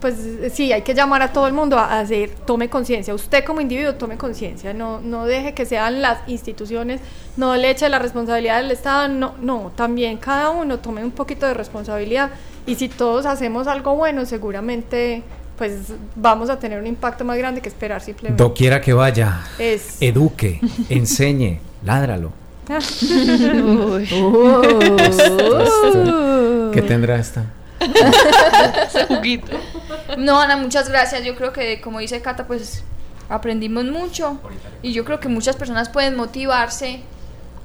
Pues 0.00 0.16
sí, 0.52 0.72
hay 0.72 0.82
que 0.82 0.94
llamar 0.94 1.22
a 1.22 1.32
todo 1.32 1.46
el 1.46 1.52
mundo 1.52 1.78
a 1.78 2.00
hacer, 2.00 2.30
tome 2.44 2.68
conciencia, 2.68 3.14
usted 3.14 3.44
como 3.44 3.60
individuo 3.60 3.94
tome 3.94 4.16
conciencia, 4.16 4.74
no, 4.74 5.00
no 5.00 5.26
deje 5.26 5.54
que 5.54 5.64
sean 5.64 6.02
las 6.02 6.18
instituciones, 6.28 7.00
no 7.36 7.54
le 7.54 7.70
eche 7.70 7.88
la 7.88 8.00
responsabilidad 8.00 8.60
del 8.60 8.72
Estado, 8.72 9.06
no, 9.06 9.34
no, 9.40 9.70
también 9.76 10.16
cada 10.16 10.50
uno 10.50 10.80
tome 10.80 11.04
un 11.04 11.12
poquito 11.12 11.46
de 11.46 11.54
responsabilidad 11.54 12.30
y 12.66 12.74
si 12.74 12.88
todos 12.88 13.26
hacemos 13.26 13.68
algo 13.68 13.94
bueno, 13.94 14.26
seguramente 14.26 15.22
pues 15.56 15.92
vamos 16.16 16.50
a 16.50 16.58
tener 16.58 16.80
un 16.80 16.88
impacto 16.88 17.24
más 17.24 17.38
grande 17.38 17.60
que 17.60 17.68
esperar 17.68 18.00
simplemente. 18.00 18.42
Doquiera 18.42 18.80
que 18.80 18.92
vaya, 18.92 19.42
Es- 19.56 19.98
eduque, 20.00 20.58
enseñe, 20.88 21.60
ládralo. 21.84 22.32
Uy. 22.72 24.08
¿Qué 26.72 26.82
tendrá 26.82 27.16
esta? 27.16 27.44
No, 30.18 30.40
Ana, 30.40 30.56
muchas 30.56 30.88
gracias. 30.88 31.24
Yo 31.24 31.34
creo 31.34 31.52
que, 31.52 31.80
como 31.80 31.98
dice 31.98 32.20
Cata, 32.20 32.46
pues 32.46 32.82
aprendimos 33.28 33.84
mucho 33.86 34.38
y 34.82 34.92
yo 34.92 35.04
creo 35.04 35.20
que 35.20 35.28
muchas 35.28 35.56
personas 35.56 35.88
pueden 35.88 36.16
motivarse 36.16 37.00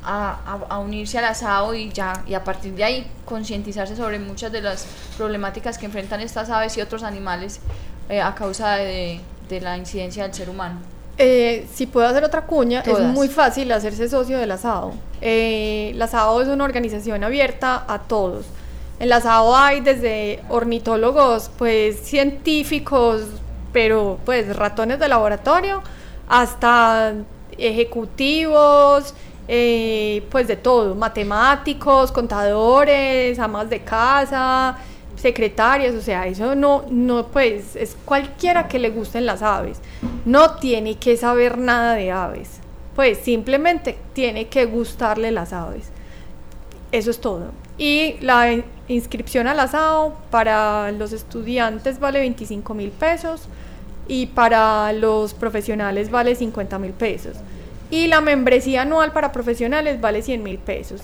a, 0.04 0.38
a- 0.46 0.76
a 0.76 0.80
unirse 0.80 1.18
al 1.18 1.26
asado 1.26 1.74
y 1.74 1.90
ya 1.92 2.24
y 2.28 2.34
a 2.36 2.44
partir 2.44 2.74
de 2.76 2.84
ahí 2.84 3.08
concientizarse 3.26 3.96
sobre 3.96 4.20
muchas 4.20 4.52
de 4.52 4.62
las 4.62 4.86
problemáticas 5.18 5.78
que 5.78 5.86
enfrentan 5.88 6.22
estas 6.22 6.50
aves 6.50 6.78
y 6.78 6.82
otros 6.82 7.04
animales 7.04 7.60
eh, 8.10 8.22
a 8.22 8.34
causa 8.34 8.76
de, 8.78 9.20
de 9.50 9.62
la 9.62 9.78
incidencia 9.78 10.24
del 10.24 10.34
ser 10.34 10.50
humano. 10.50 10.80
Eh, 11.18 11.68
si 11.74 11.88
puedo 11.88 12.08
hacer 12.08 12.24
otra 12.24 12.42
cuña, 12.46 12.84
Todas. 12.84 13.02
es 13.02 13.08
muy 13.08 13.28
fácil 13.28 13.72
hacerse 13.72 14.08
socio 14.08 14.38
del 14.38 14.52
asado. 14.52 14.94
Eh, 15.20 15.92
el 15.94 16.02
asado 16.02 16.40
es 16.42 16.48
una 16.48 16.64
organización 16.64 17.24
abierta 17.24 17.84
a 17.88 18.00
todos. 18.00 18.46
En 19.00 19.04
el 19.04 19.14
asado 19.14 19.56
hay 19.56 19.82
desde 19.82 20.42
ornitólogos, 20.50 21.52
pues 21.58 22.00
científicos, 22.00 23.24
pero 23.72 24.18
pues 24.26 24.56
ratones 24.56 25.00
de 25.00 25.08
laboratorio, 25.08 25.84
hasta 26.28 27.14
ejecutivos 27.58 29.14
eh, 29.48 30.24
pues 30.30 30.48
de 30.48 30.58
todo, 30.58 30.96
matemáticos, 30.96 32.12
contadores, 32.12 33.40
amas 33.40 33.70
de 33.70 33.82
casa, 33.82 34.78
secretarias, 35.16 35.96
o 35.96 36.02
sea, 36.02 36.28
eso 36.28 36.54
no, 36.54 36.84
no, 36.90 37.28
pues 37.28 37.76
es 37.76 37.96
cualquiera 38.04 38.68
que 38.68 38.78
le 38.78 38.90
gusten 38.90 39.26
las 39.26 39.42
aves. 39.42 39.80
No 40.26 40.56
tiene 40.56 40.96
que 40.96 41.16
saber 41.16 41.58
nada 41.58 41.94
de 41.94 42.12
aves, 42.12 42.60
pues 42.96 43.20
simplemente 43.20 43.98
tiene 44.14 44.48
que 44.48 44.66
gustarle 44.66 45.32
las 45.32 45.54
aves. 45.54 45.92
Eso 46.92 47.12
es 47.12 47.22
todo. 47.22 47.52
Y 47.78 48.16
la 48.22 48.54
inscripción 48.88 49.48
al 49.48 49.60
asado 49.60 50.16
para 50.30 50.92
los 50.92 51.12
estudiantes 51.14 52.00
vale 52.00 52.20
25 52.20 52.74
mil 52.74 52.92
pesos 52.92 53.48
y 54.08 54.28
para 54.28 54.92
los 54.94 55.34
profesionales 55.34 56.10
vale 56.12 56.36
50 56.36 56.80
mil 56.80 56.92
pesos. 56.92 57.38
Y 57.90 58.08
la 58.08 58.22
membresía 58.22 58.82
anual 58.82 59.14
para 59.14 59.32
profesionales 59.32 60.00
vale 60.02 60.22
100 60.22 60.44
mil 60.44 60.58
pesos. 60.58 61.02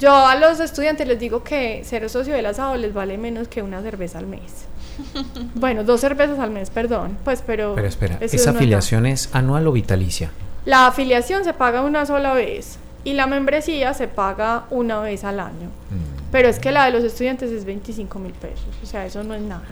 Yo 0.00 0.14
a 0.14 0.34
los 0.36 0.60
estudiantes 0.60 1.06
les 1.06 1.18
digo 1.18 1.44
que 1.44 1.84
ser 1.84 2.08
socio 2.10 2.34
del 2.34 2.46
asado 2.46 2.76
les 2.76 2.92
vale 2.92 3.16
menos 3.16 3.48
que 3.48 3.62
una 3.62 3.82
cerveza 3.82 4.18
al 4.18 4.26
mes. 4.26 4.66
Bueno, 5.54 5.82
dos 5.82 6.00
cervezas 6.00 6.38
al 6.38 6.50
mes, 6.50 6.70
perdón. 6.70 7.16
Pues, 7.24 7.42
pero. 7.44 7.74
Pero 7.74 7.88
espera, 7.88 8.18
¿esa 8.20 8.50
afiliación 8.50 9.06
es 9.06 9.28
anual 9.32 9.66
o 9.66 9.72
vitalicia? 9.72 10.30
la 10.64 10.86
afiliación 10.86 11.44
se 11.44 11.52
paga 11.52 11.82
una 11.82 12.06
sola 12.06 12.32
vez 12.32 12.78
y 13.04 13.12
la 13.12 13.26
membresía 13.26 13.92
se 13.94 14.08
paga 14.08 14.64
una 14.70 15.00
vez 15.00 15.24
al 15.24 15.40
año. 15.40 15.68
Mm. 15.90 16.13
Pero 16.34 16.48
es 16.48 16.58
que 16.58 16.72
la 16.72 16.86
de 16.86 16.90
los 16.90 17.04
estudiantes 17.04 17.52
es 17.52 17.64
25 17.64 18.18
mil 18.18 18.32
pesos. 18.32 18.66
O 18.82 18.86
sea, 18.86 19.06
eso 19.06 19.22
no 19.22 19.34
es 19.34 19.42
nada. 19.42 19.68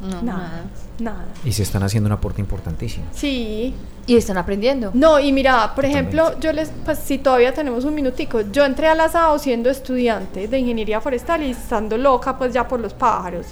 No, 0.00 0.22
nada. 0.22 0.64
Nada. 0.98 1.26
Y 1.44 1.52
se 1.52 1.62
están 1.62 1.82
haciendo 1.82 2.06
un 2.06 2.14
aporte 2.14 2.40
importantísimo. 2.40 3.04
Sí. 3.12 3.74
Y 4.06 4.16
están 4.16 4.38
aprendiendo. 4.38 4.92
No, 4.94 5.20
y 5.20 5.30
mira, 5.30 5.74
por 5.74 5.84
ejemplo, 5.84 6.40
yo 6.40 6.54
les, 6.54 6.72
pues 6.86 7.00
si 7.00 7.18
todavía 7.18 7.52
tenemos 7.52 7.84
un 7.84 7.94
minutico, 7.94 8.40
yo 8.50 8.64
entré 8.64 8.88
al 8.88 8.98
asado 8.98 9.38
siendo 9.38 9.68
estudiante 9.68 10.48
de 10.48 10.58
ingeniería 10.58 11.02
forestal 11.02 11.42
y 11.42 11.50
estando 11.50 11.98
loca 11.98 12.38
pues 12.38 12.54
ya 12.54 12.66
por 12.66 12.80
los 12.80 12.94
pájaros. 12.94 13.44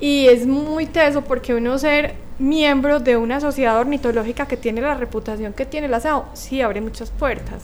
Y 0.00 0.26
es 0.26 0.48
muy 0.48 0.86
teso 0.86 1.22
porque 1.22 1.54
uno 1.54 1.78
ser 1.78 2.16
miembro 2.40 2.98
de 2.98 3.16
una 3.16 3.40
sociedad 3.40 3.78
ornitológica 3.78 4.46
que 4.46 4.56
tiene 4.56 4.80
la 4.80 4.94
reputación 4.94 5.52
que 5.52 5.66
tiene 5.66 5.86
el 5.86 5.94
asado, 5.94 6.24
sí 6.32 6.62
abre 6.62 6.80
muchas 6.80 7.12
puertas. 7.12 7.62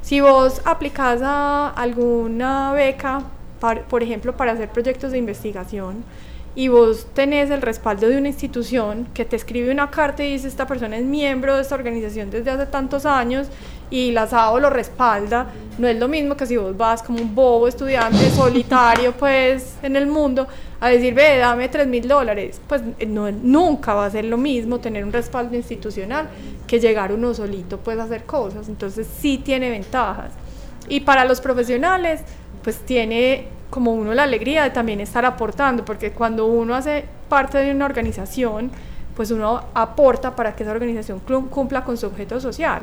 Si 0.00 0.20
vos 0.20 0.62
aplicás 0.64 1.20
a 1.24 1.70
alguna 1.70 2.72
beca, 2.72 3.24
par- 3.60 3.84
por 3.84 4.02
ejemplo, 4.02 4.36
para 4.36 4.52
hacer 4.52 4.68
proyectos 4.70 5.12
de 5.12 5.18
investigación, 5.18 6.04
y 6.54 6.66
vos 6.66 7.06
tenés 7.14 7.50
el 7.50 7.62
respaldo 7.62 8.08
de 8.08 8.18
una 8.18 8.28
institución 8.28 9.06
que 9.14 9.24
te 9.24 9.36
escribe 9.36 9.70
una 9.70 9.90
carta 9.90 10.24
y 10.24 10.32
dice 10.32 10.48
esta 10.48 10.66
persona 10.66 10.96
es 10.96 11.04
miembro 11.04 11.54
de 11.54 11.62
esta 11.62 11.76
organización 11.76 12.30
desde 12.30 12.50
hace 12.50 12.66
tantos 12.66 13.06
años 13.06 13.46
y 13.90 14.10
la 14.10 14.26
SAO 14.26 14.58
lo 14.58 14.68
respalda, 14.68 15.46
no 15.78 15.86
es 15.86 15.96
lo 15.98 16.08
mismo 16.08 16.36
que 16.36 16.46
si 16.46 16.56
vos 16.56 16.76
vas 16.76 17.02
como 17.02 17.20
un 17.20 17.32
bobo 17.32 17.68
estudiante 17.68 18.28
solitario 18.34 19.12
pues 19.12 19.74
en 19.82 19.94
el 19.94 20.08
mundo 20.08 20.48
a 20.80 20.88
decir, 20.88 21.14
ve, 21.14 21.38
dame 21.38 21.68
tres 21.68 21.86
mil 21.86 22.08
dólares, 22.08 22.60
pues 22.66 22.82
no, 23.06 23.30
nunca 23.30 23.94
va 23.94 24.06
a 24.06 24.10
ser 24.10 24.24
lo 24.24 24.36
mismo 24.36 24.80
tener 24.80 25.04
un 25.04 25.12
respaldo 25.12 25.54
institucional 25.54 26.28
que 26.66 26.80
llegar 26.80 27.12
uno 27.12 27.34
solito 27.34 27.78
pues 27.78 27.98
a 28.00 28.04
hacer 28.04 28.24
cosas, 28.24 28.68
entonces 28.68 29.06
sí 29.20 29.38
tiene 29.38 29.70
ventajas. 29.70 30.32
Y 30.88 31.00
para 31.00 31.24
los 31.26 31.40
profesionales, 31.40 32.22
pues 32.68 32.80
tiene 32.80 33.46
como 33.70 33.94
uno 33.94 34.12
la 34.12 34.24
alegría 34.24 34.62
de 34.62 34.68
también 34.68 35.00
estar 35.00 35.24
aportando, 35.24 35.86
porque 35.86 36.10
cuando 36.10 36.44
uno 36.44 36.74
hace 36.74 37.06
parte 37.30 37.56
de 37.56 37.70
una 37.70 37.86
organización, 37.86 38.70
pues 39.16 39.30
uno 39.30 39.62
aporta 39.72 40.36
para 40.36 40.54
que 40.54 40.64
esa 40.64 40.72
organización 40.72 41.18
cumpla 41.48 41.82
con 41.82 41.96
su 41.96 42.04
objeto 42.04 42.38
social. 42.38 42.82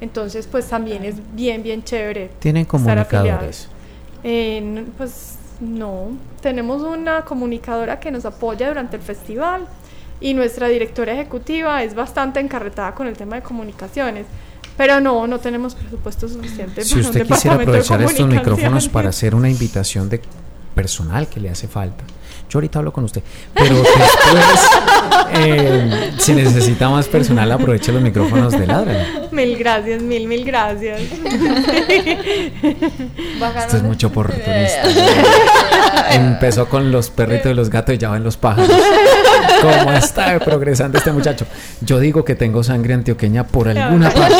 Entonces, 0.00 0.46
pues 0.46 0.68
también 0.68 1.04
es 1.04 1.16
bien, 1.34 1.64
bien 1.64 1.82
chévere. 1.82 2.30
¿Tienen 2.38 2.60
estar 2.60 2.80
comunicadores? 2.80 3.08
afiliados. 3.12 3.68
Eh, 4.22 4.84
pues 4.96 5.36
no, 5.58 6.10
tenemos 6.40 6.82
una 6.82 7.24
comunicadora 7.24 7.98
que 7.98 8.12
nos 8.12 8.24
apoya 8.24 8.68
durante 8.68 8.94
el 8.94 9.02
festival 9.02 9.66
y 10.20 10.34
nuestra 10.34 10.68
directora 10.68 11.12
ejecutiva 11.12 11.82
es 11.82 11.96
bastante 11.96 12.38
encarretada 12.38 12.94
con 12.94 13.08
el 13.08 13.16
tema 13.16 13.34
de 13.34 13.42
comunicaciones. 13.42 14.26
Pero 14.76 15.00
no, 15.00 15.26
no 15.26 15.38
tenemos 15.38 15.74
presupuesto 15.74 16.28
suficiente. 16.28 16.84
Si 16.84 16.94
para 16.94 17.00
un 17.02 17.06
usted 17.06 17.26
quisiera 17.26 17.56
aprovechar 17.56 18.02
estos 18.02 18.26
micrófonos 18.26 18.88
para 18.88 19.10
hacer 19.10 19.34
una 19.34 19.48
invitación 19.48 20.08
de 20.08 20.20
personal 20.74 21.28
que 21.28 21.40
le 21.40 21.50
hace 21.50 21.68
falta, 21.68 22.04
yo 22.50 22.58
ahorita 22.58 22.78
hablo 22.78 22.92
con 22.92 23.04
usted, 23.04 23.22
pero 23.52 23.74
después, 23.74 24.10
eh, 25.34 26.12
si 26.18 26.34
necesita 26.34 26.88
más 26.88 27.08
personal, 27.08 27.50
aproveche 27.50 27.90
los 27.90 28.02
micrófonos 28.02 28.52
de 28.52 28.66
ladra. 28.66 29.06
Mil 29.32 29.56
gracias, 29.56 30.02
mil, 30.02 30.28
mil 30.28 30.44
gracias. 30.44 31.00
Esto 33.58 33.76
es 33.76 33.82
mucho 33.82 34.06
oportunista. 34.08 34.82
Empezó 36.10 36.68
con 36.68 36.92
los 36.92 37.10
perritos 37.10 37.50
y 37.50 37.54
los 37.54 37.70
gatos 37.70 37.94
y 37.94 37.98
ya 37.98 38.10
van 38.10 38.22
los 38.22 38.36
pájaros. 38.36 38.70
¿Cómo 39.64 39.92
está 39.92 40.38
progresando 40.38 40.98
este 40.98 41.12
muchacho? 41.12 41.46
Yo 41.80 41.98
digo 41.98 42.24
que 42.24 42.34
tengo 42.34 42.62
sangre 42.62 42.94
antioqueña 42.94 43.46
por 43.46 43.68
alguna 43.68 44.10
parte. 44.10 44.36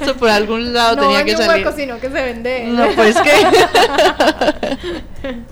Eso 0.00 0.16
por 0.16 0.30
algún 0.30 0.72
lado 0.72 0.96
no 0.96 1.02
tenía 1.02 1.20
en 1.20 1.26
que 1.26 1.32
un 1.32 1.38
salir. 1.38 1.66
hueco, 1.66 1.76
sino 1.76 1.98
que 1.98 2.08
se 2.08 2.14
vende. 2.14 2.64
No, 2.66 2.86
pues 2.94 3.16
que. 3.20 3.32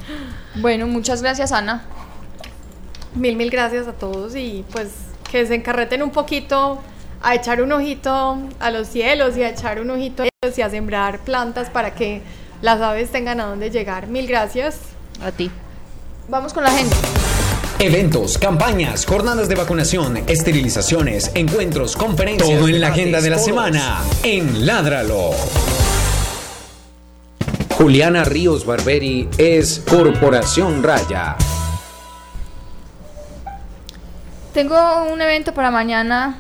Bueno, 0.59 0.87
muchas 0.87 1.21
gracias, 1.21 1.53
Ana. 1.53 1.85
Mil, 3.15 3.37
mil 3.37 3.51
gracias 3.51 3.87
a 3.89 3.93
todos 3.93 4.35
y 4.35 4.65
pues 4.73 4.89
que 5.31 5.47
se 5.47 5.55
encarreten 5.55 6.03
un 6.03 6.11
poquito 6.11 6.81
a 7.23 7.35
echar 7.35 7.61
un 7.61 7.73
ojito 7.73 8.39
a 8.59 8.71
los 8.71 8.89
cielos 8.89 9.37
y 9.37 9.43
a 9.43 9.51
echar 9.51 9.81
un 9.81 9.91
ojito 9.91 10.23
a 10.23 10.27
ellos 10.27 10.59
y 10.59 10.63
a 10.63 10.71
sembrar 10.71 11.19
plantas 11.21 11.69
para 11.69 11.95
que 11.95 12.23
las 12.63 12.81
aves 12.81 13.11
tengan 13.11 13.41
a 13.41 13.47
dónde 13.47 13.71
llegar. 13.71 14.07
Mil 14.07 14.27
gracias. 14.27 14.79
A 15.23 15.31
ti. 15.31 15.51
Vamos 16.29 16.55
con 16.55 16.65
la 16.65 16.71
gente. 16.71 16.97
Eventos, 17.79 18.39
campañas, 18.39 19.05
jornadas 19.05 19.51
de 19.51 19.55
vacunación, 19.55 20.17
esterilizaciones, 20.27 21.31
encuentros, 21.35 21.95
conferencias. 21.95 22.59
Todo 22.59 22.69
en 22.69 22.81
la 22.81 22.89
agenda 22.89 23.21
de 23.21 23.29
la 23.29 23.39
semana 23.39 24.03
en 24.23 24.65
Ládralo. 24.65 25.33
Juliana 27.77 28.25
Ríos 28.25 28.65
Barberi 28.65 29.29
es 29.37 29.85
Corporación 29.87 30.83
Raya. 30.83 31.37
Tengo 34.55 35.13
un 35.13 35.21
evento 35.21 35.53
para 35.53 35.71
mañana 35.71 36.39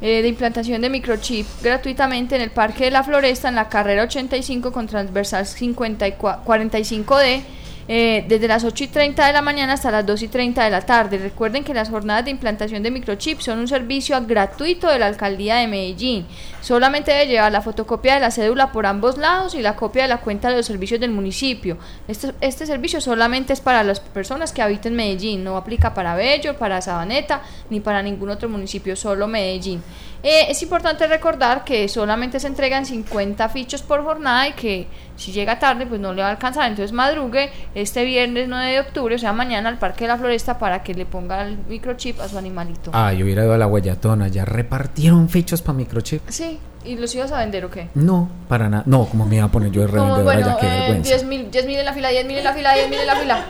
eh, 0.00 0.22
de 0.22 0.28
implantación 0.28 0.80
de 0.82 0.88
microchip 0.88 1.48
gratuitamente 1.62 2.36
en 2.36 2.42
el 2.42 2.52
Parque 2.52 2.84
de 2.84 2.90
la 2.92 3.02
Floresta, 3.02 3.48
en 3.48 3.56
la 3.56 3.68
carrera 3.68 4.04
85 4.04 4.70
con 4.70 4.86
transversal 4.86 5.46
54 5.46 6.44
45D. 6.44 7.42
Eh, 7.88 8.24
desde 8.26 8.48
las 8.48 8.64
8 8.64 8.84
y 8.84 8.86
30 8.88 9.26
de 9.26 9.32
la 9.32 9.42
mañana 9.42 9.74
hasta 9.74 9.90
las 9.90 10.04
2 10.04 10.22
y 10.22 10.28
30 10.28 10.64
de 10.64 10.70
la 10.70 10.80
tarde. 10.80 11.18
Recuerden 11.18 11.62
que 11.62 11.72
las 11.72 11.88
jornadas 11.88 12.24
de 12.24 12.32
implantación 12.32 12.82
de 12.82 12.90
microchip 12.90 13.40
son 13.40 13.60
un 13.60 13.68
servicio 13.68 14.20
gratuito 14.26 14.88
de 14.88 14.98
la 14.98 15.06
alcaldía 15.06 15.56
de 15.56 15.68
Medellín. 15.68 16.26
Solamente 16.60 17.12
debe 17.12 17.28
llevar 17.28 17.52
la 17.52 17.62
fotocopia 17.62 18.14
de 18.14 18.20
la 18.20 18.30
cédula 18.30 18.72
por 18.72 18.86
ambos 18.86 19.18
lados 19.18 19.54
y 19.54 19.62
la 19.62 19.76
copia 19.76 20.02
de 20.02 20.08
la 20.08 20.18
cuenta 20.18 20.50
de 20.50 20.56
los 20.56 20.66
servicios 20.66 21.00
del 21.00 21.12
municipio. 21.12 21.78
Este, 22.08 22.32
este 22.40 22.66
servicio 22.66 23.00
solamente 23.00 23.52
es 23.52 23.60
para 23.60 23.84
las 23.84 24.00
personas 24.00 24.52
que 24.52 24.62
habiten 24.62 24.96
Medellín, 24.96 25.44
no 25.44 25.56
aplica 25.56 25.94
para 25.94 26.16
Bello, 26.16 26.56
para 26.56 26.82
Sabaneta 26.82 27.42
ni 27.70 27.80
para 27.80 28.02
ningún 28.02 28.30
otro 28.30 28.48
municipio, 28.48 28.96
solo 28.96 29.28
Medellín. 29.28 29.82
Eh, 30.28 30.50
es 30.50 30.60
importante 30.60 31.06
recordar 31.06 31.62
que 31.62 31.86
solamente 31.86 32.40
se 32.40 32.48
entregan 32.48 32.84
50 32.84 33.48
fichos 33.48 33.82
por 33.82 34.02
jornada 34.02 34.48
y 34.48 34.54
que 34.54 34.88
si 35.14 35.30
llega 35.30 35.60
tarde 35.60 35.86
pues 35.86 36.00
no 36.00 36.12
le 36.12 36.20
va 36.20 36.26
a 36.26 36.30
alcanzar, 36.32 36.68
entonces 36.68 36.90
madrugue 36.90 37.48
este 37.76 38.04
viernes 38.04 38.48
9 38.48 38.72
de 38.72 38.80
octubre, 38.80 39.14
o 39.14 39.18
sea 39.20 39.32
mañana 39.32 39.68
al 39.68 39.78
Parque 39.78 40.02
de 40.02 40.08
la 40.08 40.18
Floresta 40.18 40.58
para 40.58 40.82
que 40.82 40.94
le 40.94 41.06
ponga 41.06 41.46
el 41.46 41.56
microchip 41.68 42.18
a 42.18 42.28
su 42.28 42.36
animalito. 42.36 42.90
Ah, 42.92 43.12
yo 43.12 43.24
hubiera 43.24 43.44
ido 43.44 43.54
a 43.54 43.56
la 43.56 43.66
Guayatona, 43.66 44.26
ya 44.26 44.44
repartieron 44.44 45.28
fichos 45.28 45.62
para 45.62 45.78
microchip. 45.78 46.22
Sí, 46.26 46.58
¿y 46.84 46.96
los 46.96 47.14
ibas 47.14 47.30
a 47.30 47.38
vender 47.38 47.64
o 47.64 47.70
qué? 47.70 47.90
No, 47.94 48.28
para 48.48 48.68
nada. 48.68 48.82
No, 48.86 49.04
como 49.04 49.26
me 49.26 49.36
iba 49.36 49.44
a 49.44 49.48
poner 49.52 49.70
yo 49.70 49.86
de 49.86 50.22
bueno, 50.24 50.40
ya, 50.40 50.56
qué 50.56 50.66
eh, 50.66 50.70
vergüenza. 50.70 51.10
10 51.10 51.24
mil 51.26 51.50
10 51.52 51.66
mil 51.66 51.76
en 51.76 51.84
la 51.84 51.92
fila, 51.92 52.08
10 52.08 52.26
mil 52.26 52.38
en 52.38 52.44
la 52.44 52.52
fila, 52.52 52.74
10 52.74 52.90
mil 52.90 52.98
en 52.98 53.06
la 53.06 53.14
fila. 53.14 53.46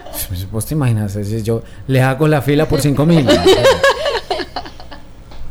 Vos 0.53 0.67
te 0.67 0.75
imaginas, 0.75 1.13
si 1.13 1.43
yo 1.43 1.63
le 1.87 2.03
hago 2.03 2.29
la 2.29 2.43
fila 2.43 2.69
por 2.69 2.83
5 2.83 3.07
mil. 3.07 3.27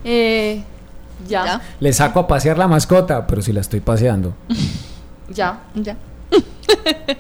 Eh, 0.08 0.62
ya, 1.28 1.62
le 1.80 1.94
saco 1.94 2.20
a 2.20 2.28
pasear 2.28 2.58
la 2.58 2.68
mascota, 2.68 3.26
pero 3.28 3.42
si 3.42 3.54
la 3.54 3.62
estoy 3.62 3.80
paseando. 3.80 4.36
ya. 5.30 5.60
Ya. 5.76 5.96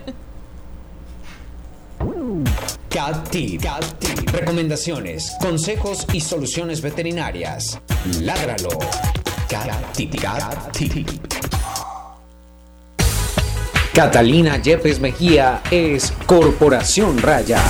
Cat 2.89 3.29
Tip. 3.29 3.61
Recomendaciones, 4.31 5.35
consejos 5.41 6.05
y 6.13 6.21
soluciones 6.21 6.81
veterinarias. 6.81 7.79
Ládralo. 8.21 8.69
Cat 9.49 9.91
Tip. 9.93 10.15
Cat 10.21 10.71
Tip. 10.71 11.07
Catalina 13.93 14.61
Yepes 14.61 14.99
Mejía 14.99 15.61
es 15.71 16.13
Corporación 16.25 17.17
Raya. 17.17 17.61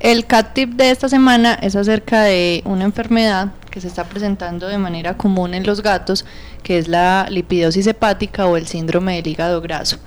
El 0.00 0.26
cat 0.26 0.52
tip 0.52 0.70
de 0.74 0.90
esta 0.90 1.08
semana 1.08 1.54
es 1.54 1.76
acerca 1.76 2.22
de 2.22 2.62
una 2.64 2.84
enfermedad 2.84 3.52
que 3.72 3.80
se 3.80 3.88
está 3.88 4.04
presentando 4.04 4.68
de 4.68 4.78
manera 4.78 5.16
común 5.16 5.54
en 5.54 5.66
los 5.66 5.82
gatos, 5.82 6.24
que 6.62 6.78
es 6.78 6.86
la 6.86 7.26
lipidosis 7.28 7.88
hepática 7.88 8.46
o 8.46 8.56
el 8.56 8.68
síndrome 8.68 9.16
del 9.16 9.26
hígado 9.26 9.60
graso. 9.60 9.98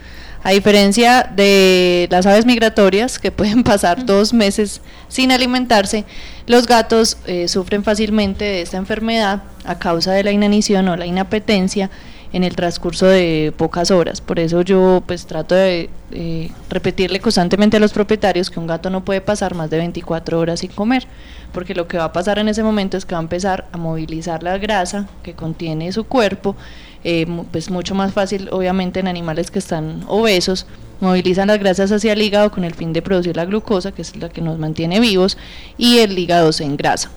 A 0.43 0.51
diferencia 0.51 1.29
de 1.35 2.07
las 2.11 2.25
aves 2.27 2.45
migratorias, 2.45 3.19
que 3.19 3.31
pueden 3.31 3.63
pasar 3.71 4.05
dos 4.05 4.31
meses 4.31 4.79
sin 5.09 5.33
alimentarse, 5.33 6.05
los 6.47 6.67
gatos 6.67 7.17
eh, 7.25 7.47
sufren 7.49 7.83
fácilmente 7.83 8.45
de 8.45 8.61
esta 8.61 8.77
enfermedad 8.77 9.43
a 9.65 9.79
causa 9.79 10.13
de 10.13 10.23
la 10.23 10.31
inanición 10.31 10.87
o 10.87 10.95
la 10.95 11.07
inapetencia 11.07 11.89
en 12.35 12.43
el 12.43 12.55
transcurso 12.55 13.07
de 13.07 13.53
pocas 13.55 13.91
horas. 13.91 14.19
Por 14.19 14.39
eso 14.39 14.61
yo 14.61 15.01
pues 15.07 15.25
trato 15.25 15.55
de 15.55 15.89
eh, 16.11 16.51
repetirle 16.69 17.21
constantemente 17.21 17.77
a 17.77 17.79
los 17.79 17.93
propietarios 17.93 18.49
que 18.49 18.59
un 18.59 18.67
gato 18.67 18.89
no 18.89 19.05
puede 19.05 19.21
pasar 19.21 19.55
más 19.55 19.69
de 19.69 19.77
24 19.77 20.37
horas 20.37 20.59
sin 20.59 20.71
comer, 20.71 21.07
porque 21.55 21.73
lo 21.73 21.87
que 21.87 21.97
va 21.97 22.03
a 22.03 22.13
pasar 22.13 22.37
en 22.37 22.49
ese 22.49 22.63
momento 22.63 22.97
es 22.97 23.05
que 23.05 23.15
va 23.15 23.19
a 23.19 23.23
empezar 23.23 23.65
a 23.71 23.77
movilizar 23.77 24.43
la 24.43 24.57
grasa 24.57 25.07
que 25.23 25.33
contiene 25.33 25.89
su 25.93 26.03
cuerpo, 26.03 26.57
eh, 27.05 27.25
pues 27.49 27.71
mucho 27.71 27.95
más 27.95 28.11
fácil 28.11 28.49
obviamente 28.51 28.99
en 28.99 29.07
animales 29.07 29.51
que 29.51 29.59
están 29.59 30.03
obesos, 30.09 30.67
movilizan 30.99 31.47
las 31.47 31.57
grasas 31.59 31.93
hacia 31.93 32.11
el 32.11 32.21
hígado 32.21 32.51
con 32.51 32.65
el 32.65 32.73
fin 32.73 32.91
de 32.91 33.01
producir 33.01 33.37
la 33.37 33.45
glucosa, 33.45 33.93
que 33.93 34.01
es 34.01 34.17
la 34.17 34.27
que 34.27 34.41
nos 34.41 34.59
mantiene 34.59 34.99
vivos, 34.99 35.37
y 35.77 35.99
el 35.99 36.19
hígado 36.19 36.51
se 36.51 36.65
engrasa. 36.65 37.09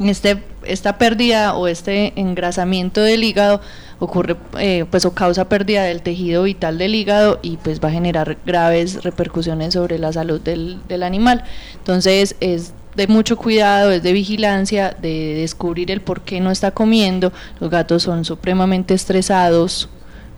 Este, 0.00 0.42
esta 0.64 0.96
pérdida 0.96 1.54
o 1.54 1.68
este 1.68 2.18
engrasamiento 2.18 3.02
del 3.02 3.24
hígado 3.24 3.60
ocurre 3.98 4.36
eh, 4.58 4.86
pues 4.90 5.04
o 5.04 5.12
causa 5.12 5.50
pérdida 5.50 5.84
del 5.84 6.00
tejido 6.00 6.44
vital 6.44 6.78
del 6.78 6.94
hígado 6.94 7.38
y 7.42 7.58
pues 7.58 7.78
va 7.78 7.90
a 7.90 7.92
generar 7.92 8.38
graves 8.46 9.04
repercusiones 9.04 9.74
sobre 9.74 9.98
la 9.98 10.14
salud 10.14 10.40
del, 10.40 10.80
del 10.88 11.02
animal. 11.02 11.44
Entonces 11.74 12.36
es 12.40 12.72
de 12.94 13.06
mucho 13.06 13.36
cuidado, 13.36 13.90
es 13.90 14.02
de 14.02 14.12
vigilancia, 14.12 14.96
de 15.00 15.34
descubrir 15.34 15.90
el 15.90 16.00
por 16.00 16.22
qué 16.22 16.40
no 16.40 16.50
está 16.50 16.70
comiendo. 16.70 17.32
Los 17.60 17.70
gatos 17.70 18.02
son 18.02 18.24
supremamente 18.24 18.94
estresados, 18.94 19.88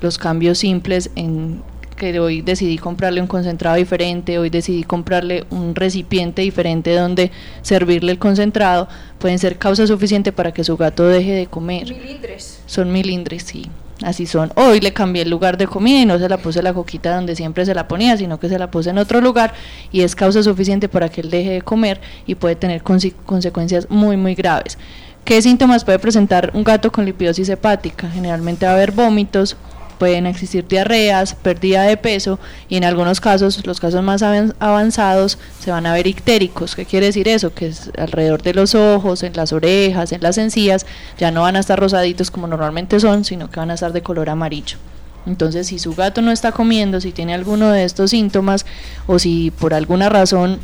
los 0.00 0.18
cambios 0.18 0.58
simples 0.58 1.10
en 1.16 1.62
que 1.96 2.20
hoy 2.20 2.42
decidí 2.42 2.78
comprarle 2.78 3.20
un 3.20 3.26
concentrado 3.26 3.76
diferente, 3.76 4.38
hoy 4.38 4.50
decidí 4.50 4.84
comprarle 4.84 5.44
un 5.50 5.74
recipiente 5.74 6.42
diferente 6.42 6.94
donde 6.94 7.32
servirle 7.62 8.12
el 8.12 8.18
concentrado, 8.18 8.86
pueden 9.18 9.38
ser 9.38 9.56
causa 9.56 9.86
suficiente 9.86 10.30
para 10.30 10.52
que 10.52 10.62
su 10.62 10.76
gato 10.76 11.06
deje 11.08 11.32
de 11.32 11.46
comer. 11.46 11.88
Milindres. 11.88 12.60
Son 12.66 12.92
milindres, 12.92 13.44
sí, 13.44 13.70
así 14.02 14.26
son. 14.26 14.52
Hoy 14.56 14.80
le 14.80 14.92
cambié 14.92 15.22
el 15.22 15.30
lugar 15.30 15.56
de 15.56 15.66
comida 15.66 16.00
y 16.00 16.06
no 16.06 16.18
se 16.18 16.28
la 16.28 16.36
puse 16.38 16.62
la 16.62 16.72
coquita 16.74 17.14
donde 17.14 17.34
siempre 17.36 17.64
se 17.64 17.74
la 17.74 17.88
ponía, 17.88 18.16
sino 18.16 18.38
que 18.38 18.48
se 18.48 18.58
la 18.58 18.70
puse 18.70 18.90
en 18.90 18.98
otro 18.98 19.20
lugar 19.20 19.54
y 19.92 20.02
es 20.02 20.14
causa 20.14 20.42
suficiente 20.42 20.88
para 20.88 21.08
que 21.08 21.20
él 21.20 21.30
deje 21.30 21.50
de 21.50 21.62
comer 21.62 22.00
y 22.26 22.34
puede 22.34 22.56
tener 22.56 22.82
conse- 22.82 23.14
consecuencias 23.24 23.88
muy, 23.90 24.16
muy 24.16 24.34
graves. 24.34 24.78
¿Qué 25.24 25.42
síntomas 25.42 25.84
puede 25.84 25.98
presentar 25.98 26.52
un 26.54 26.62
gato 26.62 26.92
con 26.92 27.04
lipidosis 27.04 27.48
hepática? 27.48 28.08
Generalmente 28.08 28.64
va 28.66 28.72
a 28.72 28.74
haber 28.76 28.92
vómitos, 28.92 29.56
pueden 29.98 30.26
existir 30.26 30.66
diarreas, 30.66 31.34
pérdida 31.34 31.82
de 31.82 31.96
peso 31.96 32.38
y 32.68 32.76
en 32.76 32.84
algunos 32.84 33.20
casos, 33.20 33.66
los 33.66 33.80
casos 33.80 34.02
más 34.02 34.22
avan- 34.22 34.54
avanzados, 34.58 35.38
se 35.60 35.70
van 35.70 35.86
a 35.86 35.92
ver 35.92 36.06
ictéricos. 36.06 36.76
¿Qué 36.76 36.84
quiere 36.84 37.06
decir 37.06 37.28
eso? 37.28 37.54
Que 37.54 37.66
es 37.68 37.90
alrededor 37.98 38.42
de 38.42 38.54
los 38.54 38.74
ojos, 38.74 39.22
en 39.22 39.32
las 39.34 39.52
orejas, 39.52 40.12
en 40.12 40.20
las 40.22 40.38
encías, 40.38 40.86
ya 41.18 41.30
no 41.30 41.42
van 41.42 41.56
a 41.56 41.60
estar 41.60 41.78
rosaditos 41.78 42.30
como 42.30 42.46
normalmente 42.46 43.00
son, 43.00 43.24
sino 43.24 43.50
que 43.50 43.60
van 43.60 43.70
a 43.70 43.74
estar 43.74 43.92
de 43.92 44.02
color 44.02 44.30
amarillo. 44.30 44.78
Entonces, 45.26 45.66
si 45.66 45.78
su 45.80 45.94
gato 45.94 46.22
no 46.22 46.30
está 46.30 46.52
comiendo, 46.52 47.00
si 47.00 47.10
tiene 47.10 47.34
alguno 47.34 47.70
de 47.70 47.82
estos 47.84 48.10
síntomas 48.10 48.64
o 49.08 49.18
si 49.18 49.50
por 49.50 49.74
alguna 49.74 50.08
razón 50.08 50.60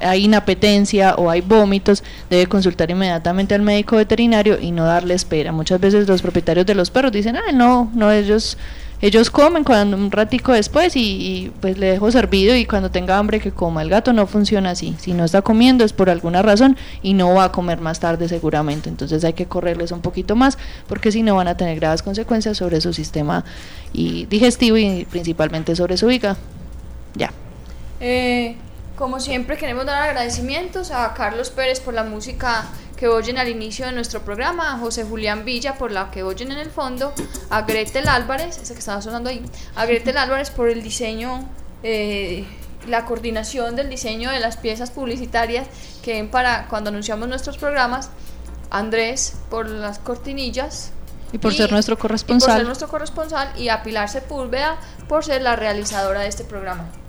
hay 0.00 0.24
inapetencia 0.24 1.14
o 1.16 1.30
hay 1.30 1.40
vómitos, 1.40 2.02
debe 2.28 2.46
consultar 2.46 2.90
inmediatamente 2.90 3.54
al 3.54 3.62
médico 3.62 3.96
veterinario 3.96 4.58
y 4.60 4.72
no 4.72 4.84
darle 4.84 5.14
espera. 5.14 5.52
Muchas 5.52 5.80
veces 5.80 6.08
los 6.08 6.22
propietarios 6.22 6.66
de 6.66 6.74
los 6.74 6.90
perros 6.90 7.12
dicen, 7.12 7.36
ah, 7.36 7.52
no, 7.52 7.90
no, 7.94 8.10
ellos, 8.12 8.56
ellos 9.00 9.30
comen 9.30 9.64
cuando 9.64 9.96
un 9.96 10.10
ratico 10.10 10.52
después 10.52 10.96
y, 10.96 11.00
y, 11.00 11.52
pues 11.60 11.78
le 11.78 11.86
dejo 11.86 12.10
servido 12.10 12.54
y 12.54 12.66
cuando 12.66 12.90
tenga 12.90 13.18
hambre 13.18 13.40
que 13.40 13.50
coma. 13.50 13.82
El 13.82 13.90
gato 13.90 14.12
no 14.12 14.26
funciona 14.26 14.70
así. 14.70 14.94
Si 14.98 15.12
no 15.12 15.24
está 15.24 15.42
comiendo 15.42 15.84
es 15.84 15.92
por 15.92 16.10
alguna 16.10 16.42
razón 16.42 16.76
y 17.02 17.14
no 17.14 17.34
va 17.34 17.44
a 17.44 17.52
comer 17.52 17.80
más 17.80 18.00
tarde 18.00 18.28
seguramente. 18.28 18.88
Entonces 18.88 19.24
hay 19.24 19.32
que 19.32 19.46
correrles 19.46 19.92
un 19.92 20.00
poquito 20.00 20.36
más 20.36 20.58
porque 20.86 21.12
si 21.12 21.22
no 21.22 21.36
van 21.36 21.48
a 21.48 21.56
tener 21.56 21.78
graves 21.80 22.02
consecuencias 22.02 22.58
sobre 22.58 22.80
su 22.80 22.92
sistema 22.92 23.44
y 23.92 24.26
digestivo 24.26 24.76
y 24.76 25.06
principalmente 25.10 25.74
sobre 25.76 25.96
su 25.96 26.10
hígado. 26.10 26.36
Ya. 27.14 27.32
Eh, 28.00 28.56
como 29.00 29.18
siempre 29.18 29.56
queremos 29.56 29.86
dar 29.86 30.02
agradecimientos 30.02 30.90
a 30.90 31.14
Carlos 31.14 31.48
Pérez 31.48 31.80
por 31.80 31.94
la 31.94 32.04
música 32.04 32.66
que 32.98 33.08
oyen 33.08 33.38
al 33.38 33.48
inicio 33.48 33.86
de 33.86 33.92
nuestro 33.92 34.20
programa, 34.20 34.74
a 34.74 34.78
José 34.78 35.04
Julián 35.04 35.46
Villa 35.46 35.76
por 35.76 35.90
la 35.90 36.10
que 36.10 36.22
oyen 36.22 36.52
en 36.52 36.58
el 36.58 36.70
fondo, 36.70 37.14
a 37.48 37.62
Gretel 37.62 38.08
Álvarez, 38.08 38.58
esa 38.58 38.74
que 38.74 38.78
estaba 38.78 39.00
sonando 39.00 39.30
ahí, 39.30 39.42
a 39.74 39.86
Gretel 39.86 40.18
Álvarez 40.18 40.50
por 40.50 40.68
el 40.68 40.82
diseño, 40.82 41.48
eh, 41.82 42.44
la 42.86 43.06
coordinación 43.06 43.74
del 43.74 43.88
diseño 43.88 44.30
de 44.30 44.38
las 44.38 44.58
piezas 44.58 44.90
publicitarias 44.90 45.66
que 46.02 46.12
ven 46.12 46.30
para 46.30 46.68
cuando 46.68 46.90
anunciamos 46.90 47.26
nuestros 47.26 47.56
programas, 47.56 48.10
a 48.70 48.80
Andrés 48.80 49.32
por 49.48 49.66
las 49.66 49.98
cortinillas. 49.98 50.92
Y 51.32 51.38
por 51.38 51.54
ser 51.54 51.72
nuestro 51.72 51.94
y 51.94 51.96
por 51.96 52.02
corresponsal. 52.02 52.58
ser 52.58 52.66
nuestro 52.66 52.88
corresponsal 52.88 53.50
y 53.58 53.70
a 53.70 53.82
Pilar 53.82 54.10
Sepúlveda 54.10 54.76
por 55.08 55.24
ser 55.24 55.40
la 55.40 55.56
realizadora 55.56 56.20
de 56.20 56.28
este 56.28 56.44
programa. 56.44 56.99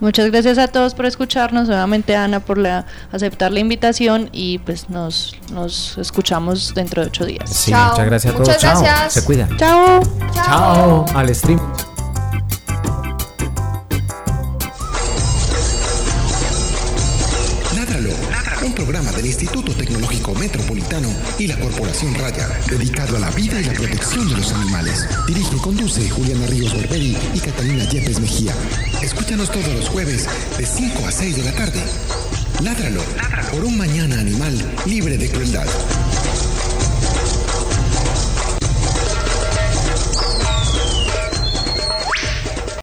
Muchas 0.00 0.30
gracias 0.30 0.58
a 0.58 0.68
todos 0.68 0.94
por 0.94 1.06
escucharnos, 1.06 1.68
nuevamente 1.68 2.16
Ana 2.16 2.40
por 2.40 2.58
la, 2.58 2.86
aceptar 3.12 3.52
la 3.52 3.60
invitación 3.60 4.28
y 4.32 4.58
pues 4.58 4.90
nos, 4.90 5.36
nos 5.52 5.96
escuchamos 5.98 6.74
dentro 6.74 7.02
de 7.02 7.08
ocho 7.08 7.24
días. 7.24 7.48
Sí, 7.50 7.72
muchas 7.72 8.06
gracias 8.06 8.32
a 8.32 8.36
todos. 8.36 8.48
Muchas 8.48 8.62
Chao. 8.62 8.82
gracias. 8.82 9.12
Se 9.12 9.24
cuidan. 9.24 9.56
Chao. 9.56 10.00
Chao. 10.34 11.06
Al 11.14 11.34
stream. 11.34 11.60
Ládralo, 17.76 18.10
un 18.64 18.74
programa 18.74 19.12
del 19.12 19.26
Instituto 19.26 19.72
Metropolitano 20.38 21.08
y 21.38 21.46
la 21.46 21.58
Corporación 21.58 22.14
Raya, 22.14 22.48
dedicado 22.68 23.16
a 23.16 23.20
la 23.20 23.30
vida 23.30 23.60
y 23.60 23.64
la 23.64 23.72
protección 23.72 24.28
de 24.28 24.36
los 24.36 24.52
animales. 24.52 25.06
Dirige 25.26 25.56
y 25.56 25.58
conduce 25.58 26.08
Juliana 26.10 26.46
Ríos 26.46 26.74
Berberi 26.74 27.16
y 27.32 27.40
Catalina 27.40 27.84
Yepes 27.84 28.20
Mejía. 28.20 28.54
Escúchanos 29.02 29.50
todos 29.50 29.68
los 29.68 29.88
jueves 29.88 30.28
de 30.58 30.66
5 30.66 31.06
a 31.06 31.10
6 31.10 31.36
de 31.36 31.44
la 31.44 31.52
tarde. 31.52 31.82
Ládralo, 32.62 33.02
por 33.52 33.64
un 33.64 33.78
mañana 33.78 34.20
animal 34.20 34.54
libre 34.86 35.16
de 35.16 35.30
crueldad. 35.30 35.66